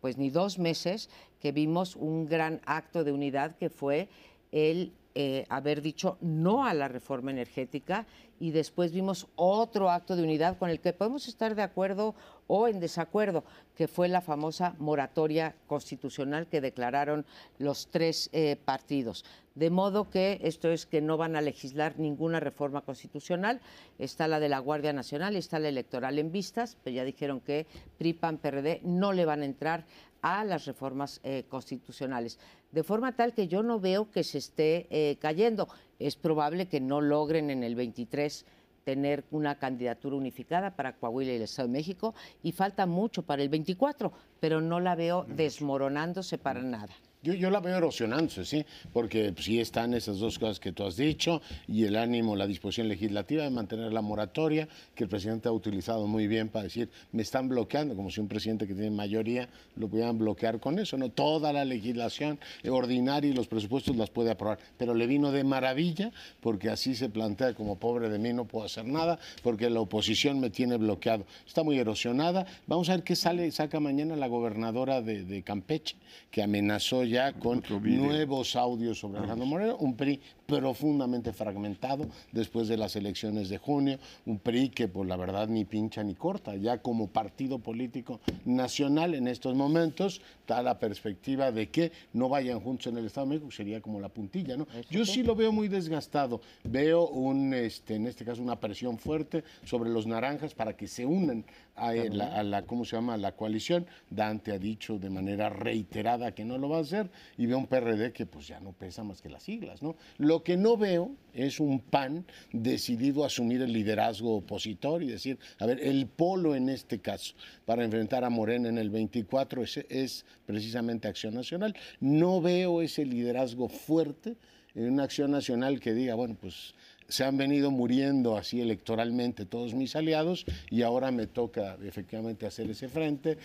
pues 0.00 0.16
ni 0.18 0.30
dos 0.30 0.58
meses 0.58 1.10
que 1.40 1.50
vimos 1.50 1.96
un 1.96 2.26
gran 2.26 2.60
acto 2.64 3.02
de 3.02 3.10
unidad 3.10 3.56
que 3.56 3.70
fue 3.70 4.08
el 4.52 4.92
eh, 5.20 5.46
haber 5.48 5.82
dicho 5.82 6.16
no 6.20 6.64
a 6.64 6.72
la 6.74 6.86
reforma 6.86 7.32
energética 7.32 8.06
y 8.38 8.52
después 8.52 8.92
vimos 8.92 9.26
otro 9.34 9.90
acto 9.90 10.14
de 10.14 10.22
unidad 10.22 10.56
con 10.58 10.70
el 10.70 10.78
que 10.78 10.92
podemos 10.92 11.26
estar 11.26 11.56
de 11.56 11.62
acuerdo 11.62 12.14
o 12.46 12.68
en 12.68 12.78
desacuerdo, 12.78 13.42
que 13.74 13.88
fue 13.88 14.06
la 14.06 14.20
famosa 14.20 14.76
moratoria 14.78 15.56
constitucional 15.66 16.46
que 16.46 16.60
declararon 16.60 17.26
los 17.58 17.88
tres 17.88 18.30
eh, 18.32 18.56
partidos. 18.64 19.24
De 19.56 19.70
modo 19.70 20.08
que 20.08 20.38
esto 20.44 20.68
es 20.68 20.86
que 20.86 21.00
no 21.00 21.16
van 21.16 21.34
a 21.34 21.40
legislar 21.40 21.98
ninguna 21.98 22.38
reforma 22.38 22.82
constitucional. 22.82 23.60
Está 23.98 24.28
la 24.28 24.38
de 24.38 24.48
la 24.48 24.60
Guardia 24.60 24.92
Nacional 24.92 25.34
y 25.34 25.38
está 25.38 25.58
la 25.58 25.68
electoral 25.68 26.20
en 26.20 26.30
vistas, 26.30 26.78
pero 26.84 26.94
ya 26.94 27.02
dijeron 27.02 27.40
que 27.40 27.66
PRI, 27.98 28.12
PAN, 28.12 28.38
PRD 28.38 28.82
no 28.84 29.12
le 29.12 29.24
van 29.24 29.42
a 29.42 29.46
entrar 29.46 29.84
a 30.22 30.44
las 30.44 30.66
reformas 30.66 31.20
eh, 31.22 31.44
constitucionales, 31.48 32.38
de 32.72 32.82
forma 32.82 33.16
tal 33.16 33.34
que 33.34 33.48
yo 33.48 33.62
no 33.62 33.80
veo 33.80 34.10
que 34.10 34.24
se 34.24 34.38
esté 34.38 34.86
eh, 34.90 35.16
cayendo. 35.20 35.68
Es 35.98 36.16
probable 36.16 36.68
que 36.68 36.80
no 36.80 37.00
logren 37.00 37.50
en 37.50 37.64
el 37.64 37.74
23 37.74 38.44
tener 38.84 39.24
una 39.30 39.58
candidatura 39.58 40.16
unificada 40.16 40.74
para 40.74 40.96
Coahuila 40.96 41.32
y 41.32 41.36
el 41.36 41.42
Estado 41.42 41.68
de 41.68 41.72
México 41.72 42.14
y 42.42 42.52
falta 42.52 42.86
mucho 42.86 43.22
para 43.22 43.42
el 43.42 43.48
24, 43.48 44.12
pero 44.40 44.60
no 44.60 44.80
la 44.80 44.94
veo 44.94 45.26
desmoronándose 45.28 46.38
para 46.38 46.62
nada. 46.62 46.94
Yo, 47.20 47.34
yo 47.34 47.50
la 47.50 47.58
veo 47.58 47.76
erosionándose, 47.76 48.44
sí, 48.44 48.64
porque 48.92 49.32
pues, 49.32 49.46
sí 49.46 49.58
están 49.58 49.92
esas 49.92 50.20
dos 50.20 50.38
cosas 50.38 50.60
que 50.60 50.70
tú 50.70 50.84
has 50.84 50.96
dicho 50.96 51.42
y 51.66 51.82
el 51.82 51.96
ánimo, 51.96 52.36
la 52.36 52.46
disposición 52.46 52.86
legislativa 52.86 53.42
de 53.42 53.50
mantener 53.50 53.92
la 53.92 54.02
moratoria, 54.02 54.68
que 54.94 55.02
el 55.02 55.10
presidente 55.10 55.48
ha 55.48 55.52
utilizado 55.52 56.06
muy 56.06 56.28
bien 56.28 56.48
para 56.48 56.64
decir, 56.64 56.88
me 57.10 57.22
están 57.22 57.48
bloqueando, 57.48 57.96
como 57.96 58.08
si 58.08 58.20
un 58.20 58.28
presidente 58.28 58.68
que 58.68 58.74
tiene 58.74 58.92
mayoría 58.92 59.48
lo 59.74 59.88
pudieran 59.88 60.16
bloquear 60.16 60.60
con 60.60 60.78
eso, 60.78 60.96
¿no? 60.96 61.08
Toda 61.08 61.52
la 61.52 61.64
legislación 61.64 62.38
ordinaria 62.70 63.30
y 63.30 63.34
los 63.34 63.48
presupuestos 63.48 63.96
las 63.96 64.10
puede 64.10 64.30
aprobar, 64.30 64.60
pero 64.76 64.94
le 64.94 65.08
vino 65.08 65.32
de 65.32 65.42
maravilla 65.42 66.12
porque 66.40 66.70
así 66.70 66.94
se 66.94 67.08
plantea 67.08 67.52
como 67.54 67.80
pobre 67.80 68.10
de 68.10 68.20
mí 68.20 68.32
no 68.32 68.44
puedo 68.44 68.64
hacer 68.64 68.84
nada 68.84 69.18
porque 69.42 69.68
la 69.70 69.80
oposición 69.80 70.38
me 70.38 70.50
tiene 70.50 70.76
bloqueado. 70.76 71.26
Está 71.44 71.64
muy 71.64 71.80
erosionada. 71.80 72.46
Vamos 72.68 72.88
a 72.90 72.92
ver 72.92 73.02
qué 73.02 73.16
sale, 73.16 73.50
saca 73.50 73.80
mañana 73.80 74.14
la 74.14 74.28
gobernadora 74.28 75.02
de 75.02 75.42
Campeche, 75.42 75.96
que 76.30 76.44
amenazó 76.44 77.07
ya 77.08 77.32
con 77.32 77.62
nuevos 77.84 78.56
audios 78.56 78.98
sobre 78.98 79.18
Alejandro 79.18 79.46
Moreno, 79.46 79.76
un 79.78 79.96
PRI 79.96 80.20
profundamente 80.48 81.34
fragmentado 81.34 82.08
después 82.32 82.68
de 82.68 82.78
las 82.78 82.96
elecciones 82.96 83.50
de 83.50 83.58
junio, 83.58 83.98
un 84.24 84.38
PRI 84.38 84.70
que 84.70 84.88
por 84.88 85.06
la 85.06 85.18
verdad 85.18 85.46
ni 85.46 85.66
pincha 85.66 86.02
ni 86.02 86.14
corta, 86.14 86.56
ya 86.56 86.78
como 86.78 87.08
partido 87.08 87.58
político 87.58 88.18
nacional 88.46 89.14
en 89.14 89.28
estos 89.28 89.54
momentos 89.54 90.22
da 90.46 90.62
la 90.62 90.78
perspectiva 90.78 91.52
de 91.52 91.68
que 91.68 91.92
no 92.14 92.30
vayan 92.30 92.60
juntos 92.60 92.86
en 92.86 92.96
el 92.96 93.04
Estado 93.04 93.26
de 93.26 93.34
México, 93.34 93.50
sería 93.50 93.82
como 93.82 94.00
la 94.00 94.08
puntilla, 94.08 94.56
¿no? 94.56 94.66
Yo 94.90 95.04
sí 95.04 95.22
lo 95.22 95.36
veo 95.36 95.52
muy 95.52 95.68
desgastado, 95.68 96.40
veo 96.64 97.06
un, 97.08 97.52
este, 97.52 97.96
en 97.96 98.06
este 98.06 98.24
caso 98.24 98.40
una 98.40 98.58
presión 98.58 98.96
fuerte 98.96 99.44
sobre 99.64 99.90
los 99.90 100.06
naranjas 100.06 100.54
para 100.54 100.74
que 100.74 100.88
se 100.88 101.04
unan 101.04 101.44
a 101.76 101.92
la, 101.92 102.38
a 102.38 102.42
la, 102.42 102.62
¿cómo 102.62 102.86
se 102.86 102.96
llama?, 102.96 103.18
la 103.18 103.32
coalición. 103.32 103.86
Dante 104.08 104.52
ha 104.52 104.58
dicho 104.58 104.98
de 104.98 105.10
manera 105.10 105.50
reiterada 105.50 106.32
que 106.32 106.46
no 106.46 106.56
lo 106.56 106.70
va 106.70 106.78
a 106.78 106.80
hacer 106.80 107.10
y 107.36 107.44
veo 107.44 107.58
un 107.58 107.66
PRD 107.66 108.12
que 108.12 108.24
pues 108.24 108.48
ya 108.48 108.60
no 108.60 108.72
pesa 108.72 109.04
más 109.04 109.20
que 109.20 109.28
las 109.28 109.42
siglas, 109.42 109.82
¿no? 109.82 109.94
Lo 110.16 110.37
que 110.42 110.56
no 110.56 110.76
veo 110.76 111.12
es 111.34 111.60
un 111.60 111.80
PAN 111.80 112.26
decidido 112.52 113.22
a 113.22 113.28
asumir 113.28 113.62
el 113.62 113.72
liderazgo 113.72 114.36
opositor 114.36 115.02
y 115.02 115.06
decir, 115.06 115.38
a 115.58 115.66
ver, 115.66 115.80
el 115.80 116.06
polo 116.06 116.54
en 116.54 116.68
este 116.68 116.98
caso 116.98 117.34
para 117.64 117.84
enfrentar 117.84 118.24
a 118.24 118.30
Morena 118.30 118.68
en 118.68 118.78
el 118.78 118.90
24 118.90 119.62
es, 119.62 119.76
es 119.88 120.24
precisamente 120.46 121.06
Acción 121.06 121.34
Nacional. 121.34 121.76
No 122.00 122.40
veo 122.40 122.82
ese 122.82 123.04
liderazgo 123.04 123.68
fuerte 123.68 124.36
en 124.74 124.92
una 124.92 125.04
acción 125.04 125.30
nacional 125.30 125.80
que 125.80 125.94
diga, 125.94 126.14
bueno, 126.14 126.36
pues 126.40 126.74
se 127.08 127.24
han 127.24 127.36
venido 127.36 127.70
muriendo 127.70 128.36
así 128.36 128.60
electoralmente 128.60 129.46
todos 129.46 129.74
mis 129.74 129.96
aliados 129.96 130.44
y 130.70 130.82
ahora 130.82 131.10
me 131.10 131.26
toca 131.26 131.78
efectivamente 131.82 132.46
hacer 132.46 132.70
ese 132.70 132.88
frente 132.88 133.38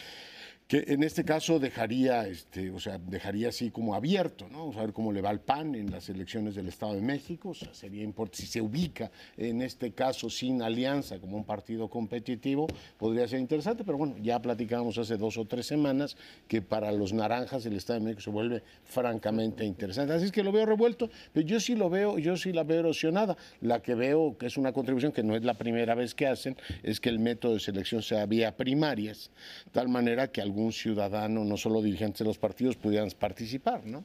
que 0.68 0.86
en 0.88 1.03
este 1.03 1.24
caso 1.24 1.59
dejaría, 1.59 2.28
este, 2.28 2.72
o 2.72 2.80
sea, 2.80 2.97
dejaría 2.97 3.49
así 3.49 3.70
como 3.70 3.95
abierto, 3.95 4.47
¿no? 4.49 4.59
Vamos 4.59 4.78
a 4.78 4.82
ver 4.82 4.93
cómo 4.93 5.11
le 5.11 5.22
va 5.22 5.30
al 5.30 5.41
PAN 5.41 5.76
en 5.76 5.91
las 5.91 6.09
elecciones 6.09 6.55
del 6.55 6.68
Estado 6.68 6.93
de 6.93 7.01
México, 7.01 7.49
o 7.49 7.53
sea, 7.53 7.74
sería 7.74 8.03
importante, 8.03 8.43
si 8.43 8.47
se 8.47 8.61
ubica 8.61 9.11
en 9.38 9.61
este 9.61 9.91
caso 9.91 10.30
sin 10.30 10.61
alianza 10.61 11.20
como 11.20 11.38
un 11.38 11.43
partido 11.43 11.89
competitivo, 11.89 12.68
podría 12.97 13.28
ser 13.28 13.39
interesante, 13.39 13.84
pero 13.84 13.97
bueno, 13.97 14.16
ya 14.22 14.41
platicábamos 14.41 14.97
hace 14.97 15.18
dos 15.18 15.38
o 15.38 15.45
tres 15.45 15.68
semanas 15.68 16.16
que 16.47 16.61
para 16.61 16.91
los 16.91 17.14
naranjas 17.14 17.66
el 17.66 17.74
Estado 17.74 17.99
de 17.99 18.05
México 18.05 18.22
se 18.22 18.30
vuelve 18.30 18.64
francamente 18.84 19.66
interesante, 19.66 20.14
así 20.14 20.26
es 20.26 20.32
que 20.32 20.43
lo 20.43 20.51
veo 20.51 20.66
revuelto, 20.66 21.09
pero 21.34 21.45
yo 21.45 21.59
sí 21.59 21.76
lo 21.76 21.89
veo, 21.89 22.18
yo 22.18 22.38
sí 22.38 22.53
la 22.53 22.64
veo 22.64 22.80
erosionada, 22.80 23.38
la 23.61 23.82
que 23.82 23.95
veo 23.95 24.38
que 24.38 24.45
es 24.45 24.57
una 24.57 24.72
contribución 24.72 25.11
que 25.11 25.24
no 25.24 25.36
es 25.36 25.43
la 25.43 25.55
primera 25.55 25.93
vez 25.93 26.16
que 26.16 26.28
hacen, 26.28 26.55
es 26.84 26.99
que 26.99 27.09
el 27.09 27.20
método 27.20 27.53
de 27.53 27.59
selección 27.59 28.01
sea 28.01 28.26
vía 28.26 28.55
primarias, 28.55 29.30
tal 29.72 29.89
manera 29.89 30.32
que 30.32 30.41
algún 30.41 30.62
ciudadano, 30.72 31.43
no 31.43 31.57
solo 31.57 31.82
dirigentes 31.82 32.20
de 32.20 32.26
los 32.26 32.38
partidos, 32.38 32.76
pudieran 32.76 33.09
participar, 33.18 33.86
¿no? 33.86 34.03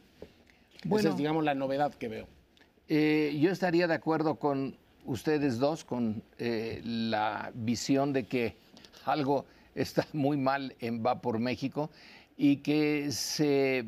Bueno, 0.85 1.01
Esa 1.01 1.09
es, 1.11 1.17
digamos, 1.17 1.45
la 1.45 1.55
novedad 1.55 1.95
que 1.95 2.09
veo. 2.09 2.27
Eh, 2.89 3.37
yo 3.41 3.51
estaría 3.51 3.87
de 3.87 3.95
acuerdo 3.95 4.37
con 4.37 4.77
ustedes 5.05 5.59
dos, 5.59 5.85
con 5.85 6.23
eh, 6.39 6.81
la 6.85 7.51
visión 7.55 8.13
de 8.13 8.25
que 8.25 8.57
algo 9.05 9.45
está 9.75 10.07
muy 10.13 10.37
mal 10.37 10.75
en 10.81 11.05
Va 11.05 11.21
por 11.21 11.39
México 11.39 11.91
y 12.37 12.57
que 12.57 13.11
se, 13.11 13.87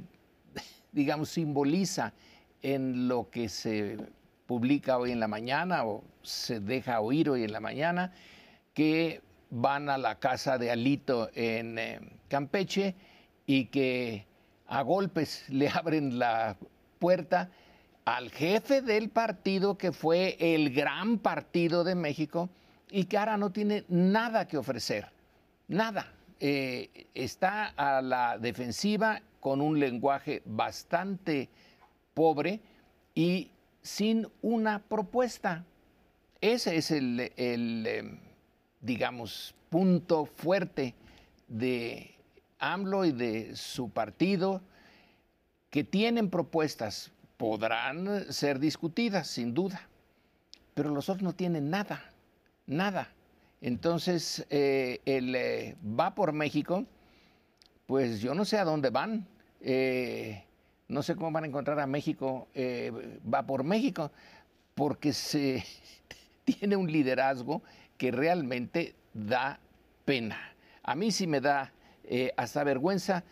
digamos, 0.92 1.30
simboliza 1.30 2.12
en 2.62 3.08
lo 3.08 3.30
que 3.30 3.48
se 3.48 3.96
publica 4.46 4.98
hoy 4.98 5.12
en 5.12 5.20
la 5.20 5.28
mañana 5.28 5.84
o 5.84 6.02
se 6.22 6.60
deja 6.60 7.00
oír 7.00 7.30
hoy 7.30 7.44
en 7.44 7.52
la 7.52 7.60
mañana, 7.60 8.12
que 8.74 9.22
van 9.51 9.88
a 9.88 9.98
la 9.98 10.18
casa 10.18 10.59
de 10.59 10.70
Alito 10.70 11.30
en 11.34 11.78
eh, 11.78 12.01
Campeche 12.28 12.94
y 13.46 13.66
que 13.66 14.26
a 14.66 14.82
golpes 14.82 15.44
le 15.48 15.68
abren 15.68 16.18
la 16.18 16.57
puerta 16.98 17.51
al 18.05 18.30
jefe 18.30 18.82
del 18.82 19.11
partido 19.11 19.76
que 19.76 19.92
fue 19.92 20.36
el 20.40 20.72
gran 20.72 21.18
partido 21.18 21.84
de 21.84 21.94
México 21.94 22.48
y 22.90 23.05
que 23.05 23.18
ahora 23.18 23.36
no 23.36 23.51
tiene 23.51 23.84
nada 23.88 24.48
que 24.48 24.57
ofrecer, 24.57 25.09
nada. 25.68 26.12
Eh, 26.42 27.07
está 27.14 27.66
a 27.76 28.01
la 28.01 28.38
defensiva 28.38 29.20
con 29.40 29.61
un 29.61 29.78
lenguaje 29.78 30.42
bastante 30.46 31.51
pobre 32.14 32.61
y 33.14 33.51
sin 33.82 34.26
una 34.40 34.78
propuesta. 34.78 35.64
Ese 36.40 36.76
es 36.76 36.90
el, 36.90 37.30
eh, 37.36 38.18
digamos, 38.81 39.55
punto 39.68 40.26
fuerte 40.26 40.95
de 41.49 42.14
AMLO 42.59 43.05
y 43.05 43.12
de 43.12 43.57
su 43.57 43.91
partido, 43.91 44.62
que 45.70 45.85
tienen 45.85 46.31
propuestas, 46.31 47.12
podrán 47.37 48.33
ser 48.33 48.59
discutidas, 48.59 49.28
sin 49.28 49.55
duda, 49.55 49.89
pero 50.74 50.91
los 50.91 51.09
otros 51.09 51.22
no 51.22 51.33
tienen 51.33 51.70
nada, 51.70 52.12
nada. 52.66 53.12
Entonces, 53.61 54.47
eh, 54.51 55.01
el 55.05 55.35
eh, 55.35 55.76
va 55.83 56.14
por 56.14 56.33
México, 56.33 56.85
pues 57.87 58.20
yo 58.20 58.35
no 58.35 58.45
sé 58.45 58.59
a 58.59 58.64
dónde 58.64 58.91
van. 58.91 59.26
Eh, 59.61 60.45
no 60.89 61.03
sé 61.03 61.14
cómo 61.14 61.31
van 61.31 61.45
a 61.45 61.47
encontrar 61.47 61.78
a 61.78 61.87
México, 61.87 62.49
va 63.33 63.47
por 63.47 63.62
México, 63.62 64.11
porque 64.74 65.12
se 65.12 65.64
tiene 66.45 66.74
un 66.74 66.91
liderazgo 66.91 67.62
que 68.01 68.11
realmente 68.11 68.94
da 69.12 69.61
pena. 70.07 70.55
A 70.82 70.94
mí 70.94 71.11
sí 71.11 71.26
me 71.26 71.42
da 71.42 71.70
eh, 72.05 72.32
hasta 72.38 72.64
vergüenza 72.64 73.24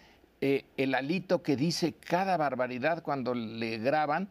eh, 0.43 0.66
el 0.77 0.95
alito 0.95 1.43
que 1.43 1.57
dice 1.57 1.95
cada 1.95 2.37
barbaridad 2.37 3.03
cuando 3.03 3.33
le 3.33 3.79
graban, 3.79 4.29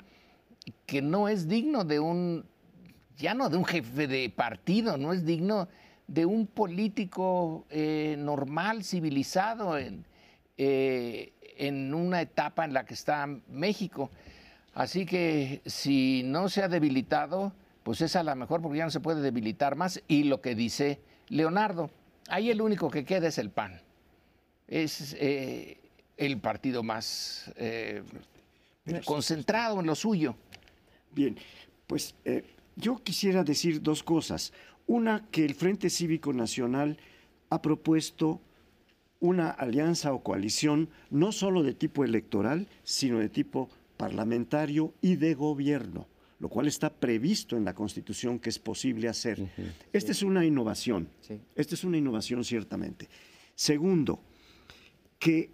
que 0.86 1.02
no 1.02 1.28
es 1.28 1.48
digno 1.48 1.86
de 1.86 2.00
un, 2.00 2.46
ya 3.18 3.34
no 3.34 3.50
de 3.50 3.58
un 3.58 3.66
jefe 3.66 4.06
de 4.06 4.30
partido, 4.30 4.96
no 5.00 5.12
es 5.12 5.26
digno 5.26 5.70
de 6.06 6.28
un 6.28 6.46
político 6.46 7.66
eh, 7.72 8.16
normal, 8.20 8.84
civilizado, 8.84 9.76
en, 9.76 10.06
en 10.56 11.94
una 11.96 12.22
etapa 12.22 12.64
en 12.64 12.74
la 12.74 12.86
que 12.86 12.94
está 12.94 13.26
México. 13.50 14.12
Así 14.76 15.08
que 15.08 15.64
si 15.66 16.22
no 16.24 16.48
se 16.48 16.62
ha 16.62 16.68
debilitado, 16.68 17.54
pues 17.88 18.02
es 18.02 18.18
a 18.18 18.24
la 18.24 18.36
mejor 18.36 18.62
porque 18.62 18.80
ya 18.80 18.84
no 18.84 18.92
se 18.92 19.00
puede 19.00 19.22
debilitar 19.22 19.78
más. 19.78 20.04
Y 20.10 20.24
lo 20.24 20.42
que 20.42 20.56
dice 20.56 21.00
Leonardo, 21.30 21.90
ahí 22.28 22.50
el 22.50 22.62
único 22.62 22.92
que 22.92 23.06
queda 23.06 23.30
es 23.30 23.38
el 23.38 23.50
PAN 23.50 23.80
es 24.68 25.16
eh, 25.18 25.80
el 26.18 26.38
partido 26.42 26.84
más 26.84 27.50
eh, 27.56 28.04
concentrado 29.06 29.80
en 29.80 29.86
lo 29.86 29.96
suyo. 29.96 30.36
Bien, 31.14 31.38
pues 31.88 32.14
eh, 32.26 32.44
yo 32.76 33.02
quisiera 33.02 33.46
decir 33.46 33.82
dos 33.82 34.04
cosas. 34.04 34.52
Una, 34.86 35.26
que 35.32 35.46
el 35.46 35.56
Frente 35.56 35.90
Cívico 35.90 36.34
Nacional 36.34 36.98
ha 37.50 37.62
propuesto 37.62 38.42
una 39.22 39.50
alianza 39.50 40.12
o 40.12 40.24
coalición 40.24 40.90
no 41.10 41.32
solo 41.32 41.64
de 41.64 41.74
tipo 41.74 42.04
electoral, 42.04 42.68
sino 42.84 43.20
de 43.20 43.30
tipo 43.30 43.70
parlamentario 43.96 44.94
y 45.00 45.16
de 45.16 45.36
gobierno, 45.36 46.06
lo 46.40 46.50
cual 46.50 46.68
está 46.68 46.94
previsto 46.94 47.58
en 47.58 47.66
la 47.66 47.74
Constitución 47.74 48.40
que 48.40 48.50
es 48.50 48.60
posible 48.60 49.08
hacer. 49.08 49.50
Esta 49.92 50.12
es 50.12 50.22
una 50.22 50.46
innovación. 50.46 51.10
Esta 51.56 51.76
es 51.76 51.84
una 51.84 51.98
innovación 51.98 52.44
ciertamente. 52.44 53.10
Segundo, 53.56 54.22
que 55.18 55.50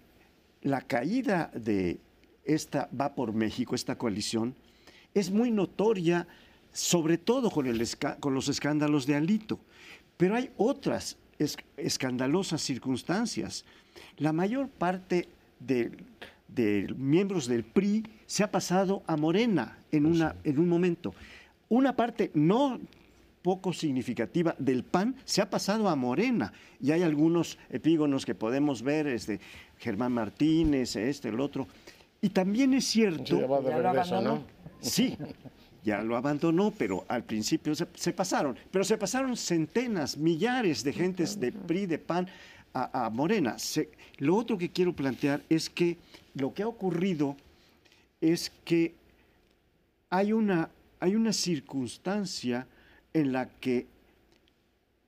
la 0.62 0.82
caída 0.82 1.52
de 1.54 2.00
esta 2.44 2.90
Va 3.00 3.16
por 3.16 3.34
México, 3.34 3.76
esta 3.76 3.98
coalición, 3.98 4.56
es 5.14 5.32
muy 5.32 5.52
notoria, 5.52 6.28
sobre 6.74 7.18
todo 7.18 7.50
con, 7.50 7.68
el, 7.68 7.82
con 8.20 8.34
los 8.34 8.50
escándalos 8.50 9.06
de 9.06 9.16
Alito. 9.16 9.60
Pero 10.18 10.36
hay 10.36 10.52
otras 10.58 11.18
escandalosas 11.78 12.62
circunstancias. 12.62 13.66
La 14.18 14.34
mayor 14.34 14.70
parte 14.70 15.30
de, 15.60 15.92
de, 16.48 16.94
miembros 16.98 17.48
del 17.48 17.64
PRI 17.64 18.04
se 18.26 18.44
ha 18.44 18.52
pasado 18.52 19.04
a 19.08 19.18
Morena 19.18 19.80
en, 19.92 20.06
una, 20.06 20.36
en 20.44 20.60
un 20.60 20.70
momento. 20.70 21.14
Una 21.70 21.96
parte 21.96 22.32
no 22.34 22.80
poco 23.44 23.74
significativa 23.74 24.56
del 24.58 24.84
PAN 24.84 25.16
se 25.26 25.42
ha 25.42 25.50
pasado 25.50 25.90
a 25.90 25.96
Morena. 25.96 26.52
Y 26.82 26.92
hay 26.92 27.04
algunos 27.04 27.60
epígonos 27.70 28.26
que 28.26 28.34
podemos 28.34 28.82
ver, 28.82 29.06
este, 29.08 29.40
Germán 29.78 30.14
Martínez, 30.14 30.96
este, 30.96 31.30
el 31.30 31.40
otro. 31.40 31.68
Y 32.22 32.30
también 32.30 32.74
es 32.74 32.86
cierto... 32.86 33.40
Ya 33.40 33.48
regreso, 33.48 34.16
abandonó. 34.16 34.36
¿no? 34.36 34.44
Sí, 34.80 35.18
ya 35.84 36.02
lo 36.02 36.16
abandonó, 36.16 36.72
pero 36.72 37.06
al 37.10 37.24
principio 37.24 37.76
se, 37.76 37.86
se 37.94 38.14
pasaron. 38.14 38.58
Pero 38.72 38.86
se 38.86 38.98
pasaron 38.98 39.36
centenas, 39.36 40.18
millares 40.18 40.84
de 40.84 40.94
gentes 40.94 41.40
de 41.40 41.52
PRI, 41.52 41.86
de 41.86 42.00
PAN 42.00 42.28
a, 42.74 43.06
a 43.06 43.10
Morena. 43.10 43.58
Se- 43.60 43.90
lo 44.18 44.36
otro 44.36 44.58
que 44.58 44.70
quiero 44.70 44.94
plantear 44.94 45.44
es 45.50 45.70
que 45.70 45.98
lo 46.36 46.54
que 46.54 46.64
ha 46.64 46.68
ocurrido 46.68 47.36
es 48.22 48.52
que 48.66 48.94
hay 50.10 50.34
una, 50.34 50.70
hay 51.00 51.16
una 51.16 51.34
circunstancia 51.34 52.68
en 53.14 53.32
la 53.32 53.50
que 53.50 53.86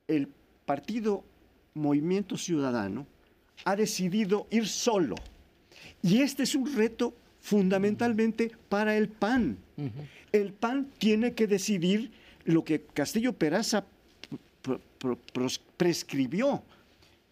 el 0.07 0.28
partido 0.66 1.24
Movimiento 1.74 2.38
Ciudadano 2.38 3.05
ha 3.63 3.76
decidido 3.76 4.47
ir 4.51 4.68
solo. 4.68 5.16
Y 6.01 6.22
este 6.22 6.43
es 6.43 6.55
un 6.55 6.74
reto 6.76 7.13
fundamentalmente 7.41 8.51
para 8.70 8.95
el 8.97 9.07
PAN. 9.07 9.57
El 10.32 10.53
PAN 10.53 10.88
tiene 10.97 11.34
que 11.34 11.47
decidir 11.47 12.11
lo 12.45 12.63
que 12.63 12.82
Castillo 12.82 13.34
Peraza 13.34 13.86
prescribió. 15.78 16.63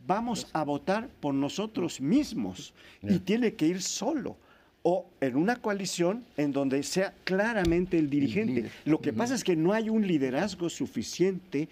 Vamos 0.06 0.48
a 0.54 0.64
votar 0.64 1.08
por 1.20 1.34
nosotros 1.34 2.02
mismos 2.02 2.74
y 3.02 3.20
tiene 3.20 3.54
que 3.54 3.68
ir 3.68 3.82
solo 3.82 4.36
o 4.82 5.06
en 5.22 5.38
una 5.38 5.56
coalición 5.56 6.26
en 6.36 6.52
donde 6.52 6.84
sea 6.84 7.14
claramente 7.24 7.98
el 7.98 8.10
dirigente. 8.10 8.70
Lo 8.84 9.00
que 9.00 9.14
pasa 9.14 9.34
es 9.34 9.44
que 9.46 9.56
no 9.56 9.72
hay 9.72 9.90
un 9.90 10.06
liderazgo 10.06 10.70
suficiente 10.70 11.70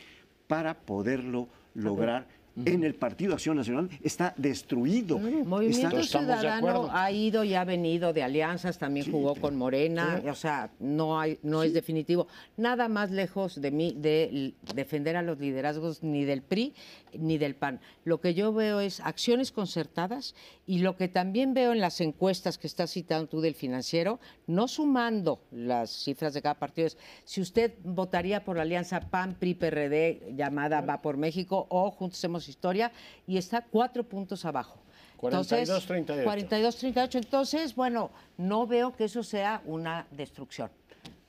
para 0.48 0.74
poderlo 0.74 1.50
lograr 1.74 2.26
en 2.66 2.84
el 2.84 2.96
Partido 2.96 3.34
Acción 3.34 3.56
Nacional. 3.58 3.90
Está 4.04 4.34
destruido. 4.38 5.18
Movimiento 5.18 6.00
Está- 6.00 6.00
Estamos 6.02 6.28
de 6.28 6.38
Ciudadano 6.40 6.90
ha 6.92 7.10
ido 7.12 7.44
y 7.46 7.54
ha 7.54 7.64
venido 7.64 8.12
de 8.14 8.24
alianzas, 8.24 8.78
también 8.78 9.10
jugó 9.10 9.36
con 9.36 9.56
Morena, 9.58 10.22
o 10.30 10.36
sea, 10.36 10.70
no 10.80 11.18
hay, 11.20 11.38
no 11.44 11.64
es 11.64 11.74
definitivo. 11.74 12.28
Nada 12.58 12.88
más 12.90 13.10
lejos 13.12 13.60
de 13.62 13.72
mí 13.72 13.96
de 13.98 14.54
defender 14.76 15.16
a 15.16 15.22
los 15.22 15.40
liderazgos 15.40 16.04
ni 16.04 16.26
del 16.26 16.42
PRI 16.42 16.74
ni 17.18 17.38
del 17.38 17.56
PAN. 17.56 17.80
Lo 18.04 18.22
que 18.22 18.34
yo 18.34 18.54
veo 18.54 18.80
es 18.80 19.00
acciones 19.00 19.52
concertadas 19.52 20.36
y 20.66 20.80
lo 20.80 20.96
que 20.98 21.08
también 21.08 21.54
veo 21.54 21.72
en 21.72 21.80
las 21.80 22.02
encuestas 22.02 22.58
que 22.58 22.68
estás 22.68 22.92
citando 22.92 23.28
tú 23.28 23.42
del 23.42 23.56
financiero, 23.56 24.20
no 24.48 24.68
sumando 24.68 25.42
las 25.52 25.92
cifras 25.92 26.34
de 26.34 26.42
cada 26.42 26.56
partido, 26.56 26.88
es 26.88 26.98
si 27.26 27.42
usted 27.42 27.74
votaría 27.84 28.44
por 28.44 28.58
la 28.58 28.64
alianza 28.64 29.00
PAN, 29.00 29.36
PRI, 29.40 29.56
PRD, 29.56 30.34
llamada 30.36 30.82
Va 30.82 31.02
por 31.02 31.18
México 31.18 31.68
o 31.70 31.92
Juntos 31.92 32.20
Hacemos 32.20 32.48
Historia, 32.48 32.92
y 33.28 33.38
está 33.38 33.62
cuatro 33.62 34.04
puntos 34.04 34.46
abajo. 34.46 34.80
42, 35.18 35.86
38. 35.86 36.24
42, 36.24 36.78
38. 36.78 37.18
Entonces, 37.20 37.76
bueno, 37.76 38.10
no 38.38 38.66
veo 38.66 38.96
que 38.96 39.04
eso 39.06 39.22
sea 39.22 39.62
una 39.66 40.08
destrucción. 40.12 40.70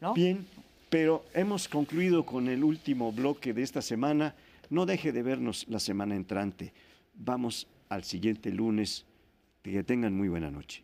¿no? 0.01 0.15
Bien, 0.15 0.47
pero 0.89 1.25
hemos 1.35 1.69
concluido 1.69 2.25
con 2.25 2.49
el 2.49 2.65
último 2.65 3.13
bloque 3.13 3.53
de 3.53 3.63
esta 3.63 3.83
semana. 3.83 4.35
No 4.73 4.87
deje 4.87 5.13
de 5.13 5.23
vernos 5.23 5.67
la 5.69 5.79
semana 5.79 6.17
entrante. 6.17 6.73
Vamos 7.13 7.69
al 7.91 8.05
siguiente 8.05 8.51
lunes. 8.51 9.05
Que 9.61 9.85
tengan 9.85 10.17
muy 10.17 10.31
buena 10.31 10.51
noche. 10.51 10.83